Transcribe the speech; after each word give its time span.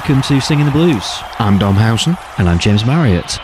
welcome 0.00 0.22
to 0.22 0.40
Singing 0.40 0.64
the 0.64 0.72
Blues. 0.72 1.04
I'm 1.38 1.58
Dom 1.58 1.74
Howson. 1.74 2.16
And 2.38 2.48
I'm 2.48 2.58
James 2.58 2.86
Marriott. 2.86 3.38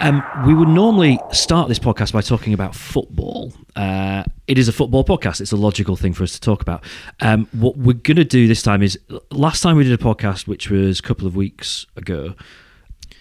Um, 0.00 0.22
we 0.46 0.52
would 0.52 0.68
normally 0.68 1.18
start 1.32 1.66
this 1.68 1.78
podcast 1.78 2.12
by 2.12 2.20
talking 2.20 2.52
about 2.52 2.74
football. 2.74 3.54
Uh, 3.74 4.22
it 4.46 4.58
is 4.58 4.68
a 4.68 4.72
football 4.72 5.02
podcast. 5.02 5.40
It's 5.40 5.52
a 5.52 5.56
logical 5.56 5.96
thing 5.96 6.12
for 6.12 6.22
us 6.22 6.32
to 6.34 6.40
talk 6.42 6.60
about. 6.60 6.84
Um, 7.20 7.48
what 7.52 7.78
we're 7.78 7.94
going 7.94 8.18
to 8.18 8.24
do 8.24 8.46
this 8.46 8.60
time 8.60 8.82
is 8.82 8.98
last 9.30 9.62
time 9.62 9.78
we 9.78 9.84
did 9.84 9.98
a 9.98 10.02
podcast, 10.02 10.46
which 10.46 10.68
was 10.68 10.98
a 10.98 11.02
couple 11.02 11.26
of 11.26 11.36
weeks 11.36 11.86
ago, 11.96 12.34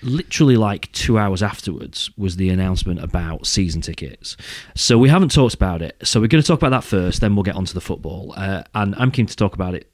literally 0.01 0.57
like 0.57 0.91
two 0.91 1.17
hours 1.17 1.41
afterwards 1.41 2.11
was 2.17 2.35
the 2.35 2.49
announcement 2.49 3.01
about 3.01 3.47
season 3.47 3.79
tickets. 3.79 4.35
So 4.75 4.97
we 4.97 5.07
haven't 5.07 5.31
talked 5.31 5.53
about 5.53 5.81
it. 5.81 5.95
So 6.03 6.19
we're 6.19 6.27
going 6.27 6.43
to 6.43 6.47
talk 6.47 6.59
about 6.59 6.71
that 6.71 6.83
first, 6.83 7.21
then 7.21 7.33
we'll 7.33 7.43
get 7.43 7.55
onto 7.55 7.73
the 7.73 7.81
football. 7.81 8.33
Uh, 8.35 8.63
and 8.75 8.93
I'm 8.95 9.09
keen 9.09 9.27
to 9.27 9.35
talk 9.37 9.53
about 9.53 9.73
it 9.73 9.89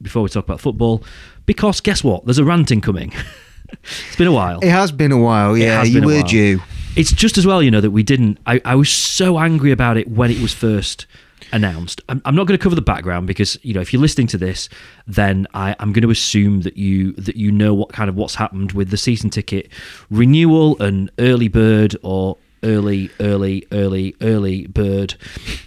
before 0.00 0.22
we 0.22 0.28
talk 0.28 0.44
about 0.44 0.60
football 0.60 1.02
because 1.46 1.80
guess 1.80 2.04
what? 2.04 2.24
There's 2.24 2.38
a 2.38 2.44
ranting 2.44 2.80
coming. 2.80 3.12
it's 3.82 4.16
been 4.16 4.26
a 4.26 4.32
while. 4.32 4.60
It 4.60 4.68
has 4.68 4.92
been 4.92 5.12
a 5.12 5.18
while, 5.18 5.56
yeah. 5.56 5.82
You 5.82 6.04
were 6.04 6.22
due. 6.22 6.60
It's 6.96 7.12
just 7.12 7.38
as 7.38 7.46
well, 7.46 7.62
you 7.62 7.70
know, 7.70 7.80
that 7.80 7.90
we 7.90 8.02
didn't. 8.02 8.38
I, 8.46 8.60
I 8.64 8.74
was 8.74 8.90
so 8.90 9.38
angry 9.38 9.70
about 9.70 9.96
it 9.96 10.08
when 10.08 10.30
it 10.30 10.40
was 10.40 10.52
first 10.52 11.06
announced. 11.52 12.00
I'm, 12.08 12.20
I'm 12.24 12.34
not 12.34 12.46
going 12.46 12.58
to 12.58 12.62
cover 12.62 12.74
the 12.74 12.82
background 12.82 13.26
because 13.26 13.58
you 13.62 13.74
know 13.74 13.80
if 13.80 13.92
you're 13.92 14.02
listening 14.02 14.26
to 14.28 14.38
this, 14.38 14.68
then 15.06 15.46
I, 15.54 15.76
I'm 15.78 15.92
going 15.92 16.02
to 16.02 16.10
assume 16.10 16.62
that 16.62 16.76
you 16.76 17.12
that 17.12 17.36
you 17.36 17.52
know 17.52 17.74
what 17.74 17.90
kind 17.90 18.08
of 18.08 18.16
what's 18.16 18.34
happened 18.34 18.72
with 18.72 18.90
the 18.90 18.96
season 18.96 19.30
ticket 19.30 19.68
renewal 20.10 20.80
and 20.82 21.10
early 21.18 21.48
bird 21.48 21.96
or 22.02 22.38
early, 22.66 23.10
early, 23.20 23.66
early, 23.72 24.14
early 24.20 24.66
bird 24.66 25.14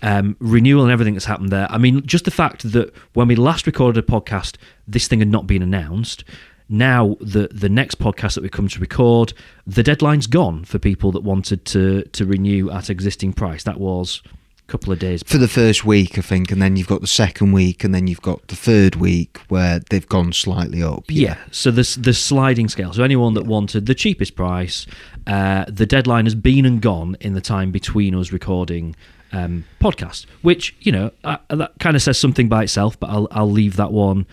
um, 0.02 0.36
renewal 0.39 0.83
and 0.83 0.92
everything 0.92 1.14
that's 1.14 1.25
happened 1.25 1.52
there. 1.52 1.67
I 1.72 1.78
mean, 1.78 2.06
just 2.06 2.25
the 2.25 2.31
fact 2.31 2.72
that 2.72 2.94
when 3.14 3.28
we 3.28 3.36
last 3.36 3.66
recorded 3.66 4.03
a 4.03 4.06
podcast, 4.06 4.58
this 4.88 5.08
thing 5.08 5.19
had 5.19 5.30
not 5.30 5.47
been 5.47 5.61
announced. 5.61 6.23
Now 6.72 7.17
the 7.19 7.47
the 7.52 7.69
next 7.69 7.97
podcast 7.97 8.36
that 8.36 8.44
we 8.44 8.50
come 8.50 8.67
to 8.67 8.80
record, 8.80 9.33
the 9.66 9.81
deadline's 9.81 10.28
gone 10.28 10.66
for 10.66 10.78
people 10.78 11.11
that 11.14 11.23
wanted 11.23 11.66
to 11.66 12.03
to 12.03 12.25
renew 12.25 12.69
at 12.69 12.91
existing 12.91 13.34
price. 13.34 13.63
That 13.63 13.80
was 13.80 14.22
couple 14.70 14.94
of 14.94 15.00
days 15.00 15.23
for 15.25 15.38
the 15.38 15.48
first 15.48 15.84
week, 15.84 16.17
I 16.17 16.22
think, 16.22 16.52
and 16.52 16.62
then 16.62 16.75
you've 16.75 16.88
got 16.88 17.02
the 17.02 17.08
second 17.08 17.52
week, 17.52 17.84
and 17.84 17.94
then 17.94 18.08
you've 18.08 18.22
got 18.22 18.48
the 18.48 18.56
third 18.56 18.95
week 18.95 19.39
where 19.50 19.80
they've 19.89 20.08
gone 20.08 20.31
slightly 20.34 20.81
up. 20.81 21.06
Yeah, 21.09 21.30
yeah 21.30 21.38
so 21.52 21.72
the 21.72 21.98
the 22.00 22.14
sliding 22.14 22.70
scale. 22.70 22.94
So 22.94 23.03
anyone 23.03 23.34
that 23.34 23.45
wanted 23.45 23.86
the 23.86 23.95
cheapest 23.95 24.36
price, 24.36 24.86
uh, 25.28 25.66
the 25.67 25.86
deadline 25.86 26.25
has 26.25 26.36
been 26.36 26.66
and 26.66 26.81
gone 26.81 27.17
in 27.20 27.34
the 27.34 27.42
time 27.42 27.72
between 27.72 28.16
us 28.16 28.31
recording. 28.31 28.95
Um, 29.31 29.66
podcast, 29.80 30.25
which 30.42 30.75
you 30.80 30.92
know 30.92 31.12
uh, 31.23 31.38
that 31.50 31.73
kind 31.80 31.95
of 31.95 32.02
says 32.02 32.20
something 32.20 32.50
by 32.50 32.64
itself, 32.64 33.00
but 33.00 33.12
I'll 33.12 33.28
I'll 33.30 33.52
leave 33.52 33.75
that 33.75 33.92
one 33.92 34.25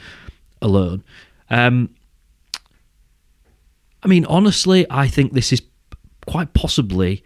alone. 0.62 1.04
Um, 1.50 1.90
I 4.02 4.08
mean, 4.08 4.24
honestly, 4.24 4.86
I 4.88 5.08
think 5.08 5.32
this 5.32 5.52
is 5.52 5.60
quite 6.26 6.54
possibly 6.54 7.22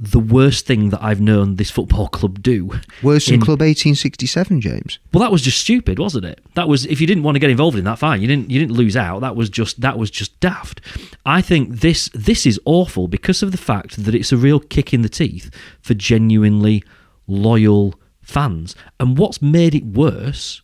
the 0.00 0.20
worst 0.20 0.64
thing 0.64 0.90
that 0.90 1.02
I've 1.02 1.20
known 1.20 1.56
this 1.56 1.70
football 1.70 2.08
club 2.08 2.40
do. 2.40 2.70
Worse 3.02 3.26
than 3.26 3.36
in, 3.36 3.40
Club 3.40 3.60
1867, 3.60 4.60
James. 4.60 4.98
Well, 5.12 5.20
that 5.20 5.32
was 5.32 5.42
just 5.42 5.58
stupid, 5.58 5.98
wasn't 5.98 6.24
it? 6.24 6.40
That 6.54 6.68
was 6.68 6.86
if 6.86 7.00
you 7.00 7.06
didn't 7.06 7.24
want 7.24 7.34
to 7.34 7.40
get 7.40 7.50
involved 7.50 7.76
in 7.76 7.84
that, 7.84 7.98
fine. 7.98 8.20
You 8.20 8.28
didn't. 8.28 8.50
You 8.50 8.60
didn't 8.60 8.76
lose 8.76 8.96
out. 8.96 9.20
That 9.20 9.34
was 9.34 9.50
just 9.50 9.80
that 9.80 9.98
was 9.98 10.10
just 10.10 10.38
daft. 10.40 10.80
I 11.26 11.42
think 11.42 11.80
this 11.80 12.08
this 12.14 12.46
is 12.46 12.60
awful 12.64 13.08
because 13.08 13.42
of 13.42 13.50
the 13.50 13.58
fact 13.58 14.04
that 14.04 14.14
it's 14.14 14.32
a 14.32 14.36
real 14.36 14.60
kick 14.60 14.94
in 14.94 15.02
the 15.02 15.08
teeth 15.08 15.50
for 15.80 15.94
genuinely 15.94 16.84
loyal 17.26 17.98
fans. 18.22 18.76
And 19.00 19.18
what's 19.18 19.42
made 19.42 19.74
it 19.74 19.84
worse 19.84 20.62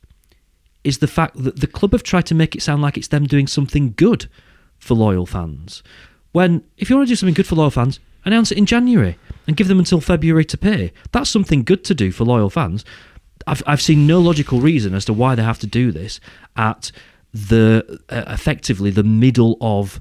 is 0.85 0.99
the 0.99 1.09
fact 1.09 1.43
that 1.43 1.61
the 1.61 1.67
club 1.67 1.93
have 1.93 2.03
tried 2.03 2.27
to 2.27 2.35
make 2.35 2.55
it 2.55 2.63
sound 2.63 2.83
like 2.83 2.97
it's 2.97 3.09
them 3.09 3.27
doing 3.27 3.47
something 3.47 3.95
good 3.97 4.29
for 4.79 4.95
loyal 4.95 5.27
fans. 5.27 5.83
When 6.35 6.65
if 6.77 6.91
you 6.91 6.97
want 6.97 7.07
to 7.07 7.13
do 7.13 7.17
something 7.17 7.35
good 7.35 7.47
for 7.47 7.55
loyal 7.55 7.71
fans, 7.71 8.01
announce 8.25 8.51
it 8.51 8.59
in 8.59 8.67
January 8.67 9.17
and 9.47 9.57
give 9.57 9.69
them 9.69 9.79
until 9.79 10.01
February 10.01 10.45
to 10.47 10.59
pay. 10.59 10.93
That's 11.13 11.31
something 11.31 11.63
good 11.63 11.85
to 11.85 11.95
do 11.95 12.11
for 12.11 12.25
loyal 12.25 12.51
fans. 12.51 12.85
I've 13.47 13.63
I've 13.69 13.81
seen 13.81 14.05
no 14.05 14.19
logical 14.19 14.61
reason 14.61 14.95
as 14.95 15.05
to 15.05 15.13
why 15.13 15.37
they 15.37 15.45
have 15.45 15.61
to 15.61 15.69
do 15.69 15.93
this 15.93 16.19
at 16.57 16.91
the 17.33 18.01
uh, 18.09 18.25
effectively 18.27 18.91
the 18.91 19.05
middle 19.05 19.57
of 19.61 20.01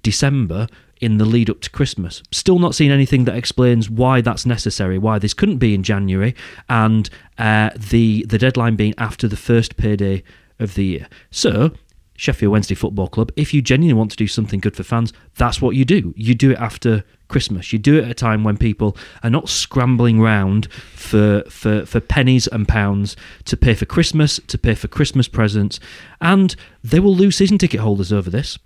December 0.00 0.68
in 1.02 1.18
the 1.18 1.26
lead 1.26 1.50
up 1.50 1.60
to 1.60 1.68
Christmas. 1.68 2.22
Still 2.30 2.58
not 2.58 2.74
seen 2.74 2.90
anything 2.90 3.26
that 3.26 3.36
explains 3.36 3.90
why 3.90 4.22
that's 4.22 4.46
necessary, 4.46 4.96
why 4.96 5.18
this 5.18 5.34
couldn't 5.34 5.58
be 5.58 5.74
in 5.74 5.82
January, 5.82 6.34
and 6.70 7.10
uh, 7.36 7.68
the 7.76 8.24
the 8.26 8.38
deadline 8.38 8.76
being 8.76 8.94
after 8.96 9.28
the 9.28 9.36
first 9.36 9.76
payday 9.76 10.22
of 10.58 10.76
the 10.76 10.84
year. 10.84 11.08
So 11.30 11.72
Sheffield 12.16 12.52
Wednesday 12.52 12.74
Football 12.74 13.08
Club, 13.08 13.32
if 13.36 13.52
you 13.52 13.60
genuinely 13.60 13.98
want 13.98 14.10
to 14.12 14.16
do 14.16 14.26
something 14.26 14.60
good 14.60 14.76
for 14.76 14.84
fans, 14.84 15.12
that's 15.36 15.60
what 15.60 15.74
you 15.74 15.84
do. 15.84 16.14
You 16.16 16.34
do 16.34 16.52
it 16.52 16.58
after 16.58 17.04
Christmas. 17.28 17.72
You 17.72 17.78
do 17.78 17.98
it 17.98 18.04
at 18.04 18.10
a 18.10 18.14
time 18.14 18.44
when 18.44 18.56
people 18.56 18.96
are 19.22 19.30
not 19.30 19.48
scrambling 19.48 20.20
round 20.20 20.70
for, 20.72 21.42
for, 21.48 21.84
for 21.84 22.00
pennies 22.00 22.46
and 22.46 22.68
pounds 22.68 23.16
to 23.46 23.56
pay 23.56 23.74
for 23.74 23.86
Christmas, 23.86 24.40
to 24.46 24.58
pay 24.58 24.74
for 24.74 24.88
Christmas 24.88 25.26
presents, 25.26 25.80
and 26.20 26.54
they 26.82 27.00
will 27.00 27.14
lose 27.14 27.36
season 27.36 27.58
ticket 27.58 27.80
holders 27.80 28.12
over 28.12 28.30
this. 28.30 28.58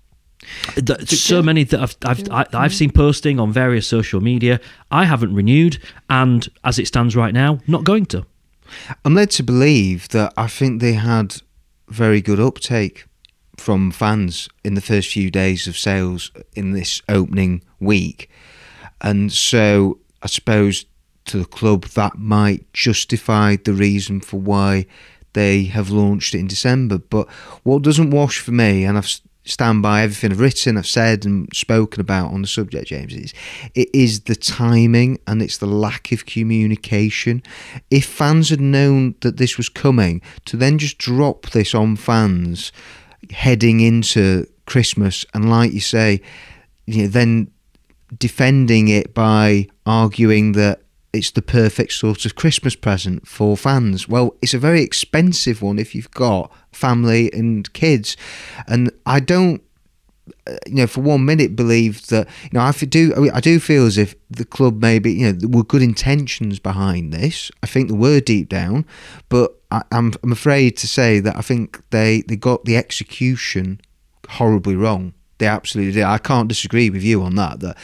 So 1.05 1.41
many 1.41 1.65
that 1.65 1.81
I've 2.05 2.27
I've 2.31 2.55
I've 2.55 2.73
seen 2.73 2.91
posting 2.91 3.41
on 3.41 3.51
various 3.51 3.85
social 3.85 4.21
media. 4.21 4.61
I 4.89 5.03
haven't 5.03 5.35
renewed, 5.35 5.79
and 6.09 6.47
as 6.63 6.79
it 6.79 6.87
stands 6.87 7.13
right 7.13 7.33
now, 7.33 7.59
not 7.67 7.83
going 7.83 8.05
to. 8.07 8.25
I'm 9.03 9.15
led 9.15 9.31
to 9.31 9.43
believe 9.43 10.07
that 10.09 10.33
I 10.37 10.47
think 10.47 10.79
they 10.79 10.93
had 10.93 11.41
very 11.89 12.21
good 12.21 12.39
uptake 12.39 13.05
from 13.59 13.91
fans 13.91 14.49
in 14.63 14.73
the 14.73 14.81
first 14.81 15.09
few 15.09 15.29
days 15.29 15.67
of 15.67 15.77
sales 15.77 16.31
in 16.55 16.71
this 16.71 17.01
opening 17.09 17.63
week. 17.79 18.29
And 19.01 19.31
so 19.31 19.99
I 20.21 20.27
suppose 20.27 20.85
to 21.25 21.37
the 21.37 21.45
club 21.45 21.85
that 21.85 22.17
might 22.17 22.71
justify 22.73 23.55
the 23.55 23.73
reason 23.73 24.19
for 24.19 24.39
why 24.39 24.85
they 25.33 25.65
have 25.65 25.89
launched 25.89 26.33
it 26.33 26.39
in 26.39 26.47
December. 26.47 26.97
But 26.97 27.29
what 27.63 27.83
doesn't 27.83 28.11
wash 28.11 28.39
for 28.39 28.51
me, 28.51 28.83
and 28.83 28.97
I've 28.97 29.21
stand 29.49 29.81
by 29.81 30.03
everything 30.03 30.31
I've 30.31 30.39
written, 30.39 30.77
I've 30.77 30.87
said, 30.87 31.25
and 31.25 31.49
spoken 31.53 32.01
about 32.01 32.31
on 32.31 32.41
the 32.41 32.47
subject, 32.47 32.87
James, 32.87 33.13
is 33.13 33.33
it 33.73 33.89
is 33.93 34.21
the 34.21 34.35
timing 34.35 35.19
and 35.27 35.41
it's 35.41 35.57
the 35.57 35.65
lack 35.65 36.11
of 36.11 36.25
communication. 36.25 37.41
If 37.89 38.05
fans 38.05 38.49
had 38.49 38.61
known 38.61 39.15
that 39.21 39.37
this 39.37 39.57
was 39.57 39.69
coming, 39.69 40.21
to 40.45 40.57
then 40.57 40.77
just 40.77 40.97
drop 40.97 41.49
this 41.49 41.73
on 41.73 41.95
fans 41.95 42.71
heading 43.31 43.79
into 43.79 44.47
Christmas, 44.65 45.25
and 45.33 45.49
like 45.49 45.71
you 45.73 45.81
say, 45.81 46.21
you 46.85 47.03
know, 47.03 47.07
then 47.07 47.51
defending 48.17 48.87
it 48.87 49.13
by 49.13 49.67
arguing 49.85 50.53
that 50.53 50.81
it's 51.13 51.31
the 51.31 51.41
perfect 51.41 51.93
sort 51.93 52.25
of 52.25 52.35
Christmas 52.35 52.75
present 52.75 53.27
for 53.27 53.57
fans. 53.57 54.07
Well, 54.07 54.35
it's 54.41 54.53
a 54.53 54.59
very 54.59 54.83
expensive 54.83 55.61
one 55.61 55.79
if 55.79 55.95
you've 55.95 56.11
got 56.11 56.51
family 56.71 57.31
and 57.33 57.71
kids, 57.73 58.15
and 58.67 58.91
I 59.05 59.19
don't. 59.19 59.61
You 60.67 60.75
know, 60.75 60.87
for 60.87 61.01
one 61.01 61.25
minute, 61.25 61.55
believe 61.55 62.07
that 62.07 62.27
you 62.43 62.49
know. 62.53 62.61
I 62.61 62.71
do. 62.71 63.29
I 63.33 63.39
do 63.39 63.59
feel 63.59 63.85
as 63.85 63.97
if 63.97 64.15
the 64.29 64.45
club 64.45 64.81
maybe 64.81 65.11
you 65.13 65.27
know 65.27 65.31
there 65.31 65.49
were 65.49 65.63
good 65.63 65.81
intentions 65.81 66.59
behind 66.59 67.13
this. 67.13 67.51
I 67.63 67.67
think 67.67 67.89
there 67.89 67.97
were 67.97 68.19
deep 68.19 68.49
down, 68.49 68.85
but 69.29 69.55
I, 69.71 69.83
I'm 69.91 70.13
I'm 70.23 70.31
afraid 70.31 70.77
to 70.77 70.87
say 70.87 71.19
that 71.19 71.35
I 71.35 71.41
think 71.41 71.81
they 71.89 72.21
they 72.21 72.35
got 72.35 72.65
the 72.65 72.77
execution 72.77 73.81
horribly 74.29 74.75
wrong. 74.75 75.13
They 75.39 75.47
absolutely 75.47 75.93
did. 75.93 76.03
I 76.03 76.17
can't 76.17 76.49
disagree 76.49 76.89
with 76.89 77.01
you 77.01 77.23
on 77.23 77.35
that. 77.35 77.61
That 77.61 77.77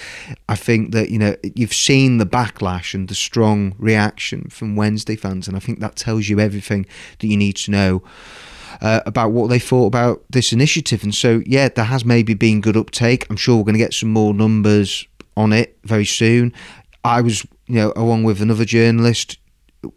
I 0.49 0.55
think 0.55 0.91
that 0.91 1.09
you 1.09 1.17
know 1.17 1.35
you've 1.55 1.73
seen 1.73 2.17
the 2.17 2.25
backlash 2.25 2.93
and 2.93 3.07
the 3.07 3.15
strong 3.15 3.75
reaction 3.77 4.49
from 4.49 4.75
Wednesday 4.75 5.15
fans, 5.15 5.47
and 5.47 5.55
I 5.55 5.59
think 5.59 5.79
that 5.79 5.95
tells 5.95 6.27
you 6.27 6.39
everything 6.39 6.85
that 7.19 7.27
you 7.27 7.37
need 7.37 7.55
to 7.57 7.71
know. 7.71 8.03
Uh, 8.81 9.01
about 9.05 9.31
what 9.31 9.49
they 9.49 9.59
thought 9.59 9.87
about 9.87 10.23
this 10.29 10.51
initiative. 10.51 11.03
And 11.03 11.13
so, 11.13 11.41
yeah, 11.45 11.69
there 11.69 11.85
has 11.85 12.03
maybe 12.03 12.33
been 12.33 12.61
good 12.61 12.77
uptake. 12.77 13.25
I'm 13.29 13.37
sure 13.37 13.57
we're 13.57 13.63
going 13.63 13.73
to 13.73 13.79
get 13.79 13.93
some 13.93 14.11
more 14.11 14.33
numbers 14.33 15.07
on 15.37 15.53
it 15.53 15.77
very 15.83 16.05
soon. 16.05 16.53
I 17.03 17.21
was, 17.21 17.45
you 17.67 17.75
know, 17.75 17.93
along 17.95 18.23
with 18.23 18.41
another 18.41 18.65
journalist, 18.65 19.37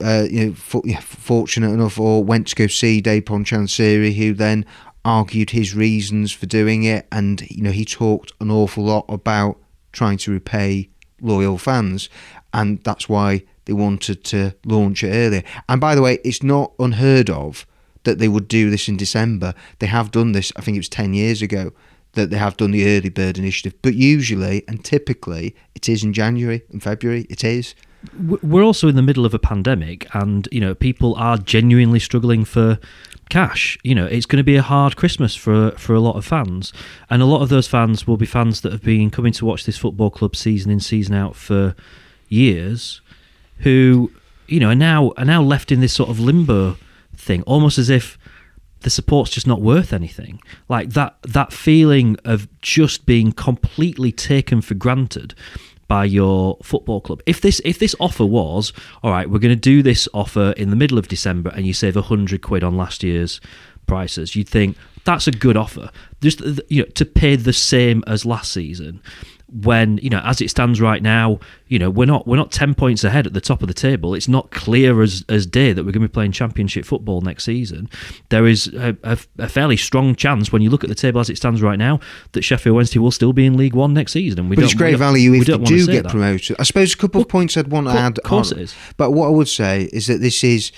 uh, 0.04 0.26
you 0.30 0.46
know, 0.46 0.54
for, 0.54 0.82
yeah, 0.84 1.00
fortunate 1.00 1.70
enough, 1.70 1.98
or 1.98 2.22
went 2.22 2.48
to 2.48 2.56
go 2.56 2.66
see 2.66 3.02
Dejphon 3.02 3.44
Chansiri, 3.44 4.14
who 4.14 4.34
then 4.34 4.64
argued 5.04 5.50
his 5.50 5.74
reasons 5.74 6.32
for 6.32 6.46
doing 6.46 6.84
it, 6.84 7.06
and 7.10 7.40
you 7.50 7.62
know, 7.62 7.70
he 7.70 7.84
talked 7.84 8.32
an 8.40 8.50
awful 8.50 8.84
lot 8.84 9.06
about 9.08 9.56
trying 9.92 10.19
to 10.19 10.31
repay 10.32 10.90
loyal 11.20 11.56
fans, 11.56 12.10
and 12.52 12.82
that's 12.84 13.08
why 13.08 13.42
they 13.64 13.72
wanted 13.72 14.24
to 14.24 14.54
launch 14.64 15.02
it 15.02 15.14
earlier. 15.14 15.42
And 15.69 15.81
by 15.81 15.94
the 15.94 16.02
way, 16.02 16.19
it's 16.24 16.42
not 16.42 16.72
unheard 16.78 17.31
of 17.31 17.66
that 18.08 18.19
they 18.19 18.28
would 18.28 18.49
do 18.49 18.70
this 18.70 18.88
in 18.88 18.96
December. 18.96 19.55
They 19.81 19.87
have 19.87 20.10
done 20.10 20.32
this, 20.32 20.50
I 20.56 20.62
think 20.62 20.76
it 20.76 20.81
was 20.81 20.88
10 20.88 21.12
years 21.12 21.43
ago, 21.43 21.72
that 22.14 22.31
they 22.31 22.38
have 22.38 22.56
done 22.56 22.70
the 22.70 22.87
early 22.88 23.10
bird 23.10 23.37
initiative. 23.37 23.75
But 23.82 23.94
usually 23.94 24.64
and 24.66 24.82
typically, 24.82 25.55
it 25.75 25.88
is 25.88 26.02
in 26.02 26.14
January 26.14 26.62
and 26.72 26.82
February. 26.82 27.26
It 27.28 27.44
is. 27.44 27.75
we're 28.43 28.62
also 28.62 28.88
in 28.88 28.96
the 28.96 29.02
middle 29.02 29.26
of 29.26 29.34
a 29.34 29.38
pandemic, 29.38 30.06
and 30.14 30.49
you 30.50 30.60
know 30.60 30.75
people 30.75 31.14
are 31.16 31.37
genuinely 31.37 31.99
struggling 31.99 32.44
for 32.46 32.78
cash. 33.28 33.76
You 33.82 33.94
know, 33.94 34.06
it's 34.06 34.25
going 34.25 34.38
to 34.38 34.44
be 34.44 34.56
a 34.56 34.62
hard 34.62 34.96
Christmas 34.96 35.34
for 35.34 35.72
for 35.72 35.94
a 35.94 36.00
lot 36.00 36.16
of 36.16 36.25
fans, 36.25 36.72
and 37.10 37.20
a 37.20 37.26
lot 37.26 37.43
of 37.43 37.50
those 37.50 37.69
fans 37.69 38.06
will 38.06 38.16
be 38.16 38.26
fans 38.26 38.62
that 38.62 38.72
have 38.72 38.82
been 38.82 39.10
coming 39.10 39.32
to 39.34 39.44
watch 39.44 39.66
this 39.66 39.76
football 39.76 40.10
club 40.10 40.34
season 40.34 40.70
in 40.70 40.81
season 40.81 41.14
out 41.14 41.37
for 41.37 41.75
years, 42.28 43.02
who 43.58 44.10
you 44.46 44.60
know 44.60 44.70
are 44.70 44.75
now 44.75 45.12
are 45.19 45.26
now 45.26 45.43
left 45.43 45.70
in 45.70 45.81
this 45.81 45.93
sort 45.93 46.08
of 46.08 46.19
limbo 46.19 46.78
almost 47.42 47.78
as 47.78 47.90
if 47.90 48.19
the 48.80 48.90
support's 48.90 49.30
just 49.30 49.46
not 49.46 49.60
worth 49.60 49.92
anything. 49.92 50.40
Like 50.69 50.90
that 50.90 51.16
that 51.22 51.52
feeling 51.52 52.16
of 52.25 52.48
just 52.60 53.06
being 53.06 53.32
completely 53.32 54.12
taken 54.12 54.60
for 54.60 54.75
granted 54.75 55.34
by 55.88 56.04
your 56.04 56.58
football 56.62 57.00
club. 57.00 57.22
If 57.26 57.40
this 57.40 57.60
if 57.64 57.78
this 57.78 57.96
offer 57.98 58.25
was 58.25 58.72
all 59.02 59.10
right, 59.10 59.28
we're 59.28 59.38
going 59.38 59.54
to 59.54 59.56
do 59.56 59.82
this 59.82 60.08
offer 60.14 60.52
in 60.56 60.70
the 60.70 60.76
middle 60.76 60.98
of 60.98 61.08
December, 61.08 61.50
and 61.50 61.66
you 61.66 61.72
save 61.72 61.96
a 61.96 62.02
hundred 62.02 62.42
quid 62.42 62.62
on 62.62 62.76
last 62.76 63.02
year's 63.02 63.40
prices, 63.86 64.36
you'd 64.36 64.48
think 64.48 64.76
that's 65.04 65.26
a 65.26 65.32
good 65.32 65.56
offer. 65.56 65.90
Just 66.20 66.40
you 66.69 66.82
know 66.82 66.88
to 66.90 67.04
pay 67.04 67.36
the 67.36 67.52
same 67.52 68.04
as 68.06 68.24
last 68.24 68.52
season 68.52 69.02
when 69.50 69.98
you 69.98 70.10
know 70.10 70.20
as 70.24 70.42
it 70.42 70.50
stands 70.50 70.78
right 70.78 71.02
now 71.02 71.38
you 71.68 71.78
know 71.78 71.88
we're 71.88 72.06
not 72.06 72.26
we're 72.26 72.36
not 72.36 72.52
10 72.52 72.74
points 72.74 73.02
ahead 73.02 73.26
at 73.26 73.32
the 73.32 73.40
top 73.40 73.62
of 73.62 73.68
the 73.68 73.74
table. 73.74 74.14
It's 74.14 74.28
not 74.28 74.50
clear 74.50 75.02
as 75.02 75.24
as 75.28 75.46
day 75.46 75.72
that 75.72 75.84
we're 75.84 75.92
going 75.92 76.02
to 76.02 76.08
be 76.08 76.12
playing 76.12 76.32
championship 76.32 76.84
football 76.84 77.20
next 77.20 77.44
season. 77.44 77.88
There 78.28 78.46
is 78.46 78.68
a, 78.68 78.96
a, 79.02 79.18
a, 79.38 79.48
fairly 79.48 79.76
strong 79.76 80.14
chance 80.14 80.52
when 80.52 80.60
you 80.60 80.70
look 80.70 80.84
at 80.84 80.88
the 80.88 80.94
table 80.94 81.20
as 81.20 81.30
it 81.30 81.36
stands 81.36 81.62
right 81.62 81.78
now 81.78 82.00
that 82.32 82.42
Sheffield 82.42 82.76
Wednesday 82.76 82.98
will 82.98 83.10
still 83.10 83.32
be 83.32 83.46
in 83.46 83.56
League 83.56 83.74
1 83.74 83.94
next 83.94 84.12
season 84.12 84.40
and 84.40 84.50
we 84.50 84.56
but 84.56 84.64
it's 84.64 84.74
great 84.74 84.96
value 84.96 85.32
if 85.34 85.48
you 85.48 85.58
do 85.58 85.86
get 85.86 86.04
that. 86.04 86.10
promoted. 86.10 86.56
I 86.58 86.62
suppose 86.64 86.92
a 86.92 86.96
couple 86.96 87.22
of 87.22 87.28
points 87.28 87.56
I'd 87.56 87.68
want 87.68 87.86
to 87.86 87.92
add 87.94 88.18
of 88.18 88.24
course 88.24 88.52
on, 88.52 88.58
it 88.58 88.62
is. 88.62 88.74
But 88.96 89.12
what 89.12 89.26
I 89.26 89.30
would 89.30 89.48
say 89.48 89.88
is 89.92 90.06
that 90.08 90.20
this 90.20 90.44
is 90.44 90.72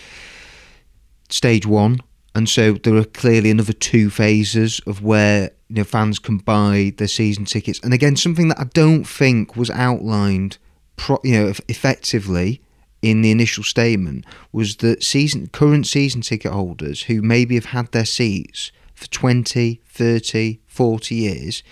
stage 1.28 1.67
1 1.67 2.00
and 2.35 2.49
so 2.49 2.73
there 2.73 2.97
are 2.97 3.05
clearly 3.05 3.50
another 3.50 3.73
two 3.73 4.11
phases 4.11 4.81
of 4.87 5.03
where 5.03 5.50
you 5.69 5.77
know 5.77 5.85
fans 5.85 6.19
can 6.19 6.38
buy 6.38 6.93
their 6.97 7.09
season 7.09 7.44
tickets. 7.44 7.81
And 7.82 7.93
again, 7.93 8.17
something 8.17 8.49
that 8.49 8.61
I 8.61 8.65
don't 8.65 9.05
think 9.05 9.56
was 9.56 9.71
outlined, 9.71 10.59
pro, 10.97 11.19
you 11.25 11.32
know, 11.32 11.53
effectively 11.69 12.61
in 13.03 13.23
the 13.23 13.31
initial 13.31 13.65
statement 13.65 14.25
was 14.53 14.77
that 14.77 15.03
season 15.03 15.49
current 15.49 15.87
season 15.87 16.21
ticket 16.21 16.53
holders 16.53 17.03
who 17.03 17.23
maybe 17.23 17.55
have 17.55 17.67
had 17.67 17.91
their 17.93 18.05
seats 18.05 18.73
for 18.94 19.09
20, 19.09 19.81
30, 19.87 20.61
40 20.67 21.15
years, 21.15 21.62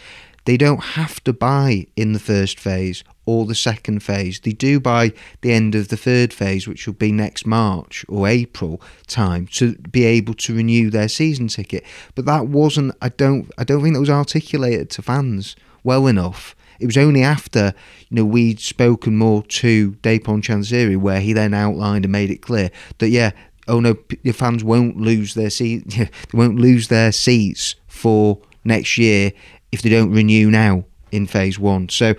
they 0.49 0.57
don't 0.57 0.83
have 0.83 1.23
to 1.25 1.35
buy 1.35 1.87
in 1.95 2.15
the 2.15 2.19
first 2.19 2.59
phase 2.59 3.05
or 3.27 3.45
the 3.45 3.55
second 3.55 4.03
phase. 4.03 4.41
They 4.41 4.53
do 4.53 4.81
by 4.81 5.13
the 5.43 5.53
end 5.53 5.75
of 5.75 5.89
the 5.89 5.97
third 5.99 6.33
phase, 6.33 6.67
which 6.67 6.87
will 6.87 6.95
be 6.95 7.13
next 7.13 7.45
March 7.45 8.03
or 8.09 8.27
April 8.27 8.81
time, 9.07 9.47
to 9.49 9.75
be 9.75 10.07
able 10.07 10.33
to 10.33 10.57
renew 10.57 10.89
their 10.89 11.09
season 11.11 11.49
ticket. 11.49 11.85
But 12.15 12.25
that 12.25 12.47
wasn't. 12.47 12.97
I 13.03 13.11
don't. 13.11 13.51
I 13.59 13.65
don't 13.65 13.83
think 13.83 13.93
that 13.93 14.01
was 14.01 14.09
articulated 14.09 14.89
to 14.93 15.03
fans 15.03 15.55
well 15.85 16.07
enough. 16.07 16.57
It 16.81 16.87
was 16.87 16.97
only 16.97 17.23
after 17.23 17.75
you 18.09 18.17
know 18.17 18.25
we'd 18.25 18.59
spoken 18.59 19.19
more 19.19 19.43
to 19.43 19.93
Dejphon 20.03 20.41
Chansiri 20.41 20.97
where 20.97 21.21
he 21.21 21.35
then 21.35 21.53
outlined 21.53 22.07
and 22.07 22.13
made 22.13 22.31
it 22.31 22.41
clear 22.41 22.71
that 23.01 23.11
yeah, 23.11 23.33
oh 23.69 23.81
no, 23.81 23.99
your 24.23 24.33
fans 24.33 24.65
won't 24.65 24.97
lose 24.97 25.35
their 25.35 25.51
seat. 25.51 25.91
they 25.91 26.09
won't 26.33 26.57
lose 26.57 26.89
their 26.89 27.13
seats 27.13 27.75
for 27.87 28.41
next 28.65 28.97
year 28.97 29.33
if 29.73 29.83
they 29.83 29.91
don't 29.91 30.13
renew 30.13 30.51
now 30.51 30.85
in 31.13 31.27
phase 31.27 31.59
one. 31.59 31.89
So 31.89 32.15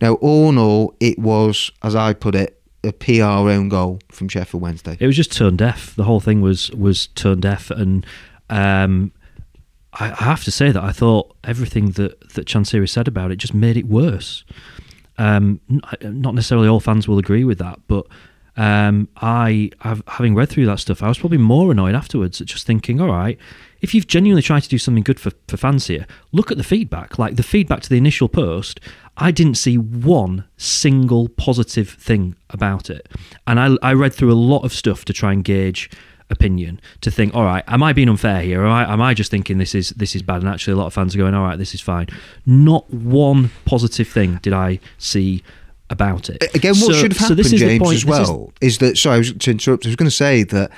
now, 0.00 0.14
all 0.14 0.48
in 0.50 0.58
all, 0.58 0.94
it 1.00 1.18
was, 1.18 1.70
as 1.82 1.94
I 1.94 2.14
put 2.14 2.34
it, 2.34 2.60
a 2.84 2.92
PR 2.92 3.22
own 3.22 3.68
goal 3.68 4.00
from 4.10 4.28
Sheffield 4.28 4.62
Wednesday. 4.62 4.96
It 5.00 5.06
was 5.06 5.16
just 5.16 5.32
tone 5.32 5.56
deaf. 5.56 5.94
The 5.96 6.04
whole 6.04 6.20
thing 6.20 6.40
was 6.40 6.70
was 6.70 7.08
tone 7.08 7.40
deaf, 7.40 7.70
and 7.70 8.06
um, 8.48 9.12
I, 9.94 10.12
I, 10.12 10.24
have 10.24 10.44
to 10.44 10.52
say 10.52 10.70
that 10.70 10.82
I 10.82 10.92
thought 10.92 11.34
everything 11.42 11.90
that 11.92 12.34
that 12.34 12.46
Chansiri 12.46 12.88
said 12.88 13.08
about 13.08 13.32
it 13.32 13.36
just 13.36 13.54
made 13.54 13.76
it 13.76 13.86
worse. 13.86 14.44
Um, 15.18 15.60
not 16.00 16.36
necessarily 16.36 16.68
all 16.68 16.78
fans 16.78 17.08
will 17.08 17.18
agree 17.18 17.42
with 17.42 17.58
that, 17.58 17.80
but 17.88 18.06
um, 18.56 19.08
I, 19.16 19.70
I've, 19.80 20.02
having 20.06 20.36
read 20.36 20.48
through 20.48 20.66
that 20.66 20.78
stuff, 20.78 21.02
I 21.02 21.08
was 21.08 21.18
probably 21.18 21.38
more 21.38 21.72
annoyed 21.72 21.96
afterwards 21.96 22.40
at 22.40 22.46
just 22.46 22.66
thinking, 22.66 23.00
all 23.00 23.08
right, 23.08 23.36
if 23.80 23.94
you've 23.94 24.06
genuinely 24.06 24.42
tried 24.42 24.60
to 24.60 24.68
do 24.68 24.78
something 24.78 25.02
good 25.02 25.20
for, 25.20 25.30
for 25.46 25.56
fans 25.56 25.86
here, 25.86 26.06
look 26.32 26.50
at 26.50 26.56
the 26.56 26.64
feedback. 26.64 27.18
Like 27.18 27.36
the 27.36 27.42
feedback 27.42 27.80
to 27.82 27.88
the 27.88 27.96
initial 27.96 28.28
post, 28.28 28.80
I 29.16 29.30
didn't 29.30 29.56
see 29.56 29.78
one 29.78 30.44
single 30.56 31.28
positive 31.28 31.90
thing 31.90 32.36
about 32.50 32.90
it. 32.90 33.08
And 33.46 33.60
I, 33.60 33.76
I 33.82 33.92
read 33.92 34.14
through 34.14 34.32
a 34.32 34.34
lot 34.34 34.64
of 34.64 34.72
stuff 34.72 35.04
to 35.06 35.12
try 35.12 35.32
and 35.32 35.44
gauge 35.44 35.90
opinion 36.30 36.80
to 37.00 37.10
think, 37.10 37.34
all 37.34 37.44
right, 37.44 37.64
am 37.66 37.82
I 37.82 37.92
being 37.92 38.08
unfair 38.08 38.42
here? 38.42 38.62
Or 38.62 38.66
am 38.66 38.72
I, 38.72 38.92
am 38.92 39.00
I 39.00 39.14
just 39.14 39.30
thinking 39.30 39.58
this 39.58 39.74
is 39.74 39.90
this 39.90 40.14
is 40.14 40.22
bad? 40.22 40.42
And 40.42 40.48
actually, 40.48 40.74
a 40.74 40.76
lot 40.76 40.86
of 40.86 40.94
fans 40.94 41.14
are 41.14 41.18
going, 41.18 41.34
all 41.34 41.44
right, 41.44 41.58
this 41.58 41.74
is 41.74 41.80
fine. 41.80 42.06
Not 42.46 42.88
one 42.92 43.50
positive 43.64 44.08
thing 44.08 44.38
did 44.42 44.52
I 44.52 44.80
see 44.98 45.42
about 45.90 46.28
it. 46.28 46.42
Again, 46.54 46.74
what 46.74 46.92
so, 46.92 47.00
should 47.00 47.12
have 47.12 47.28
happened, 47.28 47.46
so 47.46 47.56
James, 47.56 47.92
as 47.92 48.04
well, 48.04 48.52
is, 48.60 48.74
is, 48.74 48.78
that. 48.78 48.98
Sorry, 48.98 49.14
I 49.14 49.18
was 49.18 49.32
to 49.32 49.50
interrupt. 49.50 49.86
I 49.86 49.88
was 49.88 49.96
going 49.96 50.10
to 50.10 50.14
say 50.14 50.42
that 50.44 50.70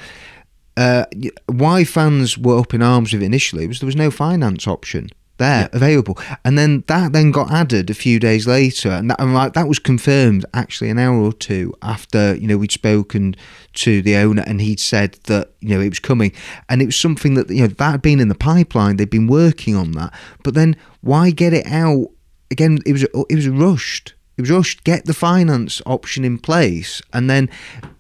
uh, 0.81 1.05
why 1.45 1.85
fans 1.85 2.39
were 2.39 2.59
up 2.59 2.73
in 2.73 2.81
arms 2.81 3.13
with 3.13 3.23
it 3.23 3.27
initially 3.27 3.67
was 3.67 3.81
there 3.81 3.87
was 3.87 3.95
no 3.95 4.11
finance 4.11 4.67
option 4.67 5.11
there 5.37 5.63
yeah. 5.63 5.69
available, 5.73 6.19
and 6.43 6.57
then 6.57 6.85
that 6.87 7.13
then 7.13 7.31
got 7.33 7.51
added 7.51 7.91
a 7.91 7.95
few 7.95 8.19
days 8.19 8.47
later, 8.47 8.89
and 8.89 9.11
that, 9.11 9.21
and 9.21 9.35
like, 9.35 9.53
that 9.53 9.69
was 9.69 9.79
confirmed 9.79 10.47
actually 10.55 10.89
an 10.89 10.99
hour 10.99 11.19
or 11.19 11.35
two 11.35 11.75
after 11.83 12.35
you 12.35 12.47
know 12.47 12.57
we'd 12.57 12.73
spoken 12.73 13.37
to 13.75 14.01
the 14.01 14.17
owner, 14.17 14.43
and 14.47 14.63
he'd 14.63 14.81
said 14.81 15.19
that 15.25 15.51
you 15.61 15.69
know 15.69 15.83
it 15.83 15.91
was 15.91 15.99
coming, 15.99 16.33
and 16.71 16.81
it 16.81 16.87
was 16.87 16.97
something 16.97 17.35
that 17.35 17.51
you 17.51 17.61
know 17.61 17.67
that 17.67 17.91
had 17.91 18.03
been 18.03 18.21
in 18.21 18.29
the 18.29 18.35
pipeline. 18.35 18.97
They'd 18.97 19.11
been 19.11 19.27
working 19.27 19.77
on 19.77 19.93
that, 19.93 20.15
but 20.43 20.55
then 20.55 20.77
why 21.03 21.31
get 21.31 21.53
it 21.53 21.67
out 21.67 22.09
again? 22.51 22.79
It 22.87 22.93
was 22.93 23.03
it 23.03 23.35
was 23.35 23.49
rushed. 23.51 24.15
It 24.39 24.43
was 24.43 24.51
rushed. 24.51 24.85
Get 24.85 25.05
the 25.05 25.13
finance 25.13 25.83
option 25.85 26.25
in 26.25 26.39
place, 26.39 27.03
and 27.13 27.29
then 27.29 27.51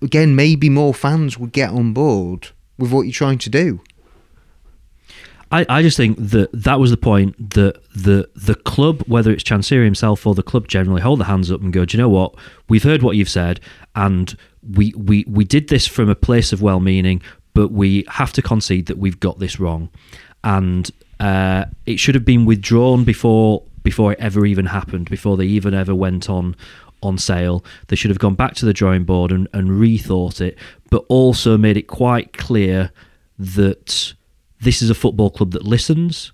again 0.01 0.35
maybe 0.35 0.71
more 0.71 0.95
fans 0.95 1.37
would 1.39 1.53
get 1.53 1.69
on 1.69 1.93
board 1.93 2.53
with 2.81 2.93
what 2.93 3.03
you're 3.03 3.13
trying 3.13 3.39
to 3.39 3.51
do. 3.51 3.81
I, 5.53 5.67
I 5.69 5.83
just 5.83 5.97
think 5.97 6.17
that 6.19 6.51
that 6.53 6.79
was 6.79 6.91
the 6.91 6.97
point 6.97 7.51
that 7.55 7.81
the 7.95 8.29
the 8.37 8.55
club, 8.55 9.03
whether 9.07 9.33
it's 9.33 9.43
Chansiri 9.43 9.85
himself 9.85 10.27
or 10.27 10.35
the 10.35 10.45
club 10.45 10.69
generally, 10.69 11.01
hold 11.01 11.21
their 11.21 11.27
hands 11.27 11.51
up 11.51 11.61
and 11.61 11.73
go, 11.73 11.85
do 11.85 11.97
you 11.97 12.03
know 12.03 12.09
what? 12.09 12.35
We've 12.69 12.83
heard 12.83 13.03
what 13.03 13.17
you've 13.17 13.29
said, 13.29 13.61
and 13.97 14.37
we, 14.63 14.93
we, 14.97 15.25
we 15.27 15.45
did 15.45 15.69
this 15.69 15.87
from 15.87 16.09
a 16.09 16.15
place 16.15 16.53
of 16.53 16.63
well 16.63 16.81
meaning, 16.81 17.21
but 17.55 17.73
we 17.73 18.05
have 18.09 18.33
to 18.35 18.43
concede 18.43 18.87
that 18.87 18.99
we've 18.99 19.19
got 19.19 19.39
this 19.41 19.59
wrong. 19.59 19.89
And 20.45 20.91
uh, 21.19 21.65
it 21.85 21.99
should 21.99 22.15
have 22.15 22.25
been 22.25 22.47
withdrawn 22.47 23.05
before 23.05 23.63
before 23.83 24.13
it 24.13 24.21
ever 24.21 24.45
even 24.47 24.67
happened, 24.67 25.09
before 25.11 25.37
they 25.37 25.47
even 25.47 25.75
ever 25.75 25.95
went 25.95 26.29
on 26.29 26.55
on 27.03 27.19
sale. 27.19 27.65
They 27.89 27.97
should 27.97 28.11
have 28.11 28.19
gone 28.19 28.35
back 28.35 28.55
to 28.57 28.67
the 28.67 28.73
drawing 28.73 29.05
board 29.05 29.33
and, 29.33 29.49
and 29.53 29.69
rethought 29.69 30.41
it, 30.41 30.59
but 30.91 31.05
also 31.09 31.57
made 31.57 31.77
it 31.77 31.87
quite 31.89 32.33
clear 32.33 32.91
that 33.39 34.15
this 34.61 34.83
is 34.83 34.91
a 34.91 34.95
football 34.95 35.31
club 35.31 35.53
that 35.53 35.65
listens 35.65 36.33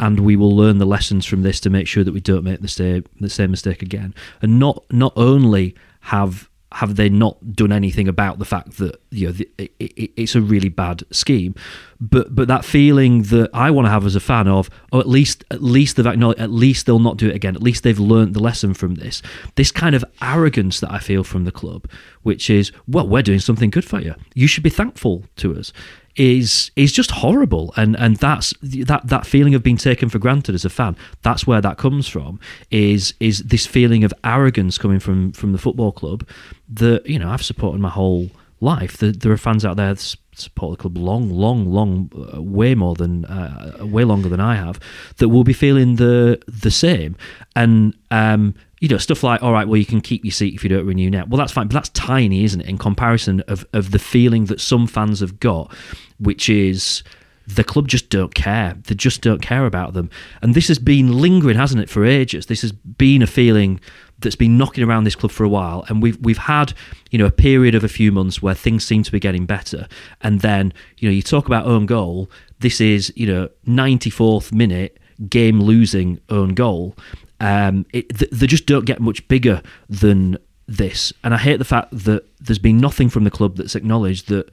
and 0.00 0.20
we 0.20 0.36
will 0.36 0.54
learn 0.54 0.78
the 0.78 0.86
lessons 0.86 1.24
from 1.24 1.42
this 1.42 1.60
to 1.60 1.70
make 1.70 1.86
sure 1.86 2.04
that 2.04 2.12
we 2.12 2.20
don't 2.20 2.44
make 2.44 2.60
the 2.60 2.68
same 2.68 3.04
the 3.20 3.30
same 3.30 3.50
mistake 3.50 3.82
again. 3.82 4.14
And 4.42 4.58
not 4.58 4.84
not 4.90 5.12
only 5.16 5.74
have 6.00 6.48
have 6.74 6.96
they 6.96 7.08
not 7.08 7.54
done 7.54 7.70
anything 7.70 8.08
about 8.08 8.40
the 8.40 8.44
fact 8.44 8.78
that 8.78 9.00
you 9.10 9.26
know 9.26 9.32
the, 9.32 9.48
it, 9.58 9.72
it, 9.78 10.10
it's 10.16 10.34
a 10.34 10.40
really 10.40 10.68
bad 10.68 11.04
scheme? 11.12 11.54
But 12.00 12.34
but 12.34 12.48
that 12.48 12.64
feeling 12.64 13.22
that 13.24 13.50
I 13.54 13.70
want 13.70 13.86
to 13.86 13.90
have 13.90 14.04
as 14.04 14.16
a 14.16 14.20
fan 14.20 14.48
of 14.48 14.68
oh 14.92 14.98
at 14.98 15.08
least 15.08 15.44
at 15.52 15.62
least 15.62 15.96
they've 15.96 16.06
acknowledged 16.06 16.40
at 16.40 16.50
least 16.50 16.86
they'll 16.86 16.98
not 16.98 17.16
do 17.16 17.28
it 17.28 17.36
again 17.36 17.54
at 17.54 17.62
least 17.62 17.84
they've 17.84 17.98
learned 17.98 18.34
the 18.34 18.42
lesson 18.42 18.74
from 18.74 18.96
this. 18.96 19.22
This 19.54 19.70
kind 19.70 19.94
of 19.94 20.04
arrogance 20.20 20.80
that 20.80 20.90
I 20.90 20.98
feel 20.98 21.22
from 21.22 21.44
the 21.44 21.52
club 21.52 21.88
which 22.22 22.50
is 22.50 22.72
well 22.88 23.06
we're 23.06 23.22
doing 23.22 23.38
something 23.38 23.70
good 23.70 23.84
for 23.84 24.00
you. 24.00 24.14
You 24.34 24.48
should 24.48 24.64
be 24.64 24.70
thankful 24.70 25.24
to 25.36 25.56
us 25.56 25.72
is 26.16 26.70
is 26.76 26.92
just 26.92 27.10
horrible. 27.10 27.72
And 27.76 27.96
and 27.98 28.16
that's 28.16 28.54
that 28.62 29.06
that 29.06 29.26
feeling 29.26 29.54
of 29.54 29.62
being 29.62 29.76
taken 29.76 30.08
for 30.08 30.18
granted 30.18 30.54
as 30.54 30.64
a 30.64 30.70
fan 30.70 30.96
that's 31.22 31.46
where 31.46 31.60
that 31.60 31.78
comes 31.78 32.06
from 32.06 32.38
is 32.70 33.14
is 33.20 33.40
this 33.40 33.66
feeling 33.66 34.04
of 34.04 34.12
arrogance 34.22 34.78
coming 34.78 35.00
from 35.00 35.32
from 35.32 35.52
the 35.52 35.58
football 35.58 35.92
club 35.92 36.26
that 36.68 37.06
you 37.06 37.18
know 37.18 37.30
I've 37.30 37.44
supported 37.44 37.80
my 37.80 37.90
whole 37.90 38.30
life. 38.60 38.98
There, 38.98 39.12
there 39.12 39.32
are 39.32 39.36
fans 39.36 39.64
out 39.64 39.76
there 39.76 39.94
that 39.94 40.16
support 40.36 40.76
the 40.76 40.82
club 40.82 40.96
long 40.96 41.30
long 41.30 41.66
long 41.66 42.10
uh, 42.34 42.42
way 42.42 42.74
more 42.74 42.94
than 42.94 43.24
uh, 43.26 43.78
way 43.80 44.04
longer 44.04 44.28
than 44.28 44.40
I 44.40 44.56
have 44.56 44.80
that 45.16 45.28
will 45.28 45.44
be 45.44 45.52
feeling 45.52 45.96
the 45.96 46.40
the 46.46 46.70
same. 46.70 47.16
And 47.54 47.96
um 48.10 48.54
you 48.84 48.90
know, 48.90 48.98
stuff 48.98 49.22
like, 49.22 49.42
all 49.42 49.50
right, 49.50 49.66
well, 49.66 49.78
you 49.78 49.86
can 49.86 50.02
keep 50.02 50.26
your 50.26 50.32
seat 50.32 50.52
if 50.52 50.62
you 50.62 50.68
don't 50.68 50.84
renew 50.84 51.08
now. 51.08 51.24
Well, 51.26 51.38
that's 51.38 51.52
fine, 51.52 51.68
but 51.68 51.72
that's 51.72 51.88
tiny, 51.90 52.44
isn't 52.44 52.60
it, 52.60 52.66
in 52.66 52.76
comparison 52.76 53.40
of, 53.48 53.66
of 53.72 53.92
the 53.92 53.98
feeling 53.98 54.44
that 54.46 54.60
some 54.60 54.86
fans 54.86 55.20
have 55.20 55.40
got, 55.40 55.74
which 56.18 56.48
is 56.48 57.02
the 57.46 57.64
club 57.64 57.88
just 57.88 58.08
don't 58.08 58.34
care. 58.34 58.76
They 58.84 58.94
just 58.94 59.20
don't 59.20 59.42
care 59.42 59.66
about 59.66 59.92
them. 59.92 60.10
And 60.40 60.54
this 60.54 60.68
has 60.68 60.78
been 60.78 61.20
lingering, 61.20 61.56
hasn't 61.56 61.82
it, 61.82 61.90
for 61.90 62.04
ages? 62.04 62.46
This 62.46 62.62
has 62.62 62.72
been 62.72 63.22
a 63.22 63.26
feeling 63.26 63.80
that's 64.20 64.36
been 64.36 64.56
knocking 64.56 64.84
around 64.84 65.04
this 65.04 65.14
club 65.14 65.30
for 65.30 65.44
a 65.44 65.48
while, 65.48 65.84
and 65.88 66.02
we've 66.02 66.18
we've 66.20 66.38
had 66.38 66.72
you 67.10 67.18
know 67.18 67.26
a 67.26 67.30
period 67.30 67.74
of 67.74 67.84
a 67.84 67.88
few 67.88 68.12
months 68.12 68.40
where 68.40 68.54
things 68.54 68.84
seem 68.84 69.02
to 69.02 69.12
be 69.12 69.20
getting 69.20 69.46
better, 69.46 69.86
and 70.22 70.40
then 70.40 70.72
you 70.98 71.08
know 71.08 71.12
you 71.12 71.22
talk 71.22 71.46
about 71.46 71.66
own 71.66 71.86
goal. 71.86 72.30
This 72.60 72.80
is 72.80 73.12
you 73.16 73.26
know 73.26 73.48
94th 73.66 74.52
minute 74.52 74.98
game 75.28 75.60
losing 75.60 76.20
own 76.30 76.54
goal. 76.54 76.96
Um, 77.40 77.84
it, 77.92 78.08
they 78.30 78.46
just 78.46 78.66
don't 78.66 78.86
get 78.86 79.00
much 79.00 79.26
bigger 79.28 79.62
than 79.88 80.38
this, 80.66 81.12
and 81.22 81.34
I 81.34 81.38
hate 81.38 81.58
the 81.58 81.64
fact 81.64 81.90
that 81.92 82.24
there's 82.40 82.58
been 82.58 82.78
nothing 82.78 83.10
from 83.10 83.24
the 83.24 83.30
club 83.30 83.56
that's 83.56 83.74
acknowledged 83.74 84.28
that 84.28 84.50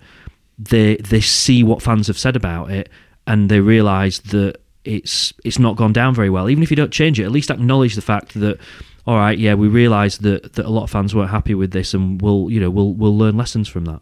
they 0.70 0.98
they 0.98 1.22
see 1.22 1.64
what 1.64 1.82
fans 1.82 2.08
have 2.08 2.18
said 2.18 2.36
about 2.36 2.72
it 2.72 2.90
and 3.28 3.50
they 3.50 3.60
realise 3.60 4.20
that 4.20 4.58
it's 4.84 5.34
it's 5.44 5.60
not 5.60 5.76
gone 5.76 5.94
down 5.94 6.16
very 6.16 6.30
well. 6.30 6.50
Even 6.50 6.64
if 6.64 6.70
you 6.70 6.76
don't 6.76 6.92
change 6.92 7.20
it, 7.20 7.24
at 7.24 7.32
least 7.32 7.52
acknowledge 7.52 7.96
the 7.96 8.02
fact 8.02 8.34
that 8.40 8.60
all 9.06 9.18
right, 9.18 9.38
yeah, 9.38 9.54
we 9.56 9.68
realise 9.68 10.18
that 10.18 10.54
that 10.54 10.66
a 10.66 10.70
lot 10.70 10.84
of 10.84 10.92
fans 10.92 11.16
weren't 11.16 11.32
happy 11.32 11.56
with 11.56 11.72
this, 11.72 11.94
and 11.94 12.22
we'll 12.22 12.50
you 12.50 12.60
know 12.60 12.70
we'll 12.70 12.94
we'll 12.94 13.18
learn 13.18 13.38
lessons 13.38 13.68
from 13.68 13.86
that. 13.86 14.02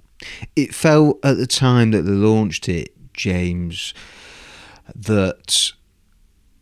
It 0.56 0.74
felt 0.74 1.20
at 1.24 1.38
the 1.38 1.48
time 1.48 1.92
that 1.92 2.02
they 2.02 2.12
launched 2.12 2.68
it, 2.68 2.94
James, 3.14 3.94
that 4.94 5.72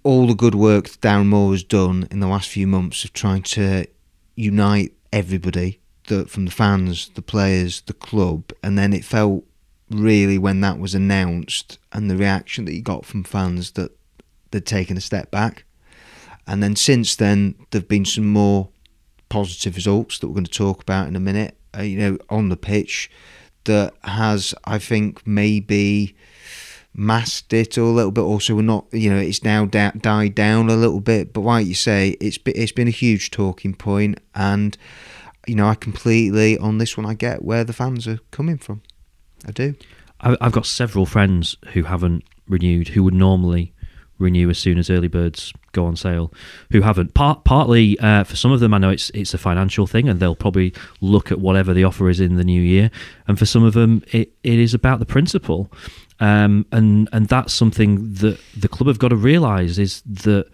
all 0.03 0.27
the 0.27 0.35
good 0.35 0.55
work 0.55 0.85
Darren 1.01 1.27
Moore 1.27 1.51
has 1.51 1.63
done 1.63 2.07
in 2.11 2.19
the 2.19 2.27
last 2.27 2.49
few 2.49 2.67
months 2.67 3.03
of 3.03 3.13
trying 3.13 3.41
to 3.43 3.85
unite 4.35 4.93
everybody, 5.11 5.79
the, 6.05 6.25
from 6.25 6.45
the 6.45 6.51
fans, 6.51 7.09
the 7.15 7.21
players, 7.21 7.81
the 7.81 7.93
club, 7.93 8.51
and 8.63 8.77
then 8.77 8.93
it 8.93 9.03
felt 9.03 9.43
really 9.89 10.37
when 10.37 10.61
that 10.61 10.79
was 10.79 10.93
announced 10.93 11.79
and 11.93 12.09
the 12.09 12.17
reaction 12.17 12.65
that 12.65 12.73
you 12.73 12.81
got 12.81 13.05
from 13.05 13.23
fans 13.23 13.71
that 13.71 13.91
they'd 14.51 14.65
taken 14.65 14.97
a 14.97 15.01
step 15.01 15.31
back. 15.31 15.63
And 16.45 16.63
then 16.63 16.75
since 16.75 17.15
then, 17.15 17.55
there've 17.71 17.87
been 17.87 18.05
some 18.05 18.27
more 18.27 18.69
positive 19.29 19.75
results 19.75 20.19
that 20.19 20.27
we're 20.27 20.35
going 20.35 20.45
to 20.45 20.51
talk 20.51 20.81
about 20.81 21.07
in 21.07 21.15
a 21.15 21.19
minute. 21.19 21.57
Uh, 21.77 21.81
you 21.81 21.97
know, 21.97 22.17
on 22.29 22.49
the 22.49 22.57
pitch, 22.57 23.11
that 23.65 23.93
has, 24.03 24.55
I 24.63 24.79
think, 24.79 25.25
maybe 25.27 26.15
masked 26.93 27.53
it 27.53 27.77
a 27.77 27.83
little 27.83 28.11
bit. 28.11 28.21
Also, 28.21 28.55
we're 28.55 28.61
not, 28.61 28.85
you 28.91 29.09
know, 29.09 29.19
it's 29.19 29.43
now 29.43 29.65
da- 29.65 29.91
died 29.91 30.33
down 30.33 30.69
a 30.69 30.75
little 30.75 31.01
bit. 31.01 31.33
But 31.33 31.41
like 31.41 31.67
you 31.67 31.75
say, 31.75 32.17
it's 32.19 32.39
it's 32.45 32.71
been 32.71 32.87
a 32.87 32.91
huge 32.91 33.29
talking 33.29 33.73
point, 33.73 34.19
and 34.33 34.77
you 35.45 35.55
know, 35.55 35.67
I 35.67 35.75
completely 35.75 36.57
on 36.57 36.77
this 36.77 36.97
one, 36.97 37.05
I 37.05 37.13
get 37.13 37.43
where 37.43 37.63
the 37.63 37.73
fans 37.73 38.07
are 38.07 38.19
coming 38.31 38.57
from. 38.57 38.81
I 39.45 39.51
do. 39.51 39.75
I've 40.19 40.51
got 40.51 40.65
several 40.65 41.05
friends 41.05 41.57
who 41.73 41.83
haven't 41.83 42.23
renewed, 42.47 42.87
who 42.89 43.03
would 43.03 43.13
normally 43.13 43.73
renew 44.19 44.49
as 44.49 44.57
soon 44.57 44.77
as 44.79 44.89
early 44.89 45.07
birds 45.07 45.53
go 45.73 45.85
on 45.85 45.95
sale, 45.95 46.33
who 46.71 46.81
haven't. 46.81 47.13
Part, 47.13 47.43
partly 47.43 47.99
uh, 47.99 48.23
for 48.23 48.35
some 48.35 48.51
of 48.51 48.59
them, 48.59 48.73
I 48.73 48.79
know 48.79 48.89
it's 48.89 49.11
it's 49.11 49.33
a 49.33 49.37
financial 49.37 49.85
thing, 49.85 50.09
and 50.09 50.19
they'll 50.19 50.35
probably 50.35 50.73
look 51.01 51.31
at 51.31 51.39
whatever 51.39 51.73
the 51.73 51.83
offer 51.83 52.09
is 52.09 52.19
in 52.19 52.35
the 52.35 52.43
new 52.43 52.61
year. 52.61 52.89
And 53.27 53.37
for 53.37 53.45
some 53.45 53.63
of 53.63 53.73
them, 53.73 54.03
it, 54.11 54.33
it 54.43 54.59
is 54.59 54.73
about 54.73 54.99
the 54.99 55.05
principle, 55.05 55.71
um, 56.19 56.65
and 56.71 57.07
and 57.11 57.27
that's 57.27 57.53
something 57.53 58.13
that 58.15 58.39
the 58.55 58.67
club 58.67 58.87
have 58.87 58.99
got 58.99 59.09
to 59.09 59.15
realise 59.15 59.77
is 59.77 60.01
that 60.01 60.47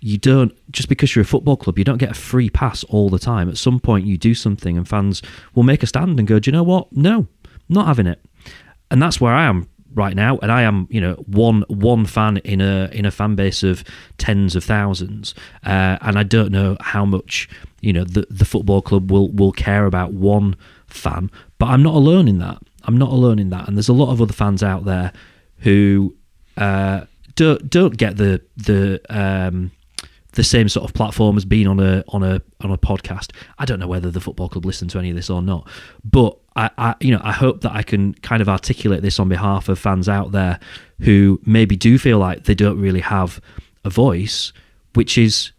you 0.00 0.18
don't 0.18 0.52
just 0.70 0.88
because 0.88 1.16
you're 1.16 1.22
a 1.22 1.26
football 1.26 1.56
club 1.56 1.78
you 1.78 1.84
don't 1.84 1.96
get 1.96 2.10
a 2.10 2.14
free 2.14 2.50
pass 2.50 2.84
all 2.84 3.08
the 3.08 3.18
time 3.18 3.48
at 3.48 3.56
some 3.56 3.80
point 3.80 4.06
you 4.06 4.18
do 4.18 4.34
something 4.34 4.76
and 4.76 4.86
fans 4.86 5.22
will 5.54 5.62
make 5.62 5.82
a 5.82 5.86
stand 5.86 6.18
and 6.18 6.28
go 6.28 6.38
do 6.38 6.48
you 6.48 6.52
know 6.52 6.62
what 6.62 6.92
no 6.92 7.26
not 7.70 7.86
having 7.86 8.06
it 8.06 8.20
and 8.90 9.00
that's 9.02 9.20
where 9.20 9.34
I 9.34 9.44
am 9.44 9.68
right 9.94 10.14
now 10.14 10.36
and 10.42 10.52
I 10.52 10.62
am 10.62 10.86
you 10.90 11.00
know 11.00 11.14
one 11.26 11.64
one 11.68 12.04
fan 12.04 12.36
in 12.38 12.60
a 12.60 12.90
in 12.92 13.06
a 13.06 13.10
fan 13.10 13.34
base 13.34 13.62
of 13.62 13.84
tens 14.18 14.56
of 14.56 14.64
thousands. 14.64 15.34
Uh, 15.64 15.98
and 16.00 16.18
I 16.18 16.22
don't 16.22 16.52
know 16.52 16.76
how 16.80 17.04
much 17.04 17.48
you 17.80 17.92
know 17.92 18.04
the 18.04 18.26
the 18.30 18.44
football 18.44 18.82
club 18.82 19.10
will 19.10 19.30
will 19.32 19.52
care 19.52 19.86
about 19.86 20.12
one 20.12 20.56
fan 20.86 21.30
but 21.58 21.66
I'm 21.66 21.82
not 21.82 21.94
alone 21.94 22.28
in 22.28 22.38
that. 22.38 22.58
I'm 22.84 22.98
not 22.98 23.10
alone 23.10 23.38
in 23.38 23.50
that. 23.50 23.66
And 23.66 23.76
there's 23.76 23.88
a 23.88 23.94
lot 23.94 24.12
of 24.12 24.20
other 24.20 24.32
fans 24.32 24.62
out 24.62 24.84
there 24.84 25.12
who 25.58 26.14
uh, 26.56 27.02
don't 27.34 27.68
don't 27.68 27.96
get 27.96 28.16
the 28.16 28.42
the 28.56 29.00
um, 29.08 29.72
the 30.36 30.44
same 30.44 30.68
sort 30.68 30.88
of 30.88 30.94
platform 30.94 31.36
as 31.36 31.44
being 31.44 31.66
on 31.66 31.80
a 31.80 32.04
on 32.08 32.22
a 32.22 32.40
on 32.60 32.70
a 32.70 32.78
podcast. 32.78 33.32
I 33.58 33.64
don't 33.64 33.80
know 33.80 33.88
whether 33.88 34.10
the 34.10 34.20
football 34.20 34.48
club 34.48 34.64
listen 34.64 34.86
to 34.88 34.98
any 34.98 35.10
of 35.10 35.16
this 35.16 35.30
or 35.30 35.42
not, 35.42 35.66
but 36.04 36.38
I, 36.54 36.70
I 36.78 36.94
you 37.00 37.10
know 37.10 37.20
I 37.24 37.32
hope 37.32 37.62
that 37.62 37.72
I 37.72 37.82
can 37.82 38.14
kind 38.14 38.40
of 38.42 38.48
articulate 38.48 39.02
this 39.02 39.18
on 39.18 39.28
behalf 39.28 39.68
of 39.68 39.78
fans 39.78 40.08
out 40.08 40.32
there 40.32 40.60
who 41.00 41.40
maybe 41.44 41.74
do 41.74 41.98
feel 41.98 42.18
like 42.18 42.44
they 42.44 42.54
don't 42.54 42.80
really 42.80 43.00
have 43.00 43.40
a 43.84 43.90
voice, 43.90 44.52
which 44.94 45.16
is 45.16 45.52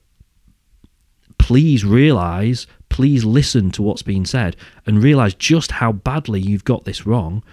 please 1.40 1.84
realize, 1.84 2.68
please 2.90 3.26
listen 3.26 3.72
to 3.72 3.82
what's 3.82 4.04
being 4.04 4.26
said 4.26 4.56
and 4.86 5.04
realize 5.04 5.34
just 5.34 5.72
how 5.72 5.92
badly 5.92 6.40
you've 6.40 6.66
got 6.66 6.86
this 6.86 7.06
wrong 7.06 7.44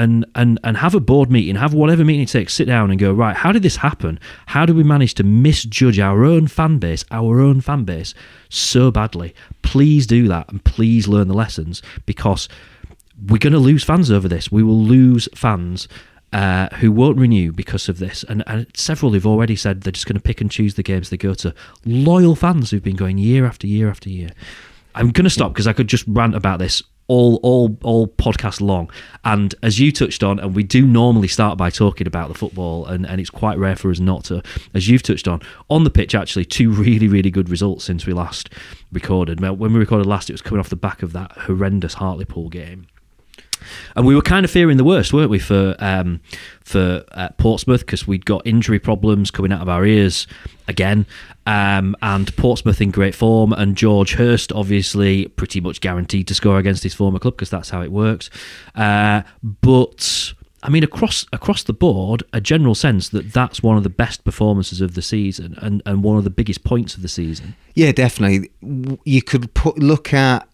and 0.00 0.24
and 0.34 0.58
and 0.64 0.78
have 0.78 0.94
a 0.94 1.00
board 1.00 1.30
meeting, 1.30 1.56
have 1.56 1.74
whatever 1.74 2.04
meeting 2.04 2.22
it 2.22 2.28
takes, 2.28 2.54
sit 2.54 2.64
down 2.64 2.90
and 2.90 2.98
go, 2.98 3.12
right, 3.12 3.36
how 3.36 3.52
did 3.52 3.62
this 3.62 3.76
happen? 3.76 4.18
How 4.46 4.64
did 4.64 4.74
we 4.74 4.82
manage 4.82 5.12
to 5.14 5.22
misjudge 5.22 5.98
our 5.98 6.24
own 6.24 6.46
fan 6.46 6.78
base, 6.78 7.04
our 7.10 7.40
own 7.40 7.60
fan 7.60 7.84
base 7.84 8.14
so 8.48 8.90
badly? 8.90 9.34
Please 9.60 10.06
do 10.06 10.26
that 10.28 10.50
and 10.50 10.64
please 10.64 11.06
learn 11.06 11.28
the 11.28 11.34
lessons 11.34 11.82
because 12.06 12.48
we're 13.28 13.38
going 13.38 13.52
to 13.52 13.58
lose 13.58 13.84
fans 13.84 14.10
over 14.10 14.26
this. 14.26 14.50
We 14.50 14.62
will 14.62 14.80
lose 14.80 15.28
fans 15.34 15.86
uh, 16.32 16.68
who 16.76 16.90
won't 16.90 17.18
renew 17.18 17.52
because 17.52 17.90
of 17.90 17.98
this. 17.98 18.24
And, 18.24 18.42
and 18.46 18.66
several 18.74 19.12
who've 19.12 19.26
already 19.26 19.54
said 19.54 19.82
they're 19.82 19.92
just 19.92 20.06
going 20.06 20.16
to 20.16 20.22
pick 20.22 20.40
and 20.40 20.50
choose 20.50 20.76
the 20.76 20.82
games 20.82 21.10
they 21.10 21.18
go 21.18 21.34
to. 21.34 21.54
Loyal 21.84 22.34
fans 22.34 22.70
who've 22.70 22.82
been 22.82 22.96
going 22.96 23.18
year 23.18 23.44
after 23.44 23.66
year 23.66 23.90
after 23.90 24.08
year. 24.08 24.30
I'm 24.94 25.10
going 25.10 25.24
to 25.24 25.30
stop 25.30 25.52
because 25.52 25.66
I 25.66 25.74
could 25.74 25.88
just 25.88 26.04
rant 26.08 26.34
about 26.34 26.58
this 26.58 26.82
all 27.10 27.40
all 27.42 27.76
all 27.82 28.06
podcast 28.06 28.60
long. 28.60 28.88
And 29.24 29.52
as 29.64 29.80
you 29.80 29.90
touched 29.90 30.22
on, 30.22 30.38
and 30.38 30.54
we 30.54 30.62
do 30.62 30.86
normally 30.86 31.26
start 31.26 31.58
by 31.58 31.68
talking 31.68 32.06
about 32.06 32.28
the 32.28 32.34
football, 32.34 32.86
and, 32.86 33.04
and 33.04 33.20
it's 33.20 33.30
quite 33.30 33.58
rare 33.58 33.74
for 33.74 33.90
us 33.90 33.98
not 33.98 34.24
to. 34.26 34.42
As 34.74 34.88
you've 34.88 35.02
touched 35.02 35.26
on, 35.26 35.42
on 35.68 35.82
the 35.82 35.90
pitch, 35.90 36.14
actually, 36.14 36.44
two 36.44 36.70
really 36.84 37.08
really 37.08 37.30
good 37.30 37.48
results 37.48 37.84
since 37.84 38.06
we 38.06 38.12
last 38.12 38.48
recorded. 38.92 39.40
When 39.40 39.72
we 39.72 39.80
recorded 39.80 40.06
last, 40.06 40.30
it 40.30 40.34
was 40.34 40.42
coming 40.42 40.60
off 40.60 40.68
the 40.68 40.76
back 40.76 41.02
of 41.02 41.12
that 41.12 41.32
horrendous 41.32 41.94
Hartlepool 41.94 42.48
game. 42.48 42.86
And 43.96 44.06
we 44.06 44.14
were 44.14 44.22
kind 44.22 44.44
of 44.44 44.50
fearing 44.50 44.76
the 44.76 44.84
worst, 44.84 45.12
weren't 45.12 45.30
we, 45.30 45.38
for 45.38 45.76
um, 45.78 46.20
for 46.64 47.04
uh, 47.12 47.30
Portsmouth 47.38 47.80
because 47.80 48.06
we'd 48.06 48.24
got 48.24 48.46
injury 48.46 48.78
problems 48.78 49.30
coming 49.30 49.52
out 49.52 49.60
of 49.60 49.68
our 49.68 49.84
ears 49.84 50.26
again, 50.68 51.06
um, 51.46 51.96
and 52.00 52.34
Portsmouth 52.36 52.80
in 52.80 52.90
great 52.90 53.14
form, 53.14 53.52
and 53.52 53.76
George 53.76 54.14
Hirst 54.14 54.52
obviously 54.52 55.26
pretty 55.28 55.60
much 55.60 55.80
guaranteed 55.80 56.28
to 56.28 56.34
score 56.34 56.58
against 56.58 56.82
his 56.82 56.94
former 56.94 57.18
club 57.18 57.34
because 57.34 57.50
that's 57.50 57.70
how 57.70 57.82
it 57.82 57.90
works. 57.90 58.30
Uh, 58.74 59.22
but 59.42 60.32
I 60.62 60.68
mean, 60.68 60.84
across 60.84 61.26
across 61.32 61.62
the 61.62 61.72
board, 61.72 62.22
a 62.32 62.40
general 62.40 62.74
sense 62.74 63.08
that 63.10 63.32
that's 63.32 63.62
one 63.62 63.76
of 63.76 63.82
the 63.82 63.90
best 63.90 64.24
performances 64.24 64.80
of 64.80 64.94
the 64.94 65.02
season 65.02 65.56
and, 65.58 65.82
and 65.86 66.04
one 66.04 66.18
of 66.18 66.24
the 66.24 66.30
biggest 66.30 66.64
points 66.64 66.94
of 66.94 67.02
the 67.02 67.08
season. 67.08 67.56
Yeah, 67.74 67.92
definitely. 67.92 68.50
You 69.04 69.22
could 69.22 69.54
put 69.54 69.78
look 69.78 70.12
at 70.12 70.46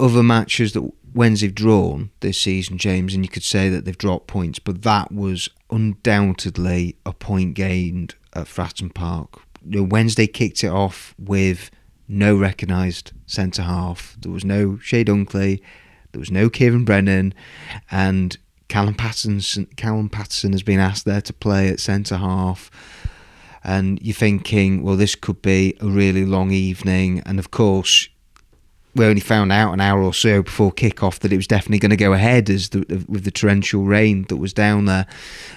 other 0.00 0.22
matches 0.22 0.72
that 0.72 0.90
Wednesday 1.14 1.46
have 1.46 1.54
drawn 1.54 2.10
this 2.20 2.38
season, 2.38 2.76
James, 2.76 3.14
and 3.14 3.24
you 3.24 3.28
could 3.28 3.44
say 3.44 3.68
that 3.68 3.84
they've 3.84 3.96
dropped 3.96 4.26
points, 4.26 4.58
but 4.58 4.82
that 4.82 5.12
was 5.12 5.48
undoubtedly 5.70 6.96
a 7.06 7.12
point 7.12 7.54
gained 7.54 8.16
at 8.34 8.46
Fratton 8.46 8.92
Park. 8.92 9.42
You 9.64 9.80
know, 9.80 9.84
Wednesday 9.84 10.26
kicked 10.26 10.64
it 10.64 10.70
off 10.70 11.14
with 11.18 11.70
no 12.08 12.36
recognised 12.36 13.12
centre 13.26 13.62
half. 13.62 14.16
There 14.20 14.32
was 14.32 14.44
no 14.44 14.76
Chey 14.78 15.04
Dunkley, 15.04 15.60
there 16.12 16.20
was 16.20 16.30
no 16.30 16.50
Kieran 16.50 16.84
Brennan, 16.84 17.32
and 17.90 18.36
Callum 18.68 18.94
Paterson. 18.94 19.66
Callum 19.76 20.08
Paterson 20.08 20.52
has 20.52 20.62
been 20.62 20.80
asked 20.80 21.04
there 21.04 21.20
to 21.20 21.32
play 21.32 21.68
at 21.68 21.80
centre 21.80 22.16
half. 22.16 22.70
And 23.62 24.00
you're 24.02 24.14
thinking, 24.14 24.82
well, 24.82 24.96
this 24.96 25.14
could 25.14 25.40
be 25.40 25.76
a 25.80 25.86
really 25.86 26.26
long 26.26 26.50
evening. 26.50 27.22
And 27.24 27.38
of 27.38 27.50
course, 27.50 28.08
we 28.94 29.04
only 29.04 29.20
found 29.20 29.50
out 29.52 29.72
an 29.72 29.80
hour 29.80 30.02
or 30.02 30.14
so 30.14 30.42
before 30.42 30.70
kick-off 30.70 31.20
that 31.20 31.32
it 31.32 31.36
was 31.36 31.46
definitely 31.46 31.80
going 31.80 31.90
to 31.90 31.96
go 31.96 32.12
ahead 32.12 32.48
as 32.48 32.68
the, 32.68 33.04
with 33.08 33.24
the 33.24 33.30
torrential 33.30 33.84
rain 33.84 34.24
that 34.28 34.36
was 34.36 34.52
down 34.52 34.84
there, 34.84 35.06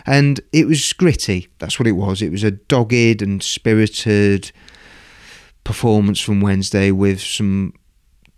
and 0.05 0.39
it 0.51 0.67
was 0.67 0.93
gritty. 0.93 1.47
That's 1.59 1.79
what 1.79 1.87
it 1.87 1.93
was. 1.93 2.21
It 2.21 2.31
was 2.31 2.43
a 2.43 2.51
dogged 2.51 3.21
and 3.21 3.43
spirited 3.43 4.51
performance 5.63 6.19
from 6.19 6.41
Wednesday 6.41 6.91
with 6.91 7.19
some, 7.21 7.73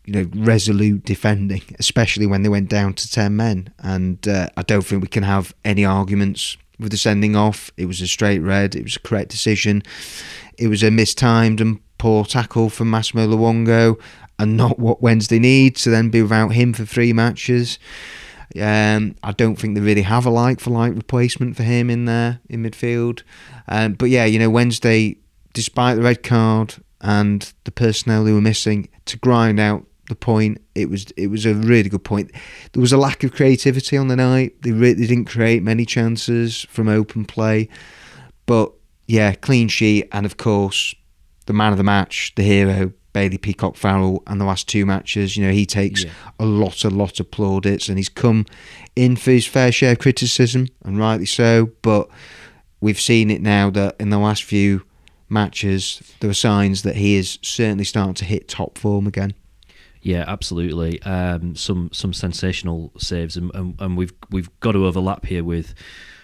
you 0.06 0.14
know, 0.14 0.30
resolute 0.36 1.06
defending, 1.06 1.62
especially 1.80 2.26
when 2.26 2.42
they 2.42 2.50
went 2.50 2.70
down 2.70 2.94
to 2.96 3.10
ten 3.10 3.36
men. 3.36 3.72
And 3.80 4.28
uh, 4.28 4.50
I 4.58 4.64
don't 4.64 4.86
think 4.86 5.02
we 5.02 5.08
can 5.08 5.24
have 5.24 5.54
any 5.64 5.86
arguments 5.86 6.58
with 6.80 6.92
the 6.92 6.98
sending 6.98 7.36
off. 7.36 7.72
It 7.78 7.86
was 7.86 8.02
a 8.02 8.08
straight 8.08 8.40
red. 8.40 8.76
It 8.76 8.84
was 8.84 8.96
a 8.96 9.02
correct 9.02 9.30
decision. 9.30 9.84
It 10.58 10.68
was 10.68 10.82
a 10.82 10.90
mistimed 10.90 11.62
and 11.62 11.80
poor 11.98 12.26
tackle 12.26 12.70
from 12.70 12.90
Massimo 12.90 13.28
Luongo 13.28 14.00
and 14.40 14.58
not 14.58 14.80
what 14.80 15.02
Wednesday 15.02 15.38
needs 15.38 15.84
to 15.84 15.90
then 15.90 16.10
be 16.10 16.22
without 16.22 16.54
him 16.54 16.74
for 16.74 16.86
three 16.86 17.14
matches. 17.14 17.78
Um, 18.60 19.16
I 19.22 19.32
don't 19.34 19.58
think 19.58 19.76
they 19.76 19.82
really 19.82 20.02
have 20.02 20.26
a 20.26 20.32
like 20.32 20.60
for 20.60 20.72
like 20.72 20.96
replacement 20.96 21.56
for 21.56 21.64
him 21.64 21.90
in 21.90 22.06
there 22.06 22.40
in 22.50 22.64
midfield. 22.64 23.22
Um, 23.68 23.94
but 23.94 24.10
yeah, 24.10 24.26
you 24.26 24.40
know, 24.40 24.50
Wednesday, 24.50 25.18
despite 25.54 25.98
the 25.98 26.02
red 26.02 26.24
card, 26.24 26.76
and 27.02 27.54
the 27.64 27.72
personnel 27.72 28.24
they 28.24 28.32
were 28.32 28.42
missing 28.42 28.90
to 29.06 29.18
grind 29.18 29.60
out 29.60 29.86
the 30.10 30.16
point. 30.16 30.60
It 30.76 30.90
was 30.90 31.06
it 31.16 31.28
was 31.28 31.46
a 31.46 31.54
really 31.54 31.90
good 31.90 32.04
point. 32.04 32.32
There 32.74 32.82
was 32.82 32.92
a 32.92 32.98
lack 32.98 33.24
of 33.24 33.34
creativity 33.34 33.96
on 33.96 34.08
the 34.08 34.16
night. 34.16 34.62
They 34.62 34.72
really 34.72 35.08
didn't 35.08 35.26
create 35.26 35.64
many 35.64 35.86
chances 35.86 36.66
from 36.70 36.90
open 36.90 37.26
play, 37.26 37.70
but 38.46 38.74
yeah, 39.08 39.34
clean 39.34 39.68
sheet, 39.68 40.08
and 40.12 40.26
of 40.26 40.38
course 40.38 40.94
the 41.46 41.54
man 41.54 41.72
of 41.72 41.78
the 41.78 41.84
match, 41.84 42.34
the 42.36 42.44
hero, 42.44 42.92
Bailey 43.14 43.38
Peacock 43.38 43.76
Farrell, 43.76 44.22
and 44.28 44.40
the 44.40 44.46
last 44.46 44.68
two 44.68 44.86
matches. 44.86 45.36
You 45.36 45.46
know, 45.46 45.52
he 45.52 45.66
takes 45.66 46.04
Yeah. 46.04 46.12
a 46.40 46.46
lot, 46.46 46.84
a 46.84 46.90
lot 46.90 47.20
of 47.20 47.32
plaudits, 47.32 47.90
and 47.90 47.98
he's 47.98 48.10
come 48.10 48.46
in 48.96 49.16
for 49.16 49.32
his 49.32 49.46
fair 49.48 49.72
share 49.72 49.94
of 49.94 50.00
criticism, 50.00 50.68
and 50.84 50.98
rightly 51.00 51.26
so. 51.26 51.72
But 51.82 52.08
we've 52.82 53.00
seen 53.02 53.30
it 53.32 53.42
now 53.42 53.70
that 53.72 53.96
in 54.00 54.10
the 54.10 54.20
last 54.20 54.44
few 54.44 54.84
matches, 55.28 56.02
there 56.20 56.30
are 56.30 56.34
signs 56.34 56.82
that 56.84 56.96
he 56.96 57.16
is 57.16 57.40
certainly 57.42 57.84
starting 57.84 58.14
to 58.16 58.26
hit 58.26 58.48
top 58.48 58.78
form 58.78 59.08
again. 59.08 59.34
Yeah, 60.02 60.24
absolutely. 60.28 61.02
Um, 61.04 61.56
some 61.56 61.90
some 61.92 62.14
sensational 62.14 62.92
saves, 62.98 63.36
and, 63.36 63.52
and, 63.54 63.76
and 63.80 63.98
we've 63.98 64.14
we've 64.30 64.50
got 64.62 64.72
to 64.74 64.86
overlap 64.86 65.26
here 65.26 65.44
with 65.44 65.74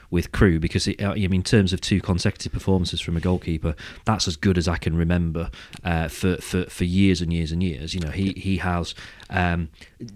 with 0.09 0.31
Crewe 0.31 0.59
because 0.59 0.88
it, 0.88 1.01
uh, 1.01 1.12
I 1.12 1.15
mean, 1.15 1.35
in 1.35 1.43
terms 1.43 1.74
of 1.74 1.81
two 1.81 2.01
consecutive 2.01 2.51
performances 2.51 3.01
from 3.01 3.17
a 3.17 3.19
goalkeeper, 3.19 3.75
that's 4.05 4.27
as 4.27 4.35
good 4.35 4.57
as 4.57 4.67
I 4.67 4.77
can 4.77 4.95
remember 4.95 5.50
uh, 5.83 6.07
for, 6.07 6.38
for 6.38 6.65
for 6.65 6.83
years 6.83 7.21
and 7.21 7.33
years 7.33 7.51
and 7.51 7.62
years. 7.62 7.93
You 7.93 8.01
know, 8.01 8.12
he 8.12 8.33
he 8.33 8.57
has 8.57 8.95
um, 9.29 9.70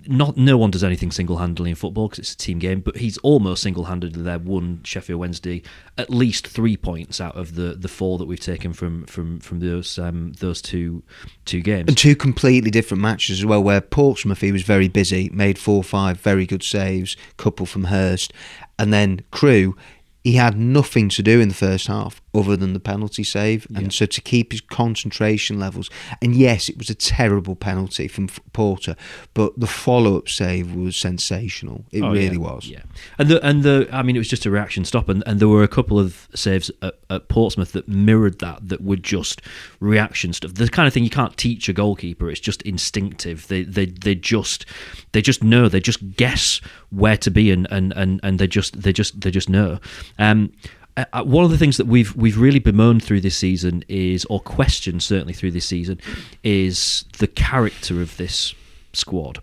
not 0.07 0.37
no 0.37 0.57
one 0.57 0.71
does 0.71 0.83
anything 0.83 1.11
single 1.11 1.37
handedly 1.37 1.71
in 1.71 1.75
football 1.75 2.07
because 2.07 2.19
it's 2.19 2.33
a 2.33 2.37
team 2.37 2.59
game, 2.59 2.81
but 2.81 2.97
he's 2.97 3.17
almost 3.19 3.63
single 3.63 3.85
handedly 3.85 4.21
there. 4.21 4.39
Won 4.39 4.81
Sheffield 4.83 5.19
Wednesday 5.19 5.63
at 5.97 6.09
least 6.09 6.47
three 6.47 6.77
points 6.77 7.19
out 7.19 7.35
of 7.35 7.55
the, 7.55 7.75
the 7.75 7.87
four 7.87 8.17
that 8.19 8.25
we've 8.25 8.39
taken 8.39 8.73
from 8.73 9.05
from 9.05 9.39
from 9.39 9.59
those 9.59 9.97
um, 9.97 10.33
those 10.33 10.61
two 10.61 11.03
two 11.45 11.61
games. 11.61 11.87
And 11.87 11.97
two 11.97 12.15
completely 12.15 12.69
different 12.69 13.01
matches 13.01 13.39
as 13.39 13.45
well, 13.45 13.63
where 13.63 13.81
Portsmouth 13.81 14.41
he 14.41 14.51
was 14.51 14.63
very 14.63 14.87
busy, 14.87 15.29
made 15.29 15.57
four 15.57 15.77
or 15.77 15.83
five 15.83 16.19
very 16.19 16.45
good 16.45 16.63
saves, 16.63 17.17
couple 17.37 17.65
from 17.65 17.85
Hirst, 17.85 18.31
and 18.77 18.93
then 18.93 19.21
Crewe, 19.31 19.75
he 20.23 20.33
had 20.33 20.57
nothing 20.57 21.09
to 21.09 21.23
do 21.23 21.39
in 21.39 21.49
the 21.49 21.55
first 21.55 21.87
half 21.87 22.21
other 22.33 22.55
than 22.55 22.73
the 22.73 22.79
penalty 22.79 23.23
save, 23.23 23.65
and 23.73 23.91
so 23.93 24.05
to 24.05 24.21
keep 24.21 24.51
his 24.51 24.61
concentration 24.61 25.59
levels, 25.59 25.89
and 26.21 26.35
yes, 26.35 26.69
it 26.69 26.77
was 26.77 26.89
a 26.89 26.95
terrible 26.95 27.55
penalty 27.55 28.07
from 28.07 28.27
Porter, 28.53 28.95
but 29.33 29.59
the 29.59 29.67
follow 29.67 30.17
up 30.17 30.29
save 30.29 30.73
was 30.75 30.95
sensational. 30.95 31.85
It 31.91 32.03
Oh, 32.03 32.11
really 32.11 32.33
yeah, 32.35 32.37
was. 32.37 32.67
Yeah, 32.67 32.81
and 33.17 33.29
the 33.29 33.45
and 33.45 33.63
the 33.63 33.87
I 33.91 34.03
mean, 34.03 34.15
it 34.15 34.19
was 34.19 34.27
just 34.27 34.45
a 34.45 34.51
reaction 34.51 34.85
stop, 34.85 35.09
and, 35.09 35.23
and 35.25 35.39
there 35.39 35.47
were 35.47 35.63
a 35.63 35.67
couple 35.67 35.99
of 35.99 36.27
saves 36.35 36.69
at, 36.81 36.95
at 37.09 37.27
Portsmouth 37.29 37.71
that 37.71 37.87
mirrored 37.87 38.39
that, 38.39 38.67
that 38.69 38.81
were 38.81 38.95
just 38.95 39.41
reaction 39.79 40.33
stuff. 40.33 40.53
The 40.53 40.69
kind 40.69 40.87
of 40.87 40.93
thing 40.93 41.03
you 41.03 41.09
can't 41.09 41.35
teach 41.37 41.67
a 41.67 41.73
goalkeeper; 41.73 42.29
it's 42.29 42.39
just 42.39 42.61
instinctive. 42.61 43.47
They 43.47 43.63
they 43.63 43.85
they 43.87 44.15
just 44.15 44.65
they 45.13 45.21
just 45.21 45.43
know. 45.43 45.67
They 45.67 45.79
just 45.79 46.15
guess 46.15 46.61
where 46.91 47.17
to 47.17 47.31
be, 47.31 47.51
and 47.51 47.67
and 47.71 47.91
and, 47.95 48.19
and 48.23 48.39
they 48.39 48.47
just 48.47 48.81
they 48.81 48.93
just 48.93 49.19
they 49.21 49.31
just 49.31 49.49
know. 49.49 49.79
Um, 50.17 50.51
uh, 50.99 51.05
uh, 51.13 51.23
one 51.23 51.45
of 51.45 51.51
the 51.51 51.57
things 51.57 51.77
that 51.77 51.87
we've 51.87 52.15
we've 52.15 52.37
really 52.37 52.59
bemoaned 52.59 53.03
through 53.03 53.21
this 53.21 53.37
season 53.37 53.83
is, 53.87 54.25
or 54.25 54.39
questioned 54.39 55.01
certainly 55.03 55.33
through 55.33 55.51
this 55.51 55.65
season, 55.65 55.99
is 56.43 57.05
the 57.19 57.27
character 57.27 58.01
of 58.01 58.17
this 58.17 58.53
squad. 58.93 59.41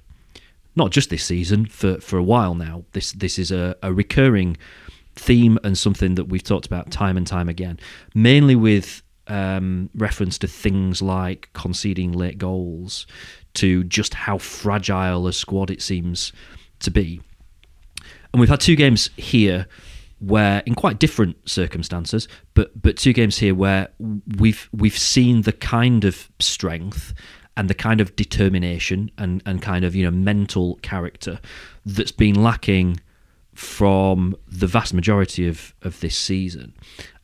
Not 0.75 0.91
just 0.91 1.11
this 1.11 1.25
season 1.25 1.67
for 1.67 2.01
for 2.01 2.19
a 2.19 2.23
while 2.23 2.55
now. 2.55 2.85
This 2.93 3.13
this 3.13 3.39
is 3.39 3.51
a, 3.51 3.77
a 3.83 3.93
recurring 3.93 4.57
theme 5.15 5.59
and 5.65 5.79
something 5.79 6.15
that 6.17 6.27
we've 6.27 6.43
talked 6.43 6.67
about 6.67 6.91
time 6.91 7.17
and 7.17 7.27
time 7.27 7.49
again 7.49 7.81
mainly 8.15 8.55
with 8.55 9.03
um, 9.29 9.89
reference 9.95 10.37
to 10.39 10.47
things 10.47 11.01
like 11.01 11.49
conceding 11.55 12.13
late 12.13 12.37
goals 12.37 13.07
to 13.55 13.83
just 13.85 14.13
how 14.13 14.37
fragile 14.37 15.27
a 15.27 15.33
squad 15.33 15.71
it 15.71 15.81
seems 15.81 16.35
to 16.81 16.91
be. 16.91 17.21
And 18.33 18.41
we've 18.41 18.51
had 18.51 18.61
two 18.61 18.77
games 18.77 19.09
here 19.17 19.67
where 20.19 20.63
in 20.67 20.75
quite 20.75 20.99
different 20.99 21.37
circumstances 21.49 22.27
but 22.55 22.71
but 22.81 22.97
two 22.97 23.13
games 23.13 23.39
here 23.39 23.55
where 23.55 23.89
we've 24.39 24.69
we've 24.73 24.97
seen 24.99 25.43
the 25.43 25.53
kind 25.53 26.05
of 26.05 26.31
strength 26.39 27.13
and 27.57 27.71
the 27.71 27.75
kind 27.75 28.01
of 28.01 28.15
determination 28.17 29.11
and 29.19 29.43
and 29.47 29.63
kind 29.63 29.85
of 29.85 29.95
you 29.95 30.05
know 30.05 30.11
mental 30.11 30.77
character 30.83 31.39
that's 31.85 32.13
been 32.13 32.43
lacking 32.43 33.01
from 33.55 34.37
the 34.47 34.67
vast 34.67 34.93
majority 34.93 35.49
of 35.49 35.75
of 35.83 35.99
this 36.01 36.17
season. 36.17 36.75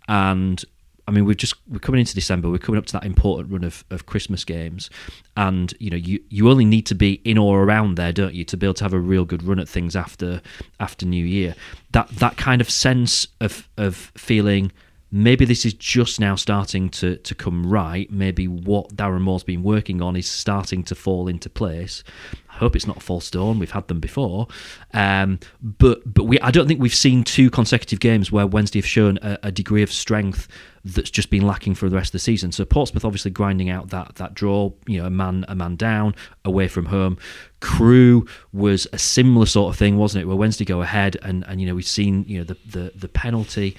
And 0.09 0.64
I 1.07 1.11
mean, 1.11 1.25
we've 1.25 1.37
just 1.37 1.55
we're 1.69 1.79
coming 1.79 2.01
into 2.01 2.15
December. 2.15 2.49
We're 2.49 2.59
coming 2.59 2.79
up 2.79 2.87
to 2.87 2.93
that 2.95 3.05
important 3.05 3.53
run 3.53 3.65
of, 3.65 3.85
of 3.91 4.07
Christmas 4.07 4.45
games, 4.45 4.88
and 5.37 5.75
you 5.81 5.91
know, 5.91 5.97
you 5.97 6.21
you 6.29 6.49
only 6.49 6.65
need 6.65 6.87
to 6.87 6.95
be 6.95 7.21
in 7.25 7.38
or 7.38 7.65
around 7.65 7.97
there, 7.97 8.12
don't 8.12 8.35
you, 8.35 8.45
to 8.45 8.57
be 8.57 8.67
able 8.67 8.75
to 8.75 8.85
have 8.85 8.93
a 8.93 9.01
real 9.01 9.25
good 9.25 9.43
run 9.43 9.59
at 9.59 9.69
things 9.69 9.97
after 9.97 10.41
after 10.79 11.05
New 11.05 11.25
Year. 11.25 11.55
That 11.91 12.09
that 12.11 12.37
kind 12.37 12.61
of 12.61 12.71
sense 12.71 13.27
of 13.41 13.69
of 13.77 14.12
feeling 14.17 14.73
maybe 15.12 15.45
this 15.45 15.67
is 15.67 15.75
just 15.75 16.19
now 16.19 16.35
starting 16.35 16.88
to 16.88 17.17
to 17.17 17.35
come 17.35 17.67
right. 17.67 18.11
Maybe 18.11 18.49
what 18.49 18.97
Darren 18.97 19.21
Moore's 19.21 19.45
been 19.45 19.62
working 19.62 20.01
on 20.01 20.17
is 20.17 20.29
starting 20.29 20.83
to 20.85 20.95
fall 20.95 21.29
into 21.29 21.51
place. 21.51 22.03
I 22.51 22.57
hope 22.57 22.75
it's 22.75 22.87
not 22.87 22.97
a 22.97 23.01
false 23.01 23.31
dawn. 23.31 23.59
We've 23.59 23.71
had 23.71 23.88
them 23.88 24.01
before, 24.01 24.49
um, 24.95 25.38
but 25.61 26.01
but 26.12 26.25
we 26.25 26.41
I 26.41 26.51
don't 26.51 26.67
think 26.67 26.81
we've 26.81 26.95
seen 26.95 27.23
two 27.23 27.51
consecutive 27.51 28.01
games 28.01 28.33
where 28.33 28.47
Wednesday 28.47 28.79
have 28.79 28.87
shown 28.87 29.19
a, 29.21 29.38
a 29.45 29.53
degree 29.53 29.83
of 29.83 29.93
strength 29.93 30.49
that's 30.85 31.11
just 31.11 31.31
been 31.31 31.47
lacking 31.47 31.75
for 31.75 31.88
the 31.88 31.97
rest 31.97 32.09
of 32.09 32.12
the 32.12 32.18
season. 32.18 32.53
So 32.53 32.64
Portsmouth 32.64 33.05
obviously 33.05 33.31
grinding 33.31 33.71
out 33.71 33.90
that 33.90 34.16
that 34.16 34.35
draw, 34.35 34.73
you 34.87 35.01
know, 35.01 35.07
a 35.07 35.11
man 35.11 35.45
a 35.49 35.55
man 35.55 35.77
down 35.77 36.14
away 36.45 36.68
from 36.68 36.87
home. 36.87 37.18
Crewe 37.61 38.27
was 38.53 38.87
a 38.92 38.99
similar 38.99 39.47
sort 39.47 39.73
of 39.73 39.79
thing, 39.79 39.97
wasn't 39.97 40.23
it? 40.23 40.27
Where 40.27 40.37
Wednesday 40.37 40.64
go 40.64 40.83
ahead 40.83 41.16
and 41.23 41.45
and 41.47 41.61
you 41.61 41.66
know 41.66 41.75
we've 41.75 41.87
seen 41.87 42.25
you 42.27 42.38
know 42.38 42.45
the 42.45 42.57
the 42.66 42.92
the 42.95 43.09
penalty 43.09 43.77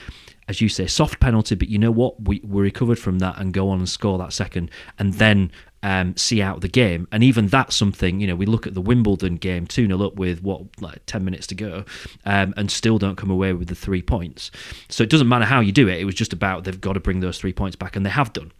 as 0.50 0.60
you 0.60 0.68
say, 0.68 0.86
soft 0.88 1.22
penalty, 1.22 1.56
but 1.56 1.70
you 1.70 1.80
know 1.80 1.89
what? 1.89 2.22
We, 2.22 2.42
we 2.44 2.62
recovered 2.62 3.00
from 3.00 3.20
that 3.20 3.39
and 3.39 3.54
go 3.54 3.70
on 3.70 3.80
and 3.80 3.88
score 3.88 4.18
that 4.18 4.34
second 4.34 4.70
and 5.00 5.13
then 5.13 5.52
um, 5.84 6.15
see 6.17 6.41
out 6.41 6.62
the 6.62 6.67
game. 6.67 7.08
And 7.12 7.24
even 7.24 7.48
that's 7.48 7.76
something, 7.76 8.19
you 8.19 8.26
know, 8.26 8.36
we 8.36 8.48
look 8.48 8.65
at 8.65 8.74
the 8.74 8.82
Wimbledon 8.82 9.36
game 9.36 9.67
2 9.67 9.86
0 9.86 10.02
up 10.02 10.15
with 10.15 10.41
what, 10.41 10.63
like 10.82 11.06
10 11.06 11.24
minutes 11.24 11.46
to 11.48 11.56
go, 11.56 11.86
um, 12.26 12.54
and 12.58 12.72
still 12.72 12.98
don't 12.98 13.17
come 13.17 13.30
away 13.30 13.54
with 13.54 13.67
the 13.67 13.76
three 13.76 14.02
points. 14.02 14.50
So 14.89 15.04
it 15.04 15.10
doesn't 15.10 15.28
matter 15.28 15.46
how 15.46 15.60
you 15.60 15.72
do 15.72 15.88
it, 15.88 16.00
it 16.00 16.06
was 16.06 16.15
just 16.15 16.34
about 16.34 16.63
they've 16.63 16.82
got 16.82 16.93
to 16.93 17.00
bring 17.00 17.19
those 17.19 17.38
three 17.38 17.54
points 17.54 17.76
back, 17.76 17.96
and 17.96 18.06
they 18.06 18.10
have 18.10 18.34
done. 18.34 18.52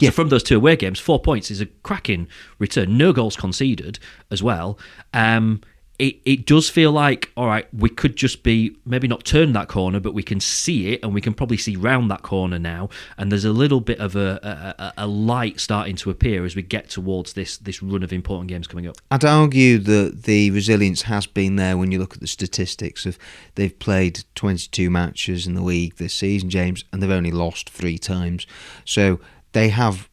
Yeah. 0.00 0.08
So 0.08 0.14
from 0.16 0.28
those 0.30 0.42
two 0.42 0.56
away 0.56 0.74
games, 0.74 0.98
four 0.98 1.20
points 1.20 1.50
is 1.50 1.60
a 1.60 1.66
cracking 1.66 2.26
return. 2.58 2.98
No 2.98 3.12
goals 3.12 3.36
conceded 3.36 4.00
as 4.30 4.42
well. 4.42 4.78
Um, 5.12 5.60
it, 6.08 6.16
it 6.24 6.46
does 6.46 6.68
feel 6.68 6.92
like 6.92 7.30
all 7.36 7.46
right 7.46 7.66
we 7.72 7.88
could 7.88 8.16
just 8.16 8.42
be 8.42 8.76
maybe 8.84 9.08
not 9.08 9.24
turn 9.24 9.52
that 9.52 9.68
corner 9.68 10.00
but 10.00 10.12
we 10.14 10.22
can 10.22 10.40
see 10.40 10.92
it 10.92 11.00
and 11.02 11.14
we 11.14 11.20
can 11.20 11.34
probably 11.34 11.56
see 11.56 11.76
round 11.76 12.10
that 12.10 12.22
corner 12.22 12.58
now 12.58 12.88
and 13.16 13.30
there's 13.30 13.44
a 13.44 13.52
little 13.52 13.80
bit 13.80 13.98
of 13.98 14.16
a, 14.16 14.94
a, 14.96 15.04
a 15.04 15.06
light 15.06 15.60
starting 15.60 15.96
to 15.96 16.10
appear 16.10 16.44
as 16.44 16.56
we 16.56 16.62
get 16.62 16.88
towards 16.88 17.32
this 17.34 17.56
this 17.58 17.82
run 17.82 18.02
of 18.02 18.12
important 18.12 18.48
games 18.48 18.66
coming 18.66 18.86
up 18.86 18.96
I'd 19.10 19.24
argue 19.24 19.78
that 19.78 20.24
the 20.24 20.50
resilience 20.50 21.02
has 21.02 21.26
been 21.26 21.56
there 21.56 21.76
when 21.76 21.90
you 21.90 21.98
look 21.98 22.14
at 22.14 22.20
the 22.20 22.26
statistics 22.26 23.06
of 23.06 23.18
they've 23.54 23.78
played 23.78 24.24
22 24.34 24.90
matches 24.90 25.46
in 25.46 25.54
the 25.54 25.62
league 25.62 25.96
this 25.96 26.14
season, 26.14 26.50
James, 26.50 26.84
and 26.92 27.02
they've 27.02 27.10
only 27.10 27.30
lost 27.30 27.70
three 27.70 27.98
times. 27.98 28.46
So 28.84 29.20
they 29.52 29.68
have 29.70 30.08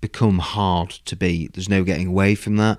become 0.00 0.38
hard 0.38 0.90
to 0.90 1.16
beat. 1.16 1.52
There's 1.52 1.68
no 1.68 1.84
getting 1.84 2.06
away 2.06 2.34
from 2.34 2.56
that. 2.56 2.78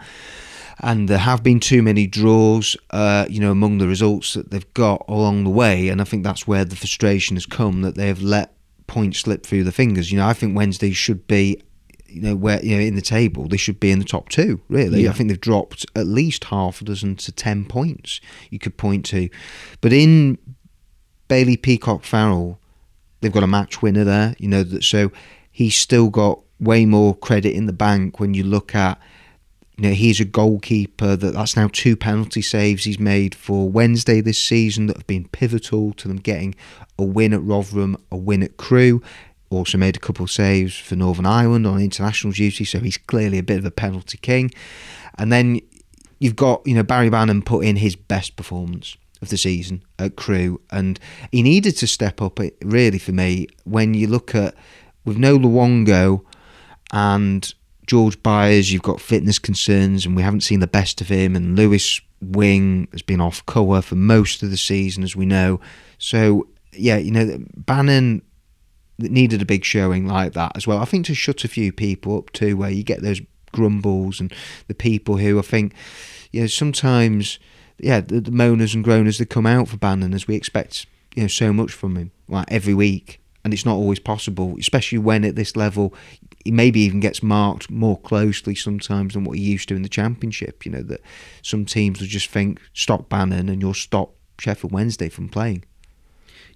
And 0.83 1.07
there 1.07 1.19
have 1.19 1.43
been 1.43 1.59
too 1.59 1.83
many 1.83 2.07
draws, 2.07 2.75
uh, 2.89 3.25
you 3.29 3.39
know, 3.39 3.51
among 3.51 3.77
the 3.77 3.87
results 3.87 4.33
that 4.33 4.49
they've 4.49 4.73
got 4.73 5.05
along 5.07 5.43
the 5.43 5.49
way. 5.51 5.89
And 5.89 6.01
I 6.01 6.05
think 6.05 6.23
that's 6.23 6.47
where 6.47 6.65
the 6.65 6.75
frustration 6.75 7.35
has 7.35 7.45
come 7.45 7.83
that 7.83 7.95
they 7.95 8.07
have 8.07 8.21
let 8.23 8.53
points 8.87 9.19
slip 9.19 9.45
through 9.45 9.63
the 9.63 9.71
fingers. 9.71 10.11
You 10.11 10.17
know, 10.17 10.27
I 10.27 10.33
think 10.33 10.55
Wednesday 10.57 10.91
should 10.91 11.27
be 11.27 11.61
you 12.07 12.21
know 12.21 12.35
where 12.35 12.61
you 12.61 12.75
know 12.75 12.81
in 12.81 12.95
the 12.95 13.01
table 13.01 13.47
they 13.47 13.55
should 13.55 13.79
be 13.79 13.89
in 13.89 13.99
the 13.99 14.03
top 14.03 14.27
two 14.27 14.59
really 14.67 15.03
Yeah. 15.03 15.11
i 15.11 15.13
think 15.13 15.29
they've 15.29 15.39
dropped 15.39 15.85
at 15.95 16.05
least 16.05 16.43
half 16.43 16.81
a 16.81 16.83
dozen 16.83 17.15
to 17.15 17.31
10 17.31 17.63
points 17.65 18.19
you 18.49 18.59
could 18.59 18.75
point 18.75 19.05
to 19.05 19.29
but 19.79 19.93
in 19.93 20.37
bailey 21.29 21.55
peacock 21.55 22.03
farrell 22.03 22.59
they've 23.21 23.31
got 23.31 23.43
a 23.43 23.47
match 23.47 23.81
winner 23.81 24.03
there 24.03 24.35
you 24.39 24.49
know 24.49 24.65
so 24.81 25.09
he's 25.53 25.77
still 25.77 26.09
got 26.09 26.41
way 26.59 26.85
more 26.85 27.15
credit 27.15 27.53
in 27.53 27.65
the 27.65 27.71
bank 27.71 28.19
when 28.19 28.33
you 28.33 28.43
look 28.43 28.75
at 28.75 28.99
you 29.81 29.89
know 29.89 29.95
he's 29.95 30.19
a 30.19 30.25
goalkeeper 30.25 31.15
that 31.15 31.33
that's 31.33 31.55
now 31.55 31.67
two 31.73 31.95
penalty 31.95 32.41
saves 32.41 32.83
he's 32.83 32.99
made 32.99 33.33
for 33.33 33.67
Wednesday 33.67 34.21
this 34.21 34.39
season 34.39 34.85
that 34.85 34.95
have 34.95 35.07
been 35.07 35.27
pivotal 35.29 35.91
to 35.93 36.07
them 36.07 36.17
getting 36.17 36.53
a 36.99 37.03
win 37.03 37.33
at 37.33 37.41
Rotherham 37.41 37.97
a 38.11 38.15
win 38.15 38.43
at 38.43 38.57
Crewe 38.57 39.01
also 39.49 39.79
made 39.79 39.95
a 39.95 39.99
couple 39.99 40.23
of 40.23 40.29
saves 40.29 40.77
for 40.77 40.95
Northern 40.95 41.25
Ireland 41.25 41.65
on 41.65 41.81
international 41.81 42.31
duty 42.31 42.63
so 42.63 42.79
he's 42.79 42.97
clearly 42.97 43.39
a 43.39 43.43
bit 43.43 43.57
of 43.57 43.65
a 43.65 43.71
penalty 43.71 44.19
king 44.19 44.51
and 45.17 45.31
then 45.31 45.59
you've 46.19 46.35
got 46.35 46.61
you 46.67 46.75
know 46.75 46.83
Barry 46.83 47.09
Bannon 47.09 47.41
put 47.41 47.65
in 47.65 47.77
his 47.77 47.95
best 47.95 48.35
performance 48.35 48.97
of 49.19 49.29
the 49.29 49.37
season 49.37 49.83
at 49.99 50.15
Crewe, 50.15 50.59
and 50.71 50.99
he 51.31 51.43
needed 51.43 51.77
to 51.77 51.85
step 51.85 52.23
up. 52.23 52.39
It 52.39 52.57
really 52.63 52.97
for 52.97 53.11
me 53.11 53.45
when 53.65 53.93
you 53.93 54.07
look 54.07 54.33
at 54.33 54.55
with 55.05 55.17
no 55.17 55.37
Luongo 55.37 56.25
and 56.91 57.53
George 57.91 58.23
Byers, 58.23 58.71
you've 58.71 58.83
got 58.83 59.01
fitness 59.01 59.37
concerns, 59.37 60.05
and 60.05 60.15
we 60.15 60.21
haven't 60.21 60.43
seen 60.43 60.61
the 60.61 60.65
best 60.65 61.01
of 61.01 61.09
him. 61.09 61.35
And 61.35 61.57
Lewis 61.57 61.99
Wing 62.21 62.87
has 62.93 63.01
been 63.01 63.19
off 63.19 63.45
cover 63.45 63.81
for 63.81 63.95
most 63.95 64.41
of 64.43 64.49
the 64.49 64.55
season, 64.55 65.03
as 65.03 65.13
we 65.13 65.25
know. 65.25 65.59
So 65.97 66.47
yeah, 66.71 66.95
you 66.95 67.11
know, 67.11 67.43
Bannon 67.53 68.21
needed 68.97 69.41
a 69.41 69.45
big 69.45 69.65
showing 69.65 70.07
like 70.07 70.31
that 70.31 70.53
as 70.55 70.65
well. 70.65 70.77
I 70.77 70.85
think 70.85 71.05
to 71.07 71.13
shut 71.13 71.43
a 71.43 71.49
few 71.49 71.73
people 71.73 72.17
up 72.17 72.31
too, 72.31 72.55
where 72.55 72.69
you 72.69 72.81
get 72.81 73.01
those 73.01 73.19
grumbles 73.51 74.21
and 74.21 74.33
the 74.69 74.73
people 74.73 75.17
who 75.17 75.37
I 75.37 75.41
think, 75.41 75.73
you 76.31 76.39
know, 76.39 76.47
sometimes, 76.47 77.39
yeah, 77.77 77.99
the, 77.99 78.21
the 78.21 78.31
moaners 78.31 78.73
and 78.73 78.85
groaners 78.85 79.17
that 79.17 79.29
come 79.29 79.45
out 79.45 79.67
for 79.67 79.75
Bannon 79.75 80.13
as 80.13 80.29
we 80.29 80.35
expect, 80.35 80.85
you 81.13 81.23
know, 81.23 81.27
so 81.27 81.51
much 81.51 81.73
from 81.73 81.97
him, 81.97 82.11
like 82.29 82.45
every 82.47 82.73
week. 82.73 83.17
And 83.43 83.53
it's 83.53 83.65
not 83.65 83.75
always 83.75 83.99
possible, 83.99 84.55
especially 84.57 84.99
when 84.99 85.25
at 85.25 85.35
this 85.35 85.57
level, 85.57 85.93
he 86.43 86.51
maybe 86.51 86.81
even 86.81 86.99
gets 86.99 87.21
marked 87.21 87.69
more 87.69 87.99
closely 87.99 88.55
sometimes 88.55 89.13
than 89.13 89.23
what 89.23 89.37
he 89.37 89.43
used 89.43 89.69
to 89.69 89.75
in 89.75 89.81
the 89.81 89.89
championship. 89.89 90.65
You 90.65 90.71
know, 90.71 90.83
that 90.83 91.01
some 91.41 91.65
teams 91.65 91.99
will 91.99 92.07
just 92.07 92.29
think, 92.29 92.59
stop 92.73 93.09
Bannon 93.09 93.49
and 93.49 93.61
you'll 93.61 93.73
stop 93.73 94.13
Sheffield 94.39 94.71
Wednesday 94.73 95.09
from 95.09 95.29
playing 95.29 95.63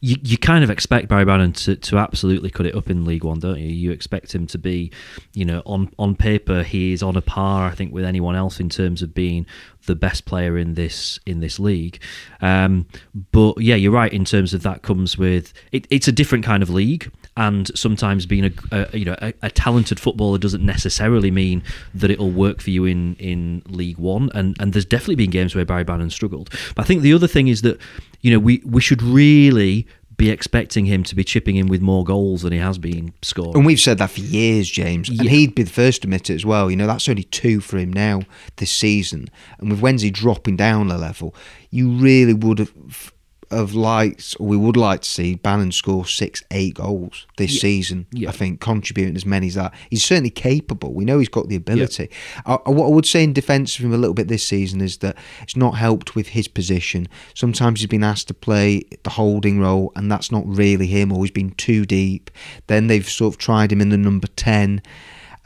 you, 0.05 0.17
you 0.21 0.37
kind 0.37 0.63
of 0.63 0.69
expect 0.69 1.07
Barry 1.07 1.25
Bannon 1.25 1.51
to, 1.53 1.75
to 1.75 1.97
absolutely 1.97 2.51
cut 2.51 2.65
it 2.65 2.75
up 2.75 2.89
in 2.91 3.05
League 3.05 3.23
One, 3.23 3.39
don't 3.39 3.57
you? 3.57 3.69
You 3.69 3.91
expect 3.91 4.35
him 4.35 4.45
to 4.47 4.57
be, 4.59 4.91
you 5.33 5.45
know, 5.45 5.63
on 5.65 5.91
on 5.97 6.15
paper 6.15 6.63
he 6.63 6.93
is 6.93 7.01
on 7.01 7.15
a 7.15 7.21
par, 7.21 7.67
I 7.67 7.73
think, 7.73 7.93
with 7.93 8.05
anyone 8.05 8.35
else 8.35 8.59
in 8.59 8.69
terms 8.69 9.01
of 9.01 9.15
being 9.15 9.45
the 9.85 9.95
best 9.95 10.25
player 10.25 10.57
in 10.57 10.73
this 10.73 11.19
in 11.25 11.39
this 11.39 11.59
league. 11.59 11.99
Um, 12.41 12.85
but 13.31 13.59
yeah, 13.61 13.75
you're 13.75 13.91
right 13.91 14.11
in 14.11 14.25
terms 14.25 14.53
of 14.53 14.63
that 14.63 14.81
comes 14.81 15.17
with 15.17 15.53
it, 15.71 15.87
it's 15.89 16.07
a 16.07 16.11
different 16.11 16.45
kind 16.45 16.61
of 16.61 16.69
league, 16.69 17.11
and 17.37 17.75
sometimes 17.77 18.25
being 18.25 18.45
a, 18.45 18.51
a 18.71 18.97
you 18.97 19.05
know 19.05 19.15
a, 19.21 19.33
a, 19.41 19.49
talented 19.49 19.99
footballer 19.99 20.37
doesn't 20.37 20.65
necessarily 20.65 21.31
mean 21.31 21.63
that 21.93 22.11
it'll 22.11 22.31
work 22.31 22.61
for 22.61 22.69
you 22.69 22.85
in 22.85 23.15
in 23.15 23.63
League 23.67 23.97
One. 23.97 24.29
And 24.33 24.55
and 24.59 24.73
there's 24.73 24.85
definitely 24.85 25.15
been 25.15 25.31
games 25.31 25.55
where 25.55 25.65
Barry 25.65 25.83
Bannon 25.83 26.09
struggled. 26.09 26.49
But 26.75 26.83
I 26.83 26.85
think 26.85 27.01
the 27.01 27.13
other 27.13 27.27
thing 27.27 27.47
is 27.47 27.61
that 27.61 27.79
you 28.21 28.31
know 28.31 28.39
we 28.39 28.61
we 28.65 28.81
should 28.81 29.01
really 29.01 29.87
be 30.17 30.29
expecting 30.29 30.85
him 30.85 31.03
to 31.03 31.15
be 31.15 31.23
chipping 31.23 31.55
in 31.55 31.67
with 31.67 31.81
more 31.81 32.03
goals 32.03 32.43
than 32.43 32.53
he 32.53 32.59
has 32.59 32.77
been 32.77 33.13
scoring. 33.21 33.55
And 33.55 33.65
we've 33.65 33.79
said 33.79 33.97
that 33.97 34.11
for 34.11 34.21
years, 34.21 34.69
James. 34.69 35.09
Yeah. 35.09 35.21
And 35.21 35.29
he'd 35.29 35.55
be 35.55 35.63
the 35.63 35.69
first 35.69 36.01
to 36.01 36.07
admit 36.07 36.29
it 36.29 36.35
as 36.35 36.45
well. 36.45 36.69
You 36.69 36.77
know, 36.77 36.87
that's 36.87 37.09
only 37.09 37.23
two 37.23 37.59
for 37.59 37.77
him 37.77 37.91
now 37.91 38.21
this 38.57 38.71
season. 38.71 39.27
And 39.59 39.69
with 39.69 39.81
Wednesday 39.81 40.11
dropping 40.11 40.55
down 40.55 40.89
a 40.89 40.97
level, 40.97 41.35
you 41.69 41.89
really 41.91 42.33
would 42.33 42.59
have 42.59 43.11
of 43.51 43.73
liked, 43.73 44.35
or 44.39 44.47
we 44.47 44.57
would 44.57 44.77
like 44.77 45.01
to 45.01 45.09
see 45.09 45.35
Bannon 45.35 45.71
score 45.71 46.05
six, 46.05 46.43
eight 46.51 46.75
goals 46.75 47.27
this 47.37 47.55
yeah. 47.55 47.61
season. 47.61 48.07
Yeah. 48.11 48.29
I 48.29 48.31
think 48.31 48.59
contributing 48.59 49.15
as 49.15 49.25
many 49.25 49.47
as 49.47 49.55
that. 49.55 49.73
He's 49.89 50.03
certainly 50.03 50.29
capable. 50.29 50.93
We 50.93 51.05
know 51.05 51.19
he's 51.19 51.29
got 51.29 51.47
the 51.47 51.55
ability. 51.55 52.09
Yeah. 52.45 52.57
I, 52.65 52.69
what 52.69 52.85
I 52.85 52.89
would 52.89 53.05
say 53.05 53.23
in 53.23 53.33
defence 53.33 53.77
of 53.77 53.85
him 53.85 53.93
a 53.93 53.97
little 53.97 54.13
bit 54.13 54.27
this 54.27 54.43
season 54.45 54.81
is 54.81 54.97
that 54.97 55.17
it's 55.41 55.55
not 55.55 55.75
helped 55.75 56.15
with 56.15 56.29
his 56.29 56.47
position. 56.47 57.07
Sometimes 57.33 57.79
he's 57.79 57.87
been 57.87 58.03
asked 58.03 58.27
to 58.29 58.33
play 58.33 58.83
the 59.03 59.11
holding 59.11 59.59
role, 59.59 59.91
and 59.95 60.11
that's 60.11 60.31
not 60.31 60.43
really 60.45 60.87
him, 60.87 61.11
or 61.11 61.23
he's 61.23 61.31
been 61.31 61.51
too 61.51 61.85
deep. 61.85 62.31
Then 62.67 62.87
they've 62.87 63.07
sort 63.07 63.33
of 63.33 63.37
tried 63.37 63.71
him 63.71 63.81
in 63.81 63.89
the 63.89 63.97
number 63.97 64.27
10 64.27 64.81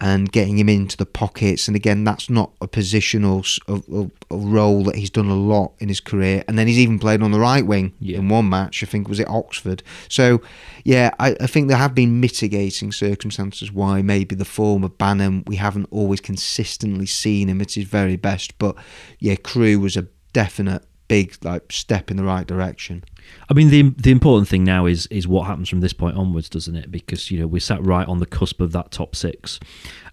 and 0.02 0.32
getting 0.32 0.58
him 0.58 0.70
into 0.70 0.96
the 0.96 1.06
pockets. 1.06 1.68
And 1.68 1.76
again, 1.76 2.04
that's 2.04 2.30
not 2.30 2.52
a 2.62 2.68
positional 2.68 3.46
a, 3.68 4.10
a, 4.34 4.38
role 4.38 4.84
that 4.86 4.96
he's 4.96 5.10
done 5.10 5.28
a 5.28 5.36
lot 5.36 5.74
in 5.80 5.90
his 5.90 6.00
career. 6.00 6.44
And 6.48 6.58
then 6.58 6.68
he's 6.68 6.80
even 6.80 7.00
played 7.00 7.22
on 7.22 7.32
the 7.32 7.40
right 7.40 7.66
wing 7.66 7.94
yeah. 8.00 8.18
in 8.18 8.30
one 8.30 8.50
match. 8.50 8.82
I 8.82 8.86
think 8.86 9.10
was 9.10 9.20
it 9.20 9.28
Oxford. 9.28 9.84
So 10.08 10.42
yeah, 10.86 11.12
I, 11.20 11.36
I, 11.42 11.48
think 11.48 11.68
there 11.68 11.78
have 11.78 11.94
been 11.94 12.22
mitigating 12.22 12.92
circumstances 12.92 13.72
why 13.72 14.02
maybe 14.02 14.36
the 14.36 14.46
form 14.46 14.84
of 14.84 14.98
Bannon 14.98 15.44
we 15.46 15.58
haven't 15.58 15.88
always 15.92 16.22
consistently 16.22 17.06
seen 17.06 17.50
him 17.50 17.62
at 17.62 17.74
his 17.74 17.86
very 17.86 18.16
best. 18.16 18.58
But 18.58 18.76
yeah, 19.20 19.36
Crewe 19.36 19.80
was 19.80 19.98
a 19.98 20.08
definite 20.32 20.84
big 21.10 21.36
like 21.44 21.72
step 21.74 22.10
in 22.10 22.16
the 22.16 22.24
right 22.24 22.48
direction. 22.48 23.04
I 23.50 23.54
mean, 23.54 23.70
the 23.70 23.90
the 23.98 24.12
important 24.12 24.48
thing 24.48 24.64
now 24.64 24.86
is 24.86 25.08
is 25.08 25.28
what 25.28 25.48
happens 25.48 25.70
from 25.70 25.82
this 25.82 25.94
point 25.94 26.18
onwards, 26.18 26.50
doesn't 26.50 26.76
it? 26.76 26.92
Because 26.92 27.32
you 27.32 27.40
know 27.40 27.48
we 27.48 27.60
sat 27.60 27.84
right 27.84 28.08
on 28.08 28.20
the 28.20 28.26
cusp 28.26 28.62
of 28.62 28.72
that 28.74 28.92
top 28.92 29.16
six, 29.16 29.60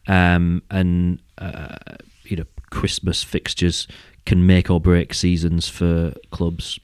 um, 0.07 0.63
and 0.71 1.21
uh, 1.39 1.77
you 2.25 2.37
know 2.37 2.47
Christmas 2.71 3.23
fixtures 3.23 3.87
can 4.25 4.47
make 4.47 4.71
or 4.71 4.81
break 4.81 5.15
seasons 5.15 5.69
for 5.69 6.13
clubs, 6.31 6.81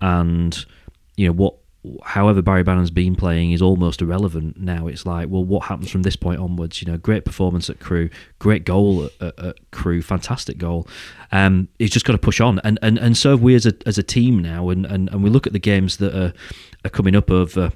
and 0.00 0.64
you 1.16 1.26
know 1.26 1.32
what 1.32 1.54
however 2.02 2.42
Barry 2.42 2.62
Bannon's 2.62 2.90
been 2.90 3.14
playing 3.14 3.52
is 3.52 3.60
almost 3.60 4.00
irrelevant 4.00 4.58
now. 4.58 4.86
It's 4.86 5.04
like, 5.04 5.28
well, 5.28 5.44
what 5.44 5.64
happens 5.64 5.90
from 5.90 6.02
this 6.02 6.16
point 6.16 6.40
onwards? 6.40 6.80
You 6.80 6.90
know, 6.90 6.96
great 6.98 7.24
performance 7.24 7.68
at 7.68 7.80
Crewe, 7.80 8.10
great 8.38 8.64
goal 8.64 9.04
at, 9.04 9.12
at, 9.20 9.38
at 9.38 9.70
Crewe, 9.70 10.02
fantastic 10.02 10.58
goal. 10.58 10.88
Um, 11.32 11.68
he's 11.78 11.90
just 11.90 12.06
got 12.06 12.12
to 12.12 12.18
push 12.18 12.40
on, 12.40 12.60
and 12.64 12.78
and 12.82 12.98
and 12.98 13.16
so 13.16 13.36
we 13.36 13.54
as 13.54 13.66
a 13.66 13.74
as 13.86 13.98
a 13.98 14.02
team 14.02 14.38
now, 14.38 14.70
and 14.70 14.86
and, 14.86 15.08
and 15.10 15.22
we 15.22 15.30
look 15.30 15.46
at 15.46 15.52
the 15.52 15.58
games 15.58 15.98
that 15.98 16.14
are 16.14 16.32
are 16.84 16.90
coming 16.90 17.14
up 17.14 17.30
over 17.30 17.72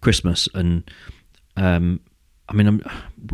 Christmas, 0.00 0.48
and 0.54 0.90
um, 1.56 2.00
I 2.48 2.52
mean, 2.52 2.66
I'm, 2.68 2.82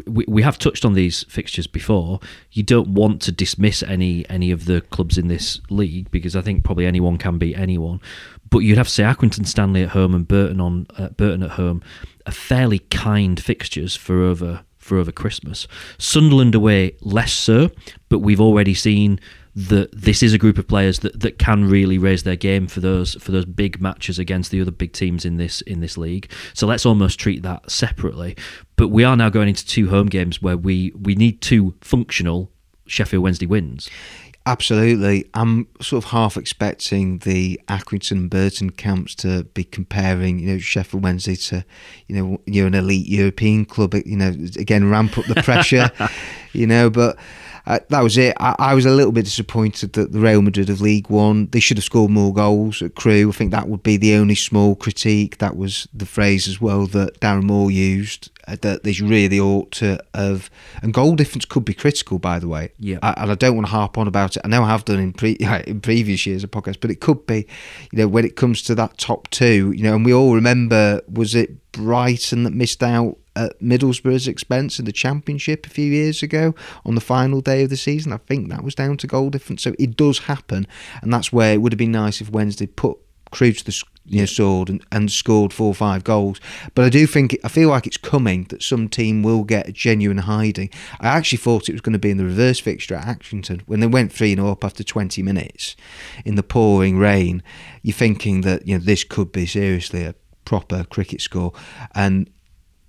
we, 0.07 0.25
we 0.27 0.43
have 0.43 0.59
touched 0.59 0.85
on 0.85 0.95
these 0.95 1.25
fixtures 1.25 1.67
before. 1.67 2.21
You 2.51 2.63
don't 2.63 2.89
want 2.89 3.21
to 3.23 3.33
dismiss 3.33 3.83
any 3.83 4.29
any 4.31 4.51
of 4.51 4.65
the 4.65 4.81
clubs 4.81 5.19
in 5.19 5.29
this 5.29 5.61
league 5.69 6.11
because 6.11 6.35
I 6.35 6.41
think 6.41 6.65
probably 6.65 6.87
anyone 6.87 7.19
can 7.19 7.39
beat 7.39 7.57
anyone. 7.57 8.01
But 8.49 8.61
you'd 8.61 8.79
have 8.79 8.89
to 8.89 8.93
say 8.93 9.03
Accrington 9.03 9.47
Stanley 9.47 9.83
at 9.83 9.91
home 9.91 10.15
and 10.15 10.27
Burton 10.27 10.61
on 10.61 10.87
uh, 10.97 11.11
Burton 11.11 11.43
at 11.43 11.53
home 11.53 11.83
are 12.27 12.33
fairly 12.33 12.79
kind 12.79 13.39
fixtures 13.39 13.97
for 13.97 14.23
over 14.23 14.65
for 14.79 14.99
over 14.99 15.13
Christmas. 15.13 15.69
Sunderland 15.99 16.55
away 16.55 16.97
less 17.01 17.33
so, 17.33 17.71
but 18.09 18.19
we've 18.21 18.41
already 18.41 18.75
seen 18.75 19.21
that 19.55 19.91
this 19.93 20.23
is 20.23 20.33
a 20.33 20.39
group 20.39 20.57
of 20.57 20.67
players 20.67 21.01
that, 21.01 21.21
that 21.21 21.39
can 21.39 21.69
really 21.69 21.99
raise 21.99 22.23
their 22.23 22.37
game 22.37 22.67
for 22.67 22.81
those 22.81 23.15
for 23.17 23.33
those 23.33 23.45
big 23.45 23.81
matches 23.81 24.19
against 24.19 24.51
the 24.51 24.61
other 24.61 24.71
big 24.71 24.93
teams 24.93 25.25
in 25.25 25.37
this 25.37 25.61
in 25.63 25.81
this 25.81 25.99
league. 25.99 26.31
So 26.55 26.67
let's 26.67 26.87
almost 26.87 27.21
treat 27.21 27.43
that 27.43 27.71
separately. 27.71 28.37
But 28.77 28.89
we 28.89 29.05
are 29.05 29.17
now 29.17 29.29
going 29.29 29.49
into 29.49 29.67
two 29.67 29.91
home 29.91 30.07
games 30.07 30.41
where 30.41 30.57
we 30.57 30.93
we 30.99 31.15
need 31.15 31.43
two 31.43 31.75
functional 31.81 32.51
Sheffield 32.87 33.23
Wednesday 33.23 33.47
wins. 33.47 33.91
Absolutely. 34.45 35.31
I'm 35.35 35.69
sort 35.81 36.05
of 36.05 36.11
half 36.11 36.37
expecting 36.37 37.19
the 37.19 37.61
Accrington 37.69 38.13
and 38.13 38.31
Burton 38.31 38.71
camps 38.71 39.15
to 39.17 39.45
be 39.45 39.63
comparing, 39.63 40.41
you 40.41 40.49
know, 40.49 40.59
Sheffield 40.59 41.05
Wednesday 41.05 41.37
to, 41.37 41.65
you 42.09 42.17
know, 42.17 42.41
you're 42.47 42.67
an 42.67 42.75
elite 42.75 43.07
European 43.07 43.65
club, 43.65 43.95
you 43.95 44.17
know, 44.17 44.31
again, 44.59 44.91
ramp 44.91 45.17
up 45.17 45.27
the 45.27 45.41
pressure, 45.43 45.93
you 46.53 46.67
know, 46.67 46.91
but 46.91 47.17
uh, 47.67 47.79
that 47.89 48.01
was 48.03 48.19
it. 48.19 48.35
I, 48.41 48.55
I, 48.59 48.75
was 48.75 48.87
a 48.87 48.91
little 48.91 49.13
bit 49.13 49.25
disappointed 49.25 49.93
that 49.93 50.13
the 50.13 50.19
Real 50.19 50.43
Madrid 50.43 50.69
of 50.69 50.81
League 50.81 51.09
One 51.09 51.49
they 51.49 51.61
should 51.61 51.77
have 51.77 51.85
scored 51.85 52.11
more 52.11 52.33
goals 52.33 52.83
at 52.83 52.95
Crewe. 52.95 53.29
I 53.29 53.33
think 53.33 53.51
that 53.53 53.69
would 53.69 53.83
be 53.83 53.97
the 53.97 54.15
only 54.15 54.35
small 54.35 54.75
critique. 54.75 55.39
That 55.39 55.57
was 55.57 55.87
the 55.95 56.07
phrase 56.07 56.49
as 56.49 56.61
well 56.61 56.87
that 56.89 57.21
Darren 57.21 57.45
Moore 57.45 57.71
used. 57.71 58.31
Uh, 58.49 58.57
that 58.61 58.83
they 58.83 58.93
really 59.01 59.39
ought 59.39 59.71
to 59.71 60.03
have, 60.15 60.51
and 60.83 60.93
goal 60.93 61.15
difference 61.15 61.45
could 61.45 61.65
be 61.65 61.73
critical. 61.73 62.19
By 62.19 62.41
the 62.41 62.49
way, 62.49 62.73
yeah. 62.77 62.99
I, 63.01 63.15
and 63.19 63.31
I 63.31 63.37
don't 63.37 63.55
want 63.55 63.69
to 63.69 63.71
harp 63.73 63.97
on 63.97 64.09
about 64.09 64.37
it. 64.37 64.43
I 64.45 64.49
know 64.49 64.65
I 64.65 64.69
have 64.69 64.85
done 64.85 64.99
in 64.99 65.13
pre 65.13 65.33
in 65.67 65.81
previous 65.81 66.27
years 66.27 66.43
of 66.43 66.51
podcasts, 66.51 66.81
but 66.81 66.91
it 66.91 67.01
could 67.01 67.25
be, 67.27 67.47
you 67.93 67.99
know, 67.99 68.09
when 68.09 68.25
it 68.25 68.35
comes 68.35 68.63
to 68.63 68.75
that 68.75 68.99
top 68.99 69.31
two, 69.31 69.73
you 69.77 69.85
know, 69.85 69.95
and 69.95 70.05
we 70.05 70.13
all 70.13 70.35
remember 70.35 71.01
was 71.09 71.37
it 71.37 71.71
Brighton 71.71 72.43
that 72.43 72.53
missed 72.53 72.83
out 72.83 73.17
at 73.35 73.61
Middlesbrough's 73.61 74.29
expense 74.29 74.79
in 74.79 74.85
the 74.85 74.93
Championship 74.93 75.67
a 75.67 75.71
few 75.71 75.91
years 75.91 76.23
ago 76.23 76.55
on 76.85 76.95
the 76.95 77.01
final 77.01 77.41
day 77.41 77.65
of 77.65 77.71
the 77.71 77.77
season. 77.77 78.13
I 78.13 78.19
think 78.19 78.49
that 78.49 78.65
was 78.65 78.75
down 78.75 78.97
to 78.99 79.07
goal 79.07 79.31
difference. 79.31 79.63
So 79.63 79.75
it 79.79 79.97
does 79.97 80.21
happen, 80.21 80.67
and 81.01 81.13
that's 81.13 81.33
where 81.33 81.55
it 81.55 81.63
would 81.63 81.73
have 81.73 81.79
been 81.79 81.93
nice 81.93 82.21
if 82.21 82.31
Wednesday 82.31 82.67
put 82.67 82.99
Crewe 83.31 83.53
to 83.53 83.65
the 83.65 83.83
you 84.07 84.21
know, 84.21 84.27
sword 84.27 84.69
and, 84.69 84.85
and 84.93 85.11
scored 85.11 85.53
four 85.53 85.69
or 85.69 85.75
five 85.75 86.05
goals. 86.05 86.41
But 86.75 86.85
I 86.85 86.89
do 86.89 87.07
think 87.07 87.37
I 87.43 87.49
feel 87.49 87.69
like 87.69 87.87
it's 87.87 87.97
coming 87.97 88.45
that 88.45 88.63
some 88.63 88.89
team 88.89 89.23
will 89.23 89.45
get 89.45 89.69
a 89.69 89.73
genuine 89.73 90.19
hiding. 90.19 90.71
I 91.01 91.09
actually 91.09 91.39
thought 91.39 91.69
it 91.69 91.73
was 91.73 91.81
going 91.81 91.95
to 91.95 91.99
be 91.99 92.11
in 92.11 92.19
the 92.19 92.25
reverse 92.25 92.61
fixture 92.61 92.95
at 92.95 93.19
Accrington 93.19 93.63
when 93.63 93.81
they 93.81 93.87
went 93.87 94.13
three 94.13 94.35
0 94.35 94.51
up 94.51 94.65
after 94.65 94.85
twenty 94.85 95.23
minutes 95.23 95.77
in 96.25 96.35
the 96.35 96.43
pouring 96.43 96.99
rain. 96.99 97.43
You're 97.83 97.95
thinking 97.95 98.43
that 98.43 98.67
you 98.67 98.79
know 98.79 98.85
this 98.85 99.05
could 99.05 99.33
be 99.33 99.47
seriously 99.47 100.05
a 100.05 100.15
proper 100.45 100.85
cricket 100.85 101.21
score, 101.21 101.53
and 101.95 102.29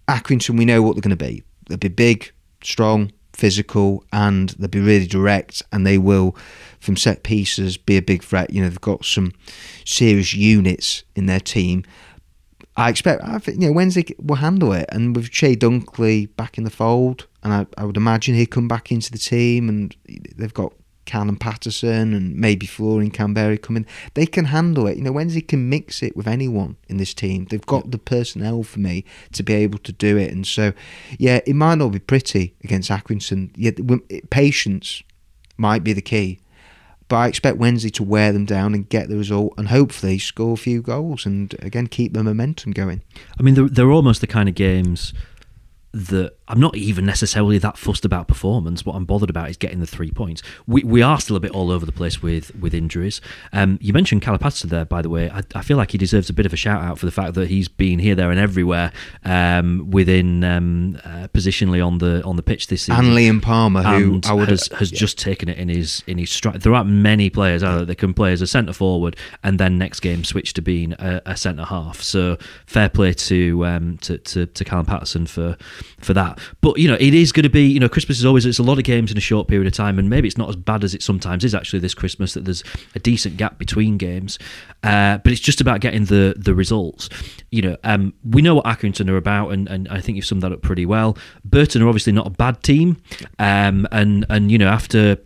Accrington, 0.07 0.57
we 0.57 0.65
know 0.65 0.81
what 0.81 0.95
they're 0.95 1.01
going 1.01 1.17
to 1.17 1.25
be. 1.25 1.43
They'll 1.67 1.77
be 1.77 1.87
big, 1.87 2.31
strong, 2.63 3.11
physical, 3.33 4.03
and 4.11 4.49
they'll 4.49 4.67
be 4.67 4.79
really 4.79 5.07
direct, 5.07 5.63
and 5.71 5.85
they 5.85 5.97
will, 5.97 6.35
from 6.79 6.97
set 6.97 7.23
pieces, 7.23 7.77
be 7.77 7.97
a 7.97 8.01
big 8.01 8.23
threat. 8.23 8.51
You 8.51 8.61
know, 8.61 8.69
they've 8.69 8.81
got 8.81 9.05
some 9.05 9.31
serious 9.85 10.33
units 10.33 11.03
in 11.15 11.25
their 11.25 11.39
team. 11.39 11.83
I 12.75 12.89
expect, 12.89 13.23
I 13.23 13.37
think, 13.37 13.61
you 13.61 13.67
know, 13.67 13.73
Wednesday 13.73 14.05
will 14.19 14.37
handle 14.37 14.73
it, 14.73 14.85
and 14.89 15.15
with 15.15 15.29
Chey 15.29 15.55
Dunkley 15.55 16.35
back 16.35 16.57
in 16.57 16.63
the 16.63 16.69
fold, 16.69 17.27
and 17.43 17.53
I, 17.53 17.65
I 17.77 17.85
would 17.85 17.97
imagine 17.97 18.35
he'd 18.35 18.47
come 18.47 18.67
back 18.67 18.91
into 18.91 19.11
the 19.11 19.17
team, 19.17 19.69
and 19.69 19.95
they've 20.35 20.53
got 20.53 20.73
Callum 21.05 21.37
Paterson 21.37 22.13
and 22.13 22.35
maybe 22.35 22.65
Florian 22.65 23.11
Kamberi 23.11 23.61
coming, 23.61 23.85
they 24.13 24.25
can 24.25 24.45
handle 24.45 24.87
it. 24.87 24.97
You 24.97 25.03
know, 25.03 25.11
Wednesday 25.11 25.41
can 25.41 25.69
mix 25.69 26.01
it 26.01 26.15
with 26.15 26.27
anyone 26.27 26.77
in 26.87 26.97
this 26.97 27.13
team. 27.13 27.45
They've 27.45 27.65
got 27.65 27.91
the 27.91 27.97
personnel 27.97 28.63
for 28.63 28.79
me 28.79 29.05
to 29.33 29.43
be 29.43 29.53
able 29.53 29.79
to 29.79 29.91
do 29.91 30.17
it. 30.17 30.31
And 30.31 30.45
so, 30.45 30.73
yeah, 31.17 31.41
it 31.45 31.55
might 31.55 31.75
not 31.75 31.89
be 31.89 31.99
pretty 31.99 32.55
against 32.63 32.89
Accrington. 32.89 33.51
Yeah, 33.55 33.71
patience 34.29 35.03
might 35.57 35.83
be 35.83 35.93
the 35.93 36.01
key. 36.01 36.39
But 37.09 37.17
I 37.17 37.27
expect 37.27 37.57
Wednesday 37.57 37.89
to 37.91 38.03
wear 38.03 38.31
them 38.31 38.45
down 38.45 38.73
and 38.73 38.87
get 38.87 39.09
the 39.09 39.17
result 39.17 39.53
and 39.57 39.67
hopefully 39.67 40.17
score 40.17 40.53
a 40.53 40.57
few 40.57 40.81
goals 40.81 41.25
and 41.25 41.53
again 41.59 41.87
keep 41.87 42.13
the 42.13 42.23
momentum 42.23 42.71
going. 42.71 43.01
I 43.37 43.43
mean, 43.43 43.53
they're, 43.53 43.69
they're 43.69 43.91
almost 43.91 44.21
the 44.21 44.27
kind 44.27 44.47
of 44.47 44.55
games 44.55 45.13
that 45.93 46.33
I'm 46.47 46.59
not 46.59 46.75
even 46.75 47.05
necessarily 47.05 47.59
that 47.59 47.77
fussed 47.77 48.03
about 48.03 48.27
performance. 48.27 48.83
What 48.83 48.95
I'm 48.95 49.05
bothered 49.05 49.29
about 49.29 49.49
is 49.49 49.57
getting 49.57 49.79
the 49.79 49.85
three 49.85 50.09
points. 50.09 50.41
We, 50.65 50.83
we 50.83 51.03
are 51.03 51.19
still 51.19 51.35
a 51.35 51.39
bit 51.39 51.51
all 51.51 51.69
over 51.71 51.85
the 51.85 51.91
place 51.91 52.21
with 52.21 52.53
with 52.55 52.73
injuries. 52.73 53.21
Um, 53.53 53.77
you 53.79 53.93
mentioned 53.93 54.23
Calipatsa 54.23 54.63
there, 54.63 54.85
by 54.85 55.03
the 55.03 55.09
way. 55.09 55.29
I, 55.29 55.43
I, 55.53 55.61
feel 55.61 55.77
like 55.77 55.91
he 55.91 55.99
deserves 55.99 56.29
a 56.29 56.33
bit 56.33 56.47
of 56.47 56.53
a 56.53 56.55
shout 56.55 56.81
out 56.81 56.97
for 56.97 57.05
the 57.05 57.11
fact 57.11 57.35
that 57.35 57.47
he's 57.47 57.67
been 57.67 57.99
here, 57.99 58.15
there, 58.15 58.31
and 58.31 58.39
everywhere 58.39 58.91
um, 59.23 59.91
within 59.91 60.43
um, 60.43 60.99
uh, 61.05 61.27
positionally 61.27 61.85
on 61.85 61.99
the 61.99 62.23
on 62.23 62.37
the 62.37 62.43
pitch 62.43 62.67
this 62.67 62.83
season. 62.83 63.05
And 63.05 63.15
Liam 63.15 63.41
Palmer, 63.41 63.83
who 63.83 64.19
I 64.25 64.33
would 64.33 64.49
has, 64.49 64.67
has 64.69 64.91
yeah. 64.91 64.97
just 64.97 65.19
taken 65.19 65.47
it 65.47 65.59
in 65.59 65.69
his 65.69 66.03
in 66.07 66.17
his 66.17 66.31
stride. 66.31 66.61
There 66.61 66.73
aren't 66.73 66.89
many 66.89 67.29
players 67.29 67.61
out 67.61 67.85
that 67.85 67.95
can 67.97 68.15
play 68.15 68.33
as 68.33 68.41
a 68.41 68.47
centre 68.47 68.73
forward 68.73 69.15
and 69.43 69.59
then 69.59 69.77
next 69.77 69.99
game 69.99 70.23
switch 70.23 70.53
to 70.53 70.61
being 70.61 70.93
a, 70.93 71.21
a 71.27 71.37
centre 71.37 71.65
half. 71.65 72.01
So 72.01 72.37
fair 72.65 72.89
play 72.89 73.13
to 73.13 73.65
um, 73.65 73.97
to, 73.99 74.17
to 74.17 74.47
to 74.47 74.65
Callum 74.65 74.87
Paterson 74.87 75.27
for 75.27 75.55
for 75.99 76.13
that. 76.13 76.39
But 76.61 76.77
you 76.77 76.87
know, 76.87 76.97
it 76.99 77.13
is 77.13 77.31
going 77.31 77.43
to 77.43 77.49
be 77.49 77.65
you 77.65 77.79
know, 77.79 77.89
Christmas 77.89 78.19
is 78.19 78.25
always 78.25 78.45
it's 78.45 78.59
a 78.59 78.63
lot 78.63 78.77
of 78.77 78.83
games 78.83 79.11
in 79.11 79.17
a 79.17 79.21
short 79.21 79.47
period 79.47 79.67
of 79.67 79.73
time, 79.73 79.99
and 79.99 80.09
maybe 80.09 80.27
it's 80.27 80.37
not 80.37 80.49
as 80.49 80.55
bad 80.55 80.83
as 80.83 80.93
it 80.93 81.01
sometimes 81.01 81.43
is. 81.43 81.55
Actually, 81.55 81.79
this 81.79 81.93
Christmas 81.93 82.33
that 82.33 82.45
there's 82.45 82.63
a 82.95 82.99
decent 82.99 83.37
gap 83.37 83.57
between 83.57 83.97
games, 83.97 84.39
uh, 84.83 85.17
but 85.19 85.31
it's 85.31 85.41
just 85.41 85.61
about 85.61 85.81
getting 85.81 86.05
the 86.05 86.35
the 86.37 86.53
results. 86.53 87.09
You 87.51 87.61
know, 87.61 87.77
um, 87.83 88.13
we 88.23 88.41
know 88.41 88.55
what 88.55 88.65
Accrington 88.65 89.09
are 89.09 89.17
about, 89.17 89.49
and, 89.49 89.67
and 89.69 89.87
I 89.89 90.01
think 90.01 90.15
you've 90.15 90.25
summed 90.25 90.41
that 90.43 90.51
up 90.51 90.61
pretty 90.61 90.85
well. 90.85 91.17
Burton 91.45 91.81
are 91.81 91.87
obviously 91.87 92.13
not 92.13 92.27
a 92.27 92.31
bad 92.31 92.63
team, 92.63 92.97
um, 93.39 93.87
and 93.91 94.25
and 94.29 94.51
you 94.51 94.57
know 94.57 94.67
after 94.67 95.17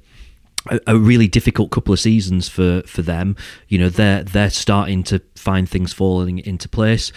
a, 0.85 0.97
really 0.97 1.27
difficult 1.27 1.71
couple 1.71 1.93
of 1.93 1.99
seasons 1.99 2.49
for 2.49 2.81
for 2.85 3.01
them. 3.01 3.35
You 3.67 3.79
know, 3.79 3.89
they're 3.89 4.23
they're 4.23 4.49
starting 4.49 5.03
to 5.03 5.21
find 5.35 5.69
things 5.69 5.93
falling 5.93 6.39
into 6.39 6.67
place 6.69 7.11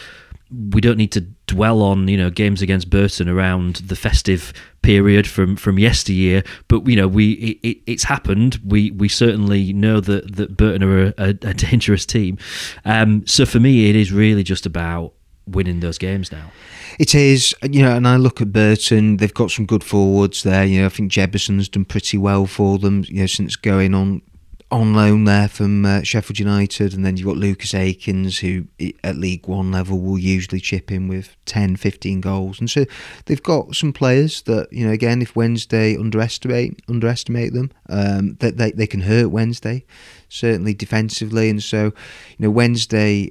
we 0.51 0.81
don't 0.81 0.97
need 0.97 1.13
to 1.13 1.21
dwell 1.47 1.83
on 1.83 2.09
you 2.09 2.17
know 2.17 2.31
games 2.31 2.63
against 2.63 2.91
Burton 2.91 3.29
around 3.29 3.77
the 3.77 3.97
festive 3.97 4.53
period 4.83 5.27
from 5.27 5.57
from 5.57 5.79
yesteryear, 5.79 6.43
but 6.69 6.87
you 6.87 6.97
know 6.97 7.09
we 7.09 7.33
it, 7.63 7.79
it's 7.87 8.05
happened. 8.05 8.61
We 8.65 8.91
we 8.91 9.09
certainly 9.09 9.73
know 9.73 10.01
that 10.01 10.37
that 10.37 10.57
Burton 10.57 10.83
are 10.83 11.07
a, 11.19 11.29
a, 11.29 11.35
dangerous 11.55 12.07
team. 12.07 12.39
Um, 12.85 13.27
so 13.27 13.47
for 13.47 13.61
me, 13.61 13.91
it 13.91 13.97
is 13.97 14.13
really 14.13 14.43
just 14.43 14.67
about 14.67 15.13
winning 15.47 15.81
those 15.81 15.99
games 15.99 16.31
now. 16.31 16.51
It 16.99 17.15
is, 17.15 17.55
you 17.63 17.83
know, 17.83 17.97
and 17.97 18.07
I 18.07 18.17
look 18.17 18.41
at 18.41 18.53
Burton. 18.53 19.17
They've 19.17 19.33
got 19.33 19.51
some 19.51 19.67
good 19.67 19.83
forwards 19.83 20.43
there. 20.43 20.65
You 20.65 20.81
know, 20.81 20.87
I 20.87 20.91
think 20.91 21.11
Jebbison's 21.13 21.69
done 21.69 21.85
pretty 21.85 22.19
well 22.19 22.47
for 22.47 22.79
them. 22.79 23.05
You 23.09 23.21
know, 23.21 23.27
since 23.27 23.57
going 23.57 23.95
on 23.95 24.23
on 24.71 24.95
loan 24.95 25.25
there 25.25 25.49
from 25.49 25.85
uh, 25.85 26.03
Sheffield 26.03 26.39
United, 26.39 26.95
and 26.95 27.05
then 27.05 27.17
you've 27.17 27.27
got 27.27 27.37
Lucas 27.37 27.75
Akins, 27.75 28.39
who 28.39 28.67
at 29.03 29.17
League 29.17 29.49
One 29.49 29.73
level 29.73 29.99
will 30.01 30.19
usually 30.19 30.61
chip 30.61 30.93
in 30.93 31.09
with 31.09 31.37
10, 31.47 31.77
15 31.77 32.21
goals, 32.21 32.61
and 32.61 32.71
so 32.71 32.85
they've 33.27 33.43
got 33.43 33.75
some 33.75 33.93
players 33.93 34.43
that 34.43 34.73
you 34.73 34.87
know. 34.87 34.93
Again, 34.93 35.23
if 35.23 35.35
Wednesday 35.35 35.97
underestimate 35.97 36.81
underestimate 36.89 37.53
them, 37.53 37.73
um, 37.89 38.37
that 38.41 38.57
they, 38.57 38.71
they 38.73 38.87
can 38.87 39.01
hurt 39.01 39.29
Wednesday, 39.29 39.85
certainly 40.29 40.75
defensively, 40.75 41.51
and 41.51 41.63
so 41.63 41.85
you 41.85 41.93
know 42.39 42.51
Wednesday. 42.51 43.31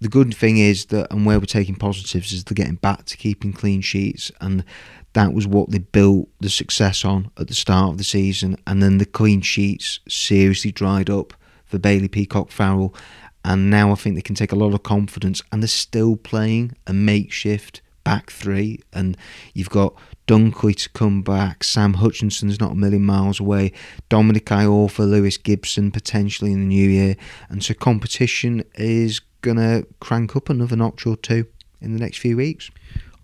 The 0.00 0.08
good 0.10 0.34
thing 0.34 0.58
is 0.58 0.86
that, 0.86 1.10
and 1.10 1.24
where 1.24 1.38
we're 1.38 1.46
taking 1.46 1.76
positives, 1.76 2.32
is 2.32 2.44
they're 2.44 2.54
getting 2.54 2.74
back 2.74 3.06
to 3.06 3.16
keeping 3.16 3.54
clean 3.54 3.80
sheets, 3.80 4.30
and 4.40 4.64
that 5.14 5.32
was 5.32 5.46
what 5.46 5.70
they 5.70 5.78
built 5.78 6.28
the 6.40 6.50
success 6.50 7.04
on 7.04 7.30
at 7.38 7.48
the 7.48 7.54
start 7.54 7.92
of 7.92 7.98
the 7.98 8.04
season. 8.04 8.56
And 8.66 8.82
then 8.82 8.98
the 8.98 9.06
clean 9.06 9.40
sheets 9.40 10.00
seriously 10.08 10.72
dried 10.72 11.08
up 11.08 11.32
for 11.64 11.78
Bailey 11.78 12.08
Peacock 12.08 12.50
Farrell. 12.50 12.94
And 13.44 13.70
now 13.70 13.92
I 13.92 13.94
think 13.94 14.16
they 14.16 14.22
can 14.22 14.34
take 14.34 14.52
a 14.52 14.56
lot 14.56 14.74
of 14.74 14.82
confidence. 14.82 15.40
And 15.50 15.62
they're 15.62 15.68
still 15.68 16.16
playing 16.16 16.76
a 16.86 16.92
makeshift 16.92 17.80
back 18.02 18.30
three. 18.30 18.80
And 18.92 19.16
you've 19.54 19.70
got 19.70 19.94
Dunkley 20.26 20.76
to 20.82 20.88
come 20.90 21.22
back. 21.22 21.62
Sam 21.62 21.94
Hutchinson's 21.94 22.58
not 22.58 22.72
a 22.72 22.76
million 22.76 23.04
miles 23.04 23.38
away. 23.38 23.72
Dominic 24.08 24.46
Iorfa, 24.46 25.08
Lewis 25.08 25.36
Gibson 25.36 25.92
potentially 25.92 26.52
in 26.52 26.58
the 26.58 26.66
new 26.66 26.88
year. 26.88 27.16
And 27.48 27.62
so 27.64 27.72
competition 27.74 28.64
is 28.74 29.20
going 29.42 29.58
to 29.58 29.86
crank 30.00 30.34
up 30.34 30.48
another 30.48 30.74
notch 30.74 31.06
or 31.06 31.16
two 31.16 31.46
in 31.80 31.92
the 31.92 32.00
next 32.00 32.18
few 32.18 32.36
weeks 32.36 32.70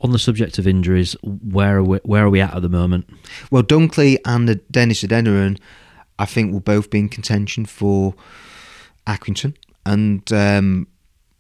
on 0.01 0.13
the 0.13 0.19
subject 0.19 0.59
of 0.59 0.67
injuries, 0.67 1.15
where 1.23 1.79
are 1.79 1.83
we, 1.83 1.99
where 1.99 2.25
are 2.25 2.31
we 2.31 2.41
at 2.41 2.55
at 2.55 2.63
the 2.63 2.69
moment? 2.69 3.09
Well, 3.51 3.63
Dunkley 3.63 4.19
and 4.25 4.61
Dennis 4.71 5.03
Adeniran, 5.03 5.59
I 6.19 6.25
think, 6.25 6.53
will 6.53 6.61
both 6.61 6.91
be 6.91 7.01
in 7.01 7.09
contention 7.09 7.67
for 7.67 8.15
Accrington. 9.07 9.57
And 9.85 10.31
um, 10.33 10.87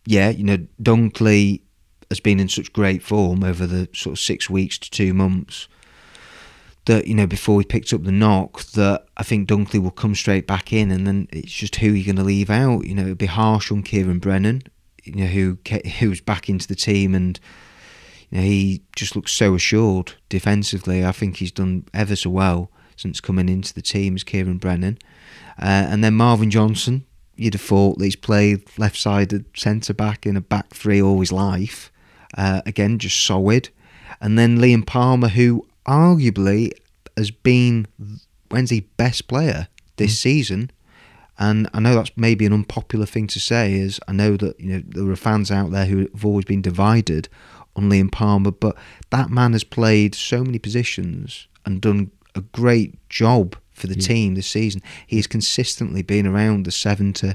yeah, 0.06 0.30
you 0.30 0.44
know, 0.44 0.58
Dunkley 0.82 1.62
has 2.10 2.20
been 2.20 2.40
in 2.40 2.48
such 2.48 2.72
great 2.72 3.02
form 3.02 3.44
over 3.44 3.66
the 3.66 3.88
sort 3.94 4.14
of 4.14 4.18
six 4.18 4.50
weeks 4.50 4.78
to 4.78 4.90
two 4.90 5.14
months 5.14 5.68
that 6.86 7.06
you 7.06 7.14
know 7.14 7.26
before 7.26 7.60
he 7.60 7.64
picked 7.64 7.92
up 7.92 8.02
the 8.02 8.12
knock 8.12 8.62
that 8.72 9.06
I 9.16 9.22
think 9.22 9.48
Dunkley 9.48 9.80
will 9.80 9.90
come 9.90 10.14
straight 10.14 10.46
back 10.46 10.72
in, 10.72 10.90
and 10.90 11.06
then 11.06 11.28
it's 11.32 11.52
just 11.52 11.76
who 11.76 11.90
you're 11.90 12.06
going 12.06 12.16
to 12.16 12.22
leave 12.22 12.50
out. 12.50 12.86
You 12.86 12.94
know, 12.94 13.02
it'd 13.02 13.18
be 13.18 13.26
harsh 13.26 13.70
on 13.70 13.82
Kieran 13.82 14.18
Brennan, 14.18 14.62
you 15.04 15.14
know, 15.14 15.26
who 15.26 15.58
who's 15.98 16.20
back 16.20 16.48
into 16.48 16.66
the 16.66 16.74
team 16.74 17.14
and 17.14 17.38
he 18.30 18.82
just 18.94 19.16
looks 19.16 19.32
so 19.32 19.54
assured 19.54 20.12
defensively. 20.28 21.04
I 21.04 21.12
think 21.12 21.36
he's 21.36 21.52
done 21.52 21.84
ever 21.92 22.14
so 22.14 22.30
well 22.30 22.70
since 22.96 23.20
coming 23.20 23.48
into 23.48 23.74
the 23.74 23.82
team 23.82 24.14
as 24.14 24.24
Kieran 24.24 24.58
Brennan. 24.58 24.98
Uh, 25.58 25.88
and 25.88 26.04
then 26.04 26.14
Marvin 26.14 26.50
Johnson, 26.50 27.04
you'd 27.34 27.54
have 27.54 27.62
thought 27.62 27.98
that 27.98 28.04
he's 28.04 28.16
played 28.16 28.62
left 28.78 28.96
sided 28.96 29.46
centre 29.56 29.94
back 29.94 30.26
in 30.26 30.36
a 30.36 30.40
back 30.40 30.70
three 30.70 31.00
all 31.02 31.20
his 31.20 31.32
life. 31.32 31.90
Uh, 32.36 32.60
again, 32.66 32.98
just 32.98 33.24
solid. 33.24 33.70
And 34.20 34.38
then 34.38 34.58
Liam 34.58 34.86
Palmer, 34.86 35.28
who 35.28 35.66
arguably 35.86 36.70
has 37.16 37.30
been 37.30 37.86
Wednesday's 38.50 38.82
best 38.96 39.28
player 39.28 39.68
this 39.96 40.14
mm. 40.14 40.18
season. 40.18 40.70
And 41.38 41.70
I 41.72 41.80
know 41.80 41.94
that's 41.94 42.12
maybe 42.16 42.44
an 42.44 42.52
unpopular 42.52 43.06
thing 43.06 43.26
to 43.28 43.40
say, 43.40 43.72
is 43.72 43.98
I 44.06 44.12
know 44.12 44.36
that 44.36 44.60
you 44.60 44.74
know 44.74 44.82
there 44.86 45.10
are 45.10 45.16
fans 45.16 45.50
out 45.50 45.70
there 45.70 45.86
who 45.86 46.00
have 46.12 46.24
always 46.24 46.44
been 46.44 46.60
divided 46.60 47.28
on 47.80 47.90
Liam 47.90 48.12
Palmer, 48.12 48.50
but 48.50 48.76
that 49.10 49.30
man 49.30 49.52
has 49.52 49.64
played 49.64 50.14
so 50.14 50.44
many 50.44 50.58
positions 50.58 51.48
and 51.64 51.80
done 51.80 52.10
a 52.34 52.40
great 52.40 53.08
job 53.08 53.56
for 53.72 53.86
the 53.86 53.98
yeah. 53.98 54.06
team 54.06 54.34
this 54.34 54.46
season. 54.46 54.82
He 55.06 55.16
has 55.16 55.26
consistently 55.26 56.02
been 56.02 56.26
around 56.26 56.64
the 56.64 56.70
seven 56.70 57.12
to, 57.14 57.34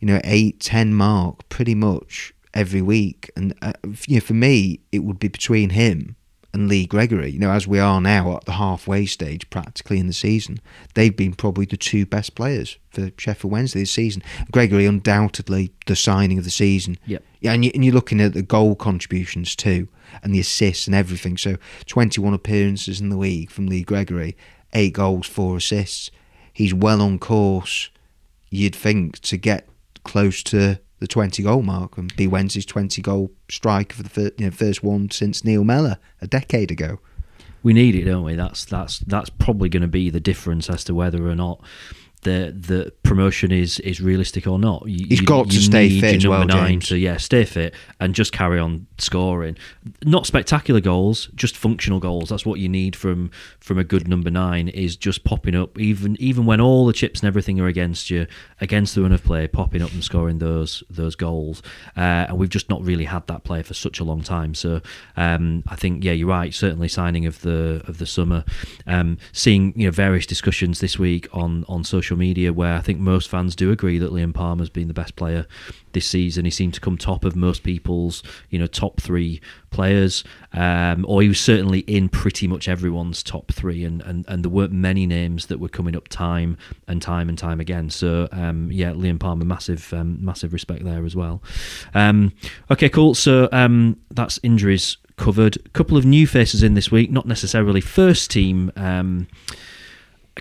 you 0.00 0.06
know, 0.06 0.20
eight, 0.24 0.60
ten 0.60 0.94
mark 0.94 1.48
pretty 1.48 1.74
much 1.74 2.32
every 2.54 2.82
week. 2.82 3.30
And 3.36 3.54
uh, 3.60 3.72
you 4.06 4.16
know, 4.16 4.20
for 4.20 4.34
me, 4.34 4.80
it 4.92 5.00
would 5.00 5.18
be 5.18 5.28
between 5.28 5.70
him 5.70 6.16
and 6.56 6.68
Lee 6.68 6.86
Gregory, 6.86 7.30
you 7.30 7.38
know, 7.38 7.50
as 7.50 7.66
we 7.66 7.78
are 7.78 8.00
now 8.00 8.36
at 8.38 8.46
the 8.46 8.52
halfway 8.52 9.04
stage 9.04 9.48
practically 9.50 9.98
in 9.98 10.06
the 10.06 10.12
season, 10.14 10.58
they've 10.94 11.14
been 11.14 11.34
probably 11.34 11.66
the 11.66 11.76
two 11.76 12.06
best 12.06 12.34
players 12.34 12.78
for 12.90 13.10
Sheffield 13.18 13.52
Wednesday 13.52 13.80
this 13.80 13.92
season. 13.92 14.22
Gregory, 14.50 14.86
undoubtedly, 14.86 15.72
the 15.86 15.94
signing 15.94 16.38
of 16.38 16.44
the 16.44 16.50
season. 16.50 16.96
Yep. 17.06 17.22
Yeah, 17.40 17.52
and, 17.52 17.64
you, 17.64 17.70
and 17.74 17.84
you're 17.84 17.94
looking 17.94 18.20
at 18.22 18.32
the 18.32 18.42
goal 18.42 18.74
contributions 18.74 19.54
too, 19.54 19.88
and 20.22 20.34
the 20.34 20.40
assists 20.40 20.86
and 20.86 20.96
everything. 20.96 21.36
So 21.36 21.56
21 21.86 22.32
appearances 22.32 23.00
in 23.00 23.10
the 23.10 23.18
league 23.18 23.50
from 23.50 23.66
Lee 23.66 23.82
Gregory, 23.82 24.34
eight 24.72 24.94
goals, 24.94 25.26
four 25.26 25.58
assists. 25.58 26.10
He's 26.52 26.72
well 26.72 27.02
on 27.02 27.18
course, 27.18 27.90
you'd 28.48 28.74
think, 28.74 29.20
to 29.20 29.36
get 29.36 29.68
close 30.04 30.42
to 30.44 30.80
the 30.98 31.06
20 31.06 31.42
goal 31.42 31.62
mark 31.62 31.98
and 31.98 32.14
be 32.16 32.26
Wednesday's 32.26 32.66
20 32.66 33.02
goal 33.02 33.30
striker 33.48 33.96
for 33.96 34.02
the 34.02 34.08
first, 34.08 34.32
you 34.38 34.46
know, 34.46 34.50
first 34.50 34.82
one 34.82 35.10
since 35.10 35.44
Neil 35.44 35.64
Mellor 35.64 35.98
a 36.20 36.26
decade 36.26 36.70
ago. 36.70 37.00
We 37.62 37.72
need 37.72 37.94
it, 37.94 38.04
don't 38.04 38.24
we? 38.24 38.34
That's 38.34 38.64
that's 38.64 39.00
that's 39.00 39.28
probably 39.28 39.68
going 39.68 39.82
to 39.82 39.88
be 39.88 40.08
the 40.08 40.20
difference 40.20 40.70
as 40.70 40.84
to 40.84 40.94
whether 40.94 41.26
or 41.26 41.34
not 41.34 41.60
the 42.26 42.52
the 42.72 42.92
promotion 43.02 43.52
is 43.52 43.78
is 43.80 44.00
realistic 44.00 44.46
or 44.46 44.58
not. 44.58 44.82
You, 44.86 45.06
He's 45.08 45.20
you- 45.20 45.26
got 45.26 45.48
to 45.48 45.54
you 45.54 45.60
stay 45.60 46.00
fit 46.00 46.16
as 46.16 46.26
well, 46.26 46.40
number 46.40 46.54
nine 46.54 46.68
James. 46.80 46.88
to 46.88 46.98
yeah 46.98 47.16
stay 47.16 47.44
fit 47.44 47.74
and 48.00 48.14
just 48.14 48.32
carry 48.32 48.58
on 48.58 48.86
scoring. 48.98 49.56
Not 50.04 50.26
spectacular 50.26 50.80
goals, 50.80 51.28
just 51.34 51.56
functional 51.56 52.00
goals. 52.00 52.28
That's 52.30 52.44
what 52.44 52.58
you 52.60 52.68
need 52.68 52.96
from 52.96 53.30
from 53.60 53.78
a 53.78 53.84
good 53.84 54.08
number 54.08 54.30
nine. 54.30 54.68
Is 54.68 54.96
just 54.96 55.24
popping 55.24 55.54
up 55.54 55.78
even 55.78 56.16
even 56.20 56.44
when 56.46 56.60
all 56.60 56.86
the 56.86 56.92
chips 56.92 57.20
and 57.20 57.28
everything 57.28 57.60
are 57.60 57.66
against 57.68 58.10
you, 58.10 58.26
against 58.60 58.94
the 58.94 59.02
run 59.02 59.12
of 59.12 59.22
play, 59.22 59.46
popping 59.46 59.82
up 59.82 59.92
and 59.92 60.02
scoring 60.04 60.38
those 60.38 60.82
those 60.90 61.14
goals. 61.14 61.62
Uh, 61.96 62.26
and 62.28 62.38
we've 62.38 62.50
just 62.50 62.68
not 62.68 62.82
really 62.84 63.04
had 63.04 63.26
that 63.28 63.44
player 63.44 63.62
for 63.62 63.74
such 63.74 64.00
a 64.00 64.04
long 64.04 64.22
time. 64.22 64.54
So 64.54 64.80
um, 65.16 65.62
I 65.68 65.76
think 65.76 66.04
yeah, 66.04 66.12
you're 66.12 66.28
right. 66.28 66.52
Certainly 66.52 66.88
signing 66.88 67.26
of 67.26 67.40
the 67.42 67.82
of 67.86 67.98
the 67.98 68.06
summer. 68.06 68.44
Um, 68.86 69.18
seeing 69.32 69.72
you 69.78 69.86
know 69.86 69.92
various 69.92 70.26
discussions 70.26 70.80
this 70.80 70.98
week 70.98 71.28
on 71.32 71.64
on 71.68 71.84
social 71.84 72.15
media 72.16 72.52
where 72.52 72.74
I 72.74 72.80
think 72.80 72.98
most 72.98 73.28
fans 73.28 73.54
do 73.56 73.70
agree 73.70 73.98
that 73.98 74.12
Liam 74.12 74.34
Palmer's 74.34 74.70
been 74.70 74.88
the 74.88 74.94
best 74.94 75.16
player 75.16 75.46
this 75.92 76.06
season. 76.06 76.44
He 76.44 76.50
seemed 76.50 76.74
to 76.74 76.80
come 76.80 76.98
top 76.98 77.24
of 77.24 77.36
most 77.36 77.62
people's 77.62 78.22
you 78.50 78.58
know 78.58 78.66
top 78.66 79.00
three 79.00 79.40
players, 79.70 80.24
um, 80.52 81.04
or 81.08 81.22
he 81.22 81.28
was 81.28 81.40
certainly 81.40 81.80
in 81.80 82.08
pretty 82.08 82.46
much 82.46 82.68
everyone's 82.68 83.22
top 83.22 83.52
three, 83.52 83.84
and, 83.84 84.02
and, 84.02 84.24
and 84.28 84.44
there 84.44 84.50
weren't 84.50 84.72
many 84.72 85.06
names 85.06 85.46
that 85.46 85.58
were 85.58 85.68
coming 85.68 85.96
up 85.96 86.08
time 86.08 86.56
and 86.88 87.02
time 87.02 87.28
and 87.28 87.38
time 87.38 87.60
again. 87.60 87.90
So 87.90 88.28
um, 88.32 88.70
yeah, 88.72 88.92
Liam 88.92 89.18
Palmer, 89.18 89.44
massive 89.44 89.92
um, 89.92 90.24
massive 90.24 90.52
respect 90.52 90.84
there 90.84 91.04
as 91.04 91.16
well. 91.16 91.42
Um, 91.94 92.32
okay, 92.70 92.88
cool. 92.88 93.14
So 93.14 93.48
um, 93.52 93.98
that's 94.10 94.38
injuries 94.42 94.96
covered. 95.16 95.56
A 95.56 95.68
couple 95.70 95.96
of 95.96 96.04
new 96.04 96.26
faces 96.26 96.62
in 96.62 96.74
this 96.74 96.90
week, 96.90 97.10
not 97.10 97.26
necessarily 97.26 97.80
first 97.80 98.30
team. 98.30 98.70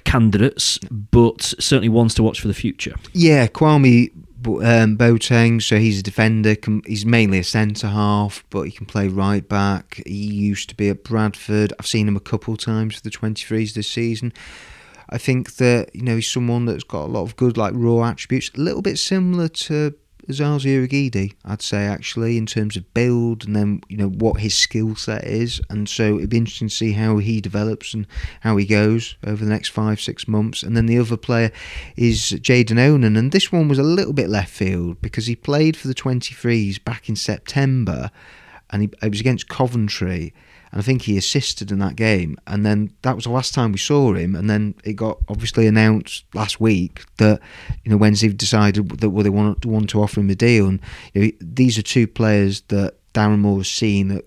Candidates 0.03 0.77
but 0.89 1.41
certainly 1.41 1.89
ones 1.89 2.13
to 2.15 2.23
watch 2.23 2.41
for 2.41 2.47
the 2.47 2.53
future 2.53 2.95
Yeah, 3.13 3.47
Kwame 3.47 4.11
um, 4.45 4.97
Boateng, 4.97 5.61
so 5.61 5.77
he's 5.77 5.99
a 5.99 6.03
defender. 6.03 6.55
He's 6.85 7.05
mainly 7.05 7.39
a 7.39 7.43
centre 7.43 7.87
half, 7.87 8.43
but 8.49 8.63
he 8.63 8.71
can 8.71 8.85
play 8.85 9.07
right 9.07 9.47
back. 9.47 10.01
He 10.05 10.13
used 10.13 10.69
to 10.69 10.75
be 10.75 10.89
at 10.89 11.03
Bradford. 11.03 11.73
I've 11.79 11.87
seen 11.87 12.07
him 12.07 12.15
a 12.15 12.21
couple 12.21 12.55
times 12.57 12.95
for 12.95 13.01
the 13.01 13.09
23s 13.09 13.73
this 13.73 13.87
season. 13.87 14.33
I 15.09 15.17
think 15.17 15.55
that 15.55 15.95
you 15.95 16.01
know 16.01 16.15
he's 16.15 16.31
someone 16.31 16.65
that's 16.65 16.83
got 16.83 17.05
a 17.05 17.11
lot 17.11 17.23
of 17.23 17.35
good 17.35 17.57
like 17.57 17.73
raw 17.75 18.03
attributes, 18.03 18.51
a 18.55 18.61
little 18.61 18.81
bit 18.81 18.97
similar 18.97 19.47
to 19.47 19.95
Osaze 20.27 20.65
Urhoghide, 20.65 21.33
I'd 21.43 21.61
say 21.61 21.85
actually 21.85 22.37
in 22.37 22.45
terms 22.45 22.75
of 22.75 22.93
build 22.93 23.45
and 23.45 23.55
then 23.55 23.81
you 23.89 23.97
know 23.97 24.09
what 24.09 24.41
his 24.41 24.57
skill 24.57 24.95
set 24.95 25.23
is, 25.23 25.61
and 25.69 25.87
so 25.87 26.17
it'd 26.17 26.29
be 26.29 26.37
interesting 26.37 26.69
to 26.69 26.75
see 26.75 26.93
how 26.93 27.17
he 27.17 27.41
develops 27.41 27.93
and 27.93 28.07
how 28.41 28.57
he 28.57 28.65
goes 28.65 29.15
over 29.25 29.43
the 29.43 29.51
next 29.51 29.69
five 29.69 30.01
six 30.01 30.27
months. 30.27 30.63
And 30.63 30.75
then 30.75 30.87
the 30.87 30.97
other 30.97 31.17
player 31.17 31.51
is 31.95 32.31
Jaden 32.31 32.79
Onan, 32.79 33.15
and 33.15 33.31
this 33.31 33.51
one 33.51 33.67
was 33.67 33.79
a 33.79 33.83
little 33.83 34.13
bit 34.13 34.29
left 34.29 34.51
field 34.51 35.01
because 35.01 35.27
he 35.27 35.35
played 35.35 35.77
for 35.77 35.87
the 35.87 35.95
23s 35.95 36.83
back 36.83 37.07
in 37.09 37.15
September, 37.15 38.09
and 38.69 38.81
he 38.81 38.89
it 39.01 39.09
was 39.09 39.19
against 39.19 39.47
Coventry. 39.47 40.33
And 40.75 40.81
I 40.81 40.85
think 40.85 41.03
he 41.03 41.17
assisted 41.17 41.71
in 41.71 41.79
that 41.79 41.95
game. 41.95 42.37
And 42.47 42.65
then 42.65 42.91
that 43.03 43.15
was 43.15 43.23
the 43.23 43.29
last 43.29 43.53
time 43.53 43.71
we 43.71 43.77
saw 43.77 44.13
him. 44.13 44.35
And 44.35 44.49
then 44.49 44.75
it 44.83 44.93
got 44.93 45.19
obviously 45.29 45.67
announced 45.67 46.25
last 46.33 46.59
week 46.59 47.05
that, 47.17 47.39
you 47.85 47.91
know, 47.91 47.95
Wednesday 47.95 48.27
decided 48.27 48.89
that 48.99 49.09
well, 49.09 49.23
they 49.23 49.29
want 49.29 49.61
to, 49.61 49.69
want 49.69 49.89
to 49.91 50.01
offer 50.01 50.19
him 50.19 50.29
a 50.29 50.35
deal. 50.35 50.67
And 50.67 50.81
you 51.13 51.21
know, 51.21 51.31
these 51.39 51.77
are 51.77 51.81
two 51.81 52.07
players 52.07 52.59
that 52.67 52.95
Darren 53.13 53.39
Moore 53.39 53.59
has 53.59 53.69
seen 53.69 54.11
at 54.11 54.25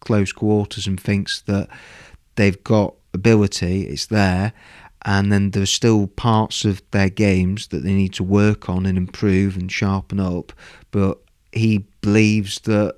close 0.00 0.32
quarters 0.32 0.86
and 0.86 0.98
thinks 0.98 1.42
that 1.42 1.68
they've 2.36 2.64
got 2.64 2.94
ability, 3.12 3.82
it's 3.82 4.06
there. 4.06 4.54
And 5.04 5.30
then 5.30 5.50
there's 5.50 5.70
still 5.70 6.06
parts 6.06 6.64
of 6.64 6.80
their 6.92 7.10
games 7.10 7.66
that 7.68 7.84
they 7.84 7.92
need 7.92 8.14
to 8.14 8.24
work 8.24 8.70
on 8.70 8.86
and 8.86 8.96
improve 8.96 9.54
and 9.54 9.70
sharpen 9.70 10.18
up. 10.18 10.54
But 10.92 11.18
he 11.52 11.84
believes 12.00 12.60
that 12.60 12.96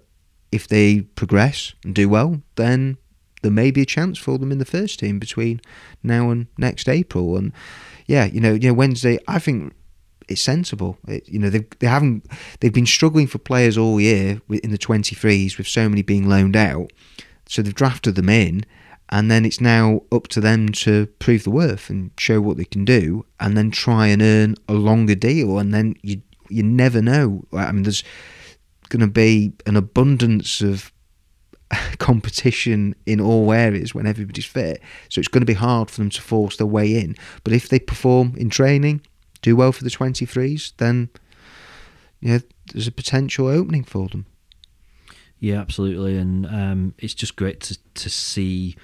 if 0.53 0.69
they 0.69 1.01
progress 1.01 1.75
and 1.83 1.95
do 1.95 2.09
well, 2.09 2.43
then 2.57 2.99
there 3.43 3.51
may 3.51 3.71
be 3.71 3.83
a 3.83 3.87
chance 3.87 4.19
for 4.19 4.39
them 4.39 4.53
in 4.53 4.59
the 4.59 4.65
first 4.65 5.01
team 5.01 5.19
between 5.19 5.61
now 6.03 6.31
and 6.31 6.47
next 6.57 6.89
April. 6.89 7.37
And 7.37 7.53
yeah, 8.07 8.27
you 8.27 8.41
know, 8.41 8.53
you 8.53 8.69
know, 8.69 8.75
Wednesday, 8.75 9.19
I 9.27 9.39
think 9.39 9.75
it's 10.29 10.41
sensible. 10.41 10.99
It, 11.09 11.29
you 11.29 11.39
know, 11.39 11.51
they 11.51 11.67
they 11.81 11.87
haven't 11.87 12.27
they've 12.61 12.73
been 12.73 12.87
struggling 12.87 13.27
for 13.27 13.39
players 13.39 13.77
all 13.77 14.01
year 14.01 14.41
in 14.49 14.71
the 14.71 14.79
23s 14.79 15.59
with 15.59 15.67
so 15.67 15.89
many 15.89 16.03
being 16.03 16.29
loaned 16.29 16.57
out. 16.57 16.93
So 17.47 17.63
they've 17.63 17.75
drafted 17.75 18.15
them 18.15 18.29
in. 18.29 18.65
And 19.09 19.31
then 19.31 19.45
it's 19.45 19.61
now 19.61 20.01
up 20.11 20.29
to 20.29 20.41
them 20.41 20.71
to 20.71 21.07
prove 21.19 21.45
the 21.45 21.51
worth 21.51 21.91
and 21.91 22.13
show 22.19 22.41
what 22.41 22.57
they 22.57 22.65
can 22.65 22.87
do, 22.87 23.27
and 23.39 23.59
then 23.59 23.71
try 23.71 24.07
and 24.07 24.23
earn 24.23 24.55
a 24.69 24.73
longer 24.73 25.15
deal. 25.15 25.59
And 25.59 25.75
then 25.75 25.97
you 26.03 26.23
you 26.49 26.63
never 26.63 27.03
know. 27.03 27.45
I 27.53 27.73
mean, 27.73 27.83
there's 27.83 28.03
going 28.93 29.01
to 29.01 29.07
be 29.07 29.55
an 29.65 29.75
abundance 29.75 30.61
of 30.61 30.93
competition 31.99 32.95
in 33.07 33.21
all 33.21 33.51
areas 33.51 33.95
when 33.95 34.07
everybody's 34.07 34.45
fit. 34.45 34.83
So 35.09 35.19
it's 35.19 35.29
going 35.29 35.41
to 35.41 35.47
be 35.47 35.55
hard 35.55 35.91
for 35.91 36.01
them 36.03 36.11
to 36.11 36.21
force 36.21 36.59
their 36.59 36.67
way 36.67 36.95
in. 36.95 37.17
But 37.43 37.55
if 37.55 37.71
they 37.71 37.79
perform 37.79 38.35
in 38.37 38.51
training, 38.51 39.01
do 39.41 39.57
well 39.57 39.73
for 39.73 39.83
the 39.83 39.91
23s, 39.91 40.75
then 40.77 41.09
yeah, 42.21 42.41
there's 42.73 42.87
a 42.87 42.93
potential 42.93 43.47
opening 43.47 43.85
for 43.85 44.09
them. 44.09 44.27
Yeah, 45.41 45.61
absolutely, 45.61 46.19
and 46.19 46.47
um, 46.47 46.95
it's 46.99 47.15
just 47.15 47.35
great 47.35 47.61
to 47.63 47.77
to 47.95 48.09
see. 48.09 48.77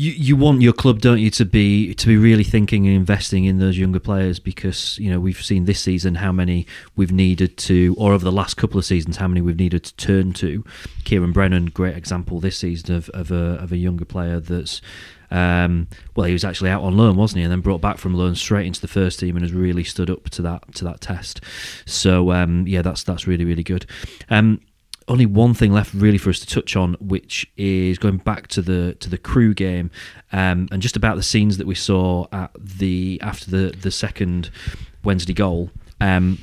You 0.00 0.12
you 0.12 0.36
want 0.36 0.62
your 0.62 0.72
club, 0.72 1.00
don't 1.00 1.18
you, 1.18 1.28
to 1.32 1.44
be 1.44 1.92
to 1.92 2.06
be 2.06 2.16
really 2.16 2.44
thinking 2.44 2.86
and 2.86 2.94
investing 2.94 3.46
in 3.46 3.58
those 3.58 3.76
younger 3.76 3.98
players 3.98 4.38
because 4.38 4.96
you 5.00 5.10
know 5.10 5.18
we've 5.18 5.42
seen 5.42 5.64
this 5.64 5.80
season 5.80 6.14
how 6.14 6.30
many 6.30 6.68
we've 6.94 7.10
needed 7.10 7.56
to, 7.56 7.96
or 7.98 8.12
over 8.12 8.24
the 8.24 8.30
last 8.30 8.56
couple 8.56 8.78
of 8.78 8.84
seasons, 8.84 9.16
how 9.16 9.26
many 9.26 9.40
we've 9.40 9.58
needed 9.58 9.82
to 9.82 9.96
turn 9.96 10.32
to. 10.34 10.64
Ciaran 11.04 11.32
Brennan, 11.32 11.66
great 11.66 11.96
example 11.96 12.38
this 12.38 12.58
season 12.58 12.94
of 12.94 13.08
of 13.08 13.32
a 13.32 13.58
of 13.60 13.72
a 13.72 13.76
younger 13.76 14.04
player 14.04 14.38
that's. 14.38 14.80
Um, 15.30 15.88
well, 16.16 16.26
he 16.26 16.32
was 16.32 16.44
actually 16.44 16.70
out 16.70 16.82
on 16.82 16.96
loan, 16.96 17.14
wasn't 17.16 17.38
he? 17.38 17.42
And 17.42 17.52
then 17.52 17.60
brought 17.60 17.82
back 17.82 17.98
from 17.98 18.14
loan 18.14 18.34
straight 18.34 18.66
into 18.66 18.80
the 18.80 18.88
first 18.88 19.20
team 19.20 19.36
and 19.36 19.44
has 19.44 19.52
really 19.52 19.84
stood 19.84 20.08
up 20.08 20.30
to 20.30 20.42
that 20.42 20.74
to 20.76 20.84
that 20.84 21.00
test. 21.00 21.40
So 21.86 22.30
um, 22.30 22.68
yeah, 22.68 22.82
that's 22.82 23.02
that's 23.02 23.26
really 23.26 23.44
really 23.44 23.64
good. 23.64 23.84
Um, 24.30 24.60
only 25.08 25.26
one 25.26 25.54
thing 25.54 25.72
left 25.72 25.94
really 25.94 26.18
for 26.18 26.30
us 26.30 26.38
to 26.40 26.46
touch 26.46 26.76
on, 26.76 26.94
which 27.00 27.50
is 27.56 27.98
going 27.98 28.18
back 28.18 28.46
to 28.48 28.62
the 28.62 28.94
to 29.00 29.10
the 29.10 29.18
Crewe 29.18 29.54
game, 29.54 29.90
um, 30.32 30.68
and 30.70 30.82
just 30.82 30.96
about 30.96 31.16
the 31.16 31.22
scenes 31.22 31.56
that 31.58 31.66
we 31.66 31.74
saw 31.74 32.26
at 32.32 32.50
the 32.58 33.18
after 33.22 33.50
the 33.50 33.76
the 33.76 33.90
second 33.90 34.50
Wednesday 35.04 35.34
goal. 35.34 35.70
Um, 36.00 36.38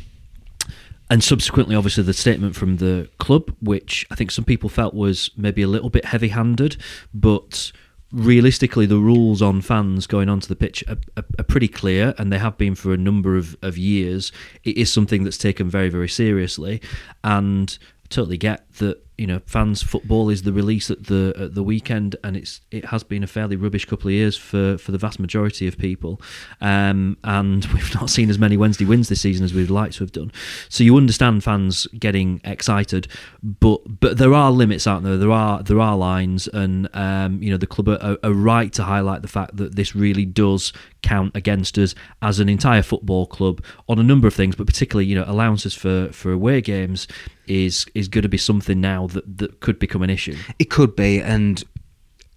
and 1.10 1.23
subsequently, 1.23 1.75
obviously, 1.75 2.04
the 2.04 2.13
statement 2.13 2.56
from 2.56 2.78
the 2.78 3.08
club, 3.19 3.56
which 3.62 4.08
I 4.10 4.15
think 4.15 4.32
some 4.32 4.43
people 4.43 4.69
felt 4.69 4.95
was 4.95 5.30
maybe 5.38 5.62
a 5.62 5.67
little 5.67 5.91
bit 5.91 6.06
heavy-handed, 6.06 6.78
but 7.13 7.71
realistically, 8.12 8.88
the 8.88 8.97
rules 8.97 9.41
on 9.41 9.62
fans 9.62 10.08
going 10.08 10.30
onto 10.30 10.47
the 10.47 10.56
pitch 10.56 10.84
are, 10.88 10.97
are, 11.15 11.25
are 11.38 11.43
pretty 11.43 11.67
clear, 11.67 12.15
and 12.17 12.34
they 12.34 12.39
have 12.39 12.58
been 12.58 12.73
for 12.73 12.91
a 12.91 12.97
number 12.97 13.38
of, 13.38 13.56
of 13.62 13.78
years. 13.78 14.32
It 14.63 14.78
is 14.78 14.91
something 14.91 15.23
that's 15.23 15.38
taken 15.38 15.69
very, 15.69 15.89
very 15.89 16.10
seriously, 16.10 16.82
and 17.23 17.78
Totally 18.09 18.37
get 18.37 18.71
that 18.75 19.05
you 19.17 19.25
know 19.25 19.39
fans 19.45 19.81
football 19.81 20.29
is 20.29 20.43
the 20.43 20.51
release 20.51 20.91
at 20.91 21.05
the 21.05 21.33
at 21.37 21.55
the 21.55 21.63
weekend 21.63 22.15
and 22.23 22.35
it's 22.35 22.61
it 22.71 22.85
has 22.85 23.03
been 23.03 23.23
a 23.23 23.27
fairly 23.27 23.55
rubbish 23.55 23.85
couple 23.85 24.09
of 24.09 24.13
years 24.13 24.35
for 24.35 24.77
for 24.77 24.91
the 24.91 24.97
vast 24.97 25.19
majority 25.19 25.67
of 25.67 25.77
people. 25.77 26.21
Um, 26.61 27.17
and 27.23 27.65
we've 27.73 27.93
not 27.95 28.09
seen 28.09 28.29
as 28.29 28.37
many 28.37 28.57
Wednesday 28.57 28.85
wins 28.85 29.09
this 29.09 29.21
season 29.21 29.43
as 29.43 29.53
we'd 29.53 29.69
like 29.69 29.91
to 29.93 29.99
have 29.99 30.11
done. 30.11 30.31
So 30.69 30.83
you 30.83 30.97
understand 30.97 31.43
fans 31.43 31.87
getting 31.99 32.41
excited 32.43 33.07
but 33.41 33.81
but 33.99 34.17
there 34.17 34.33
are 34.33 34.51
limits 34.51 34.87
aren't 34.87 35.03
there? 35.03 35.17
There 35.17 35.31
are 35.31 35.63
there 35.63 35.79
are 35.79 35.95
lines 35.95 36.47
and 36.47 36.89
um, 36.93 37.41
you 37.41 37.51
know 37.51 37.57
the 37.57 37.67
club 37.67 37.87
are, 37.89 38.17
are 38.23 38.33
right 38.33 38.71
to 38.73 38.83
highlight 38.83 39.21
the 39.21 39.27
fact 39.27 39.57
that 39.57 39.75
this 39.75 39.95
really 39.95 40.25
does 40.25 40.73
count 41.05 41.35
against 41.35 41.77
us 41.77 41.95
as 42.21 42.39
an 42.39 42.49
entire 42.49 42.81
football 42.81 43.25
club 43.25 43.63
on 43.87 43.99
a 43.99 44.03
number 44.03 44.27
of 44.27 44.33
things 44.33 44.55
but 44.55 44.67
particularly 44.67 45.05
you 45.05 45.15
know 45.15 45.25
allowances 45.27 45.73
for 45.73 46.09
for 46.11 46.31
away 46.31 46.59
games 46.61 47.07
is 47.47 47.85
is 47.93 48.07
going 48.07 48.23
to 48.23 48.29
be 48.29 48.37
something 48.37 48.81
now 48.81 49.07
that 49.07 49.37
that 49.37 49.59
could 49.59 49.79
become 49.79 50.01
an 50.01 50.09
issue. 50.09 50.35
It 50.59 50.69
could 50.69 50.95
be, 50.95 51.21
and 51.21 51.63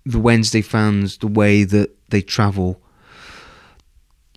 the 0.05 0.19
Wednesday 0.19 0.63
fans, 0.63 1.19
the 1.19 1.29
way 1.29 1.65
that 1.65 1.91
they 2.11 2.23
travel, 2.23 2.83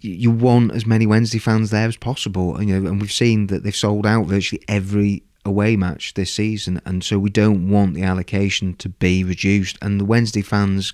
you, 0.01 0.31
want 0.31 0.73
as 0.73 0.85
many 0.85 1.05
Wednesday 1.05 1.39
fans 1.39 1.69
there 1.69 1.87
as 1.87 1.97
possible. 1.97 2.55
And, 2.57 2.69
you 2.69 2.79
know, 2.79 2.89
and 2.89 2.99
we've 2.99 3.11
seen 3.11 3.47
that 3.47 3.63
they've 3.63 3.75
sold 3.75 4.05
out 4.05 4.25
virtually 4.25 4.63
every 4.67 5.23
away 5.45 5.75
match 5.75 6.13
this 6.13 6.33
season, 6.33 6.81
and 6.85 7.03
so 7.03 7.17
we 7.17 7.29
don't 7.29 7.69
want 7.69 7.93
the 7.93 8.03
allocation 8.03 8.75
to 8.75 8.89
be 8.89 9.23
reduced. 9.23 9.77
And 9.82 9.99
the 9.99 10.05
Wednesday 10.05 10.41
fans 10.41 10.93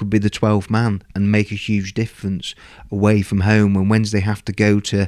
could 0.00 0.08
be 0.08 0.18
the 0.18 0.30
12th 0.30 0.70
man 0.70 1.02
and 1.14 1.30
make 1.30 1.52
a 1.52 1.54
huge 1.54 1.92
difference 1.92 2.54
away 2.90 3.20
from 3.20 3.40
home 3.40 3.74
when 3.74 3.86
Wednesday 3.90 4.20
have 4.20 4.42
to 4.42 4.50
go 4.50 4.80
to 4.80 5.06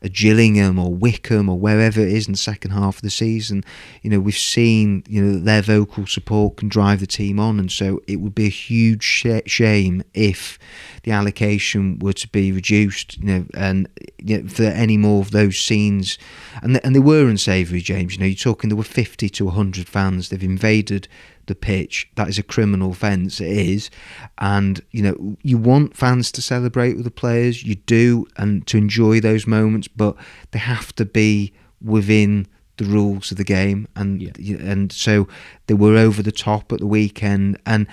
a 0.00 0.08
Gillingham 0.08 0.78
or 0.78 0.94
Wycombe 0.94 1.50
or 1.50 1.58
wherever 1.58 2.00
it 2.00 2.08
is 2.08 2.26
in 2.26 2.32
the 2.32 2.38
second 2.38 2.70
half 2.70 2.96
of 2.96 3.02
the 3.02 3.10
season, 3.10 3.62
you 4.00 4.08
know, 4.08 4.20
we've 4.20 4.34
seen 4.34 5.04
you 5.06 5.22
know 5.22 5.38
their 5.38 5.60
vocal 5.60 6.06
support 6.06 6.56
can 6.56 6.70
drive 6.70 7.00
the 7.00 7.06
team 7.06 7.38
on, 7.38 7.60
and 7.60 7.70
so 7.70 8.00
it 8.08 8.16
would 8.16 8.34
be 8.34 8.46
a 8.46 8.48
huge 8.48 9.04
sh- 9.04 9.42
shame 9.44 10.02
if 10.14 10.58
the 11.04 11.10
allocation 11.10 11.98
were 11.98 12.12
to 12.12 12.28
be 12.28 12.52
reduced, 12.52 13.18
you 13.18 13.24
know, 13.24 13.44
and 13.54 13.88
you 14.18 14.42
know, 14.42 14.48
for 14.48 14.64
any 14.64 14.96
more 14.96 15.20
of 15.20 15.30
those 15.32 15.58
scenes, 15.58 16.18
and 16.62 16.80
and 16.84 16.94
they 16.94 17.00
were 17.00 17.28
unsavoury, 17.28 17.80
James. 17.80 18.14
You 18.14 18.20
know, 18.20 18.26
you're 18.26 18.36
talking 18.36 18.68
there 18.70 18.76
were 18.76 18.84
50 18.84 19.28
to 19.28 19.44
100 19.46 19.88
fans. 19.88 20.28
They've 20.28 20.42
invaded 20.42 21.08
the 21.46 21.54
pitch. 21.56 22.08
That 22.14 22.28
is 22.28 22.38
a 22.38 22.42
criminal 22.44 22.92
offence. 22.92 23.40
It 23.40 23.50
is, 23.50 23.90
and 24.38 24.80
you 24.92 25.02
know 25.02 25.36
you 25.42 25.58
want 25.58 25.96
fans 25.96 26.30
to 26.32 26.42
celebrate 26.42 26.94
with 26.94 27.04
the 27.04 27.10
players. 27.10 27.64
You 27.64 27.74
do, 27.74 28.26
and 28.36 28.66
to 28.68 28.78
enjoy 28.78 29.20
those 29.20 29.46
moments, 29.46 29.88
but 29.88 30.16
they 30.52 30.60
have 30.60 30.94
to 30.96 31.04
be 31.04 31.52
within 31.80 32.46
the 32.76 32.84
rules 32.84 33.30
of 33.30 33.36
the 33.36 33.44
game, 33.44 33.86
and 33.96 34.22
Yeah. 34.38 34.56
and 34.56 34.92
so 34.92 35.28
they 35.66 35.74
were 35.74 35.96
over 35.96 36.22
the 36.22 36.32
top 36.32 36.72
at 36.72 36.78
the 36.78 36.86
weekend. 36.86 37.58
And 37.66 37.86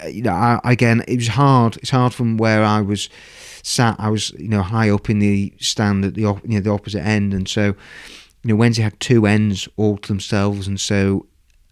Uh, 0.00 0.06
you 0.08 0.22
know, 0.22 0.32
I, 0.32 0.60
again, 0.64 1.02
it 1.08 1.16
was 1.16 1.28
hard. 1.28 1.76
It's 1.78 1.90
hard 1.90 2.14
from 2.14 2.36
where 2.36 2.62
I 2.64 2.80
was 2.80 3.08
sat. 3.62 3.96
I 3.98 4.08
was 4.10 4.30
you 4.32 4.48
know 4.48 4.62
high 4.62 4.90
up 4.90 5.08
in 5.10 5.18
the 5.18 5.52
stand 5.60 6.04
at 6.04 6.14
the 6.14 6.22
you 6.22 6.40
know 6.44 6.60
the 6.60 6.70
opposite 6.70 7.02
end, 7.04 7.32
and 7.34 7.48
so 7.48 7.66
you 8.42 8.48
know 8.48 8.56
Wednesday 8.56 8.82
had 8.82 8.98
two 9.00 9.26
ends 9.26 9.68
all 9.76 9.98
to 9.98 10.08
themselves, 10.08 10.66
and 10.66 10.80
so 10.80 11.26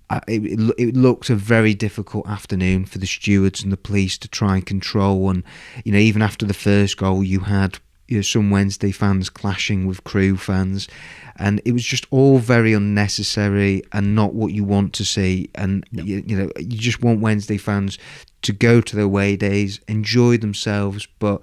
I- 0.09 0.21
it, 0.27 0.43
it, 0.45 0.75
it 0.79 0.97
looked 0.97 1.31
a 1.31 1.37
very 1.37 1.75
difficult 1.75 2.29
afternoon 2.29 2.85
for 2.85 2.99
the 2.99 3.07
stewards 3.07 3.63
and 3.63 3.73
the 3.73 3.77
police 3.77 4.19
to 4.19 4.29
try 4.29 4.57
and 4.57 4.67
control. 4.67 5.31
And 5.31 5.45
you 5.85 5.93
know, 5.93 5.99
even 5.99 6.23
after 6.23 6.47
the 6.47 6.55
first 6.55 6.97
goal, 6.97 7.23
you 7.23 7.41
had 7.41 7.79
you 8.11 8.19
know, 8.19 8.23
some 8.23 8.51
Wednesday 8.51 8.91
fans 8.91 9.31
clashing 9.31 9.87
with 9.87 10.03
Crewe 10.05 10.37
fans, 10.37 10.89
and 11.37 11.63
it 11.65 11.73
was 11.73 11.85
just 11.85 12.07
all 12.11 12.39
very 12.39 12.73
unnecessary 12.73 13.83
and 13.93 14.15
not 14.15 14.35
what 14.35 14.53
you 14.53 14.65
want 14.65 14.93
to 14.95 15.05
see. 15.05 15.49
And 15.55 15.85
you, 15.93 16.23
you 16.27 16.37
know, 16.37 16.51
you 16.59 16.77
just 16.77 17.03
want 17.03 17.21
Wednesday 17.21 17.57
fans 17.57 17.99
to 18.43 18.53
go 18.53 18.81
to 18.81 18.97
their 18.97 19.05
away 19.05 19.37
days, 19.37 19.81
enjoy 19.87 20.37
themselves, 20.39 21.07
but 21.21 21.41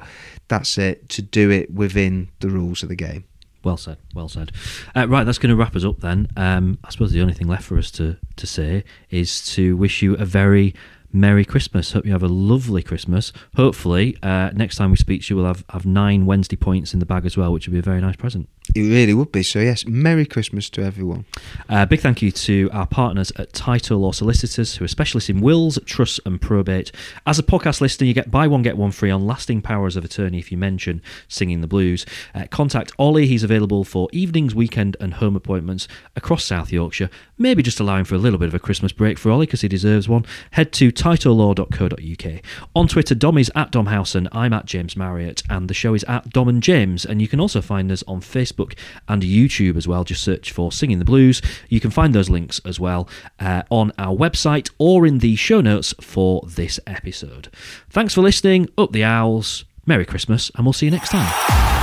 that's 0.49 0.77
it. 0.77 1.07
To 1.09 1.21
do 1.21 1.49
it 1.49 1.73
within 1.73 2.29
the 2.41 2.49
rules 2.49 2.83
of 2.83 2.89
the 2.89 2.95
game. 2.95 3.23
Well 3.63 3.77
said. 3.77 3.97
Well 4.13 4.29
said. 4.29 4.51
Uh, 4.95 5.07
right, 5.07 5.23
that's 5.23 5.39
going 5.39 5.49
to 5.49 5.55
wrap 5.55 5.75
us 5.75 5.85
up 5.85 6.01
then. 6.01 6.27
Um, 6.35 6.77
I 6.83 6.89
suppose 6.89 7.11
the 7.11 7.21
only 7.21 7.33
thing 7.33 7.47
left 7.47 7.63
for 7.63 7.77
us 7.77 7.91
to, 7.91 8.17
to 8.35 8.47
say 8.47 8.83
is 9.09 9.41
to 9.53 9.75
wish 9.77 10.01
you 10.01 10.15
a 10.15 10.25
very 10.25 10.75
Merry 11.11 11.45
Christmas. 11.45 11.93
Hope 11.93 12.05
you 12.05 12.11
have 12.11 12.23
a 12.23 12.27
lovely 12.27 12.83
Christmas. 12.83 13.31
Hopefully, 13.55 14.17
uh, 14.21 14.51
next 14.53 14.75
time 14.75 14.91
we 14.91 14.97
speak 14.97 15.23
to 15.23 15.33
you, 15.33 15.37
we'll 15.37 15.45
have, 15.45 15.63
have 15.69 15.85
nine 15.85 16.25
Wednesday 16.25 16.55
points 16.55 16.93
in 16.93 16.99
the 16.99 17.05
bag 17.05 17.25
as 17.25 17.37
well, 17.37 17.51
which 17.51 17.67
would 17.67 17.73
be 17.73 17.79
a 17.79 17.83
very 17.83 18.01
nice 18.01 18.15
present. 18.15 18.49
It 18.77 18.91
really 18.91 19.15
would 19.15 19.31
be. 19.31 19.41
So 19.41 19.57
yes, 19.57 19.87
Merry 19.87 20.23
Christmas 20.23 20.69
to 20.69 20.83
everyone. 20.83 21.25
Uh, 21.67 21.87
big 21.87 21.99
thank 21.99 22.21
you 22.21 22.31
to 22.31 22.69
our 22.71 22.85
partners 22.85 23.31
at 23.35 23.51
Title 23.51 23.97
Law 23.97 24.11
Solicitors, 24.11 24.75
who 24.75 24.85
are 24.85 24.87
specialists 24.87 25.31
in 25.31 25.41
wills, 25.41 25.79
trusts, 25.87 26.19
and 26.27 26.39
probate. 26.39 26.91
As 27.25 27.39
a 27.39 27.43
podcast 27.43 27.81
listener, 27.81 28.05
you 28.05 28.13
get 28.13 28.29
buy 28.29 28.45
one 28.45 28.61
get 28.61 28.77
one 28.77 28.91
free 28.91 29.09
on 29.09 29.25
lasting 29.25 29.63
powers 29.63 29.95
of 29.95 30.05
attorney 30.05 30.37
if 30.37 30.51
you 30.51 30.59
mention 30.59 31.01
singing 31.27 31.61
the 31.61 31.67
blues. 31.67 32.05
Uh, 32.35 32.45
contact 32.51 32.91
Ollie; 32.99 33.25
he's 33.25 33.41
available 33.41 33.83
for 33.83 34.09
evenings, 34.11 34.53
weekend, 34.53 34.95
and 34.99 35.15
home 35.15 35.35
appointments 35.35 35.87
across 36.15 36.43
South 36.43 36.71
Yorkshire. 36.71 37.09
Maybe 37.39 37.63
just 37.63 37.79
allowing 37.79 38.05
for 38.05 38.13
a 38.13 38.19
little 38.19 38.37
bit 38.37 38.47
of 38.47 38.53
a 38.53 38.59
Christmas 38.59 38.91
break 38.91 39.17
for 39.17 39.31
Ollie 39.31 39.47
because 39.47 39.61
he 39.61 39.67
deserves 39.67 40.07
one. 40.07 40.23
Head 40.51 40.71
to 40.73 40.91
titlelaw.co.uk. 40.91 42.41
On 42.75 42.87
Twitter, 42.87 43.15
Dom 43.15 43.39
is 43.39 43.51
at 43.55 43.71
DomHowson, 43.71 44.27
I'm 44.31 44.53
at 44.53 44.65
James 44.65 44.95
Marriott, 44.95 45.41
and 45.49 45.67
the 45.67 45.73
show 45.73 45.95
is 45.95 46.03
at 46.03 46.29
Dom 46.29 46.47
and 46.47 46.61
James. 46.61 47.05
And 47.05 47.23
you 47.23 47.27
can 47.27 47.39
also 47.39 47.59
find 47.59 47.91
us 47.91 48.03
on 48.07 48.21
Facebook 48.67 48.77
and 49.07 49.21
YouTube 49.21 49.77
as 49.77 49.87
well. 49.87 50.03
Just 50.03 50.23
search 50.23 50.51
for 50.51 50.71
Singing 50.71 50.99
the 50.99 51.05
Blues. 51.05 51.41
You 51.69 51.79
can 51.79 51.91
find 51.91 52.13
those 52.13 52.29
links 52.29 52.61
as 52.65 52.79
well 52.79 53.07
uh, 53.39 53.63
on 53.69 53.91
our 53.97 54.15
website 54.15 54.69
or 54.77 55.05
in 55.05 55.19
the 55.19 55.35
show 55.35 55.61
notes 55.61 55.93
for 56.01 56.41
this 56.45 56.79
episode. 56.87 57.49
Thanks 57.89 58.13
for 58.13 58.21
listening. 58.21 58.69
Up 58.77 58.91
the 58.91 59.03
owls. 59.03 59.65
Merry 59.85 60.05
Christmas, 60.05 60.51
and 60.55 60.65
we'll 60.65 60.73
see 60.73 60.87
you 60.87 60.91
next 60.91 61.09
time. 61.09 61.76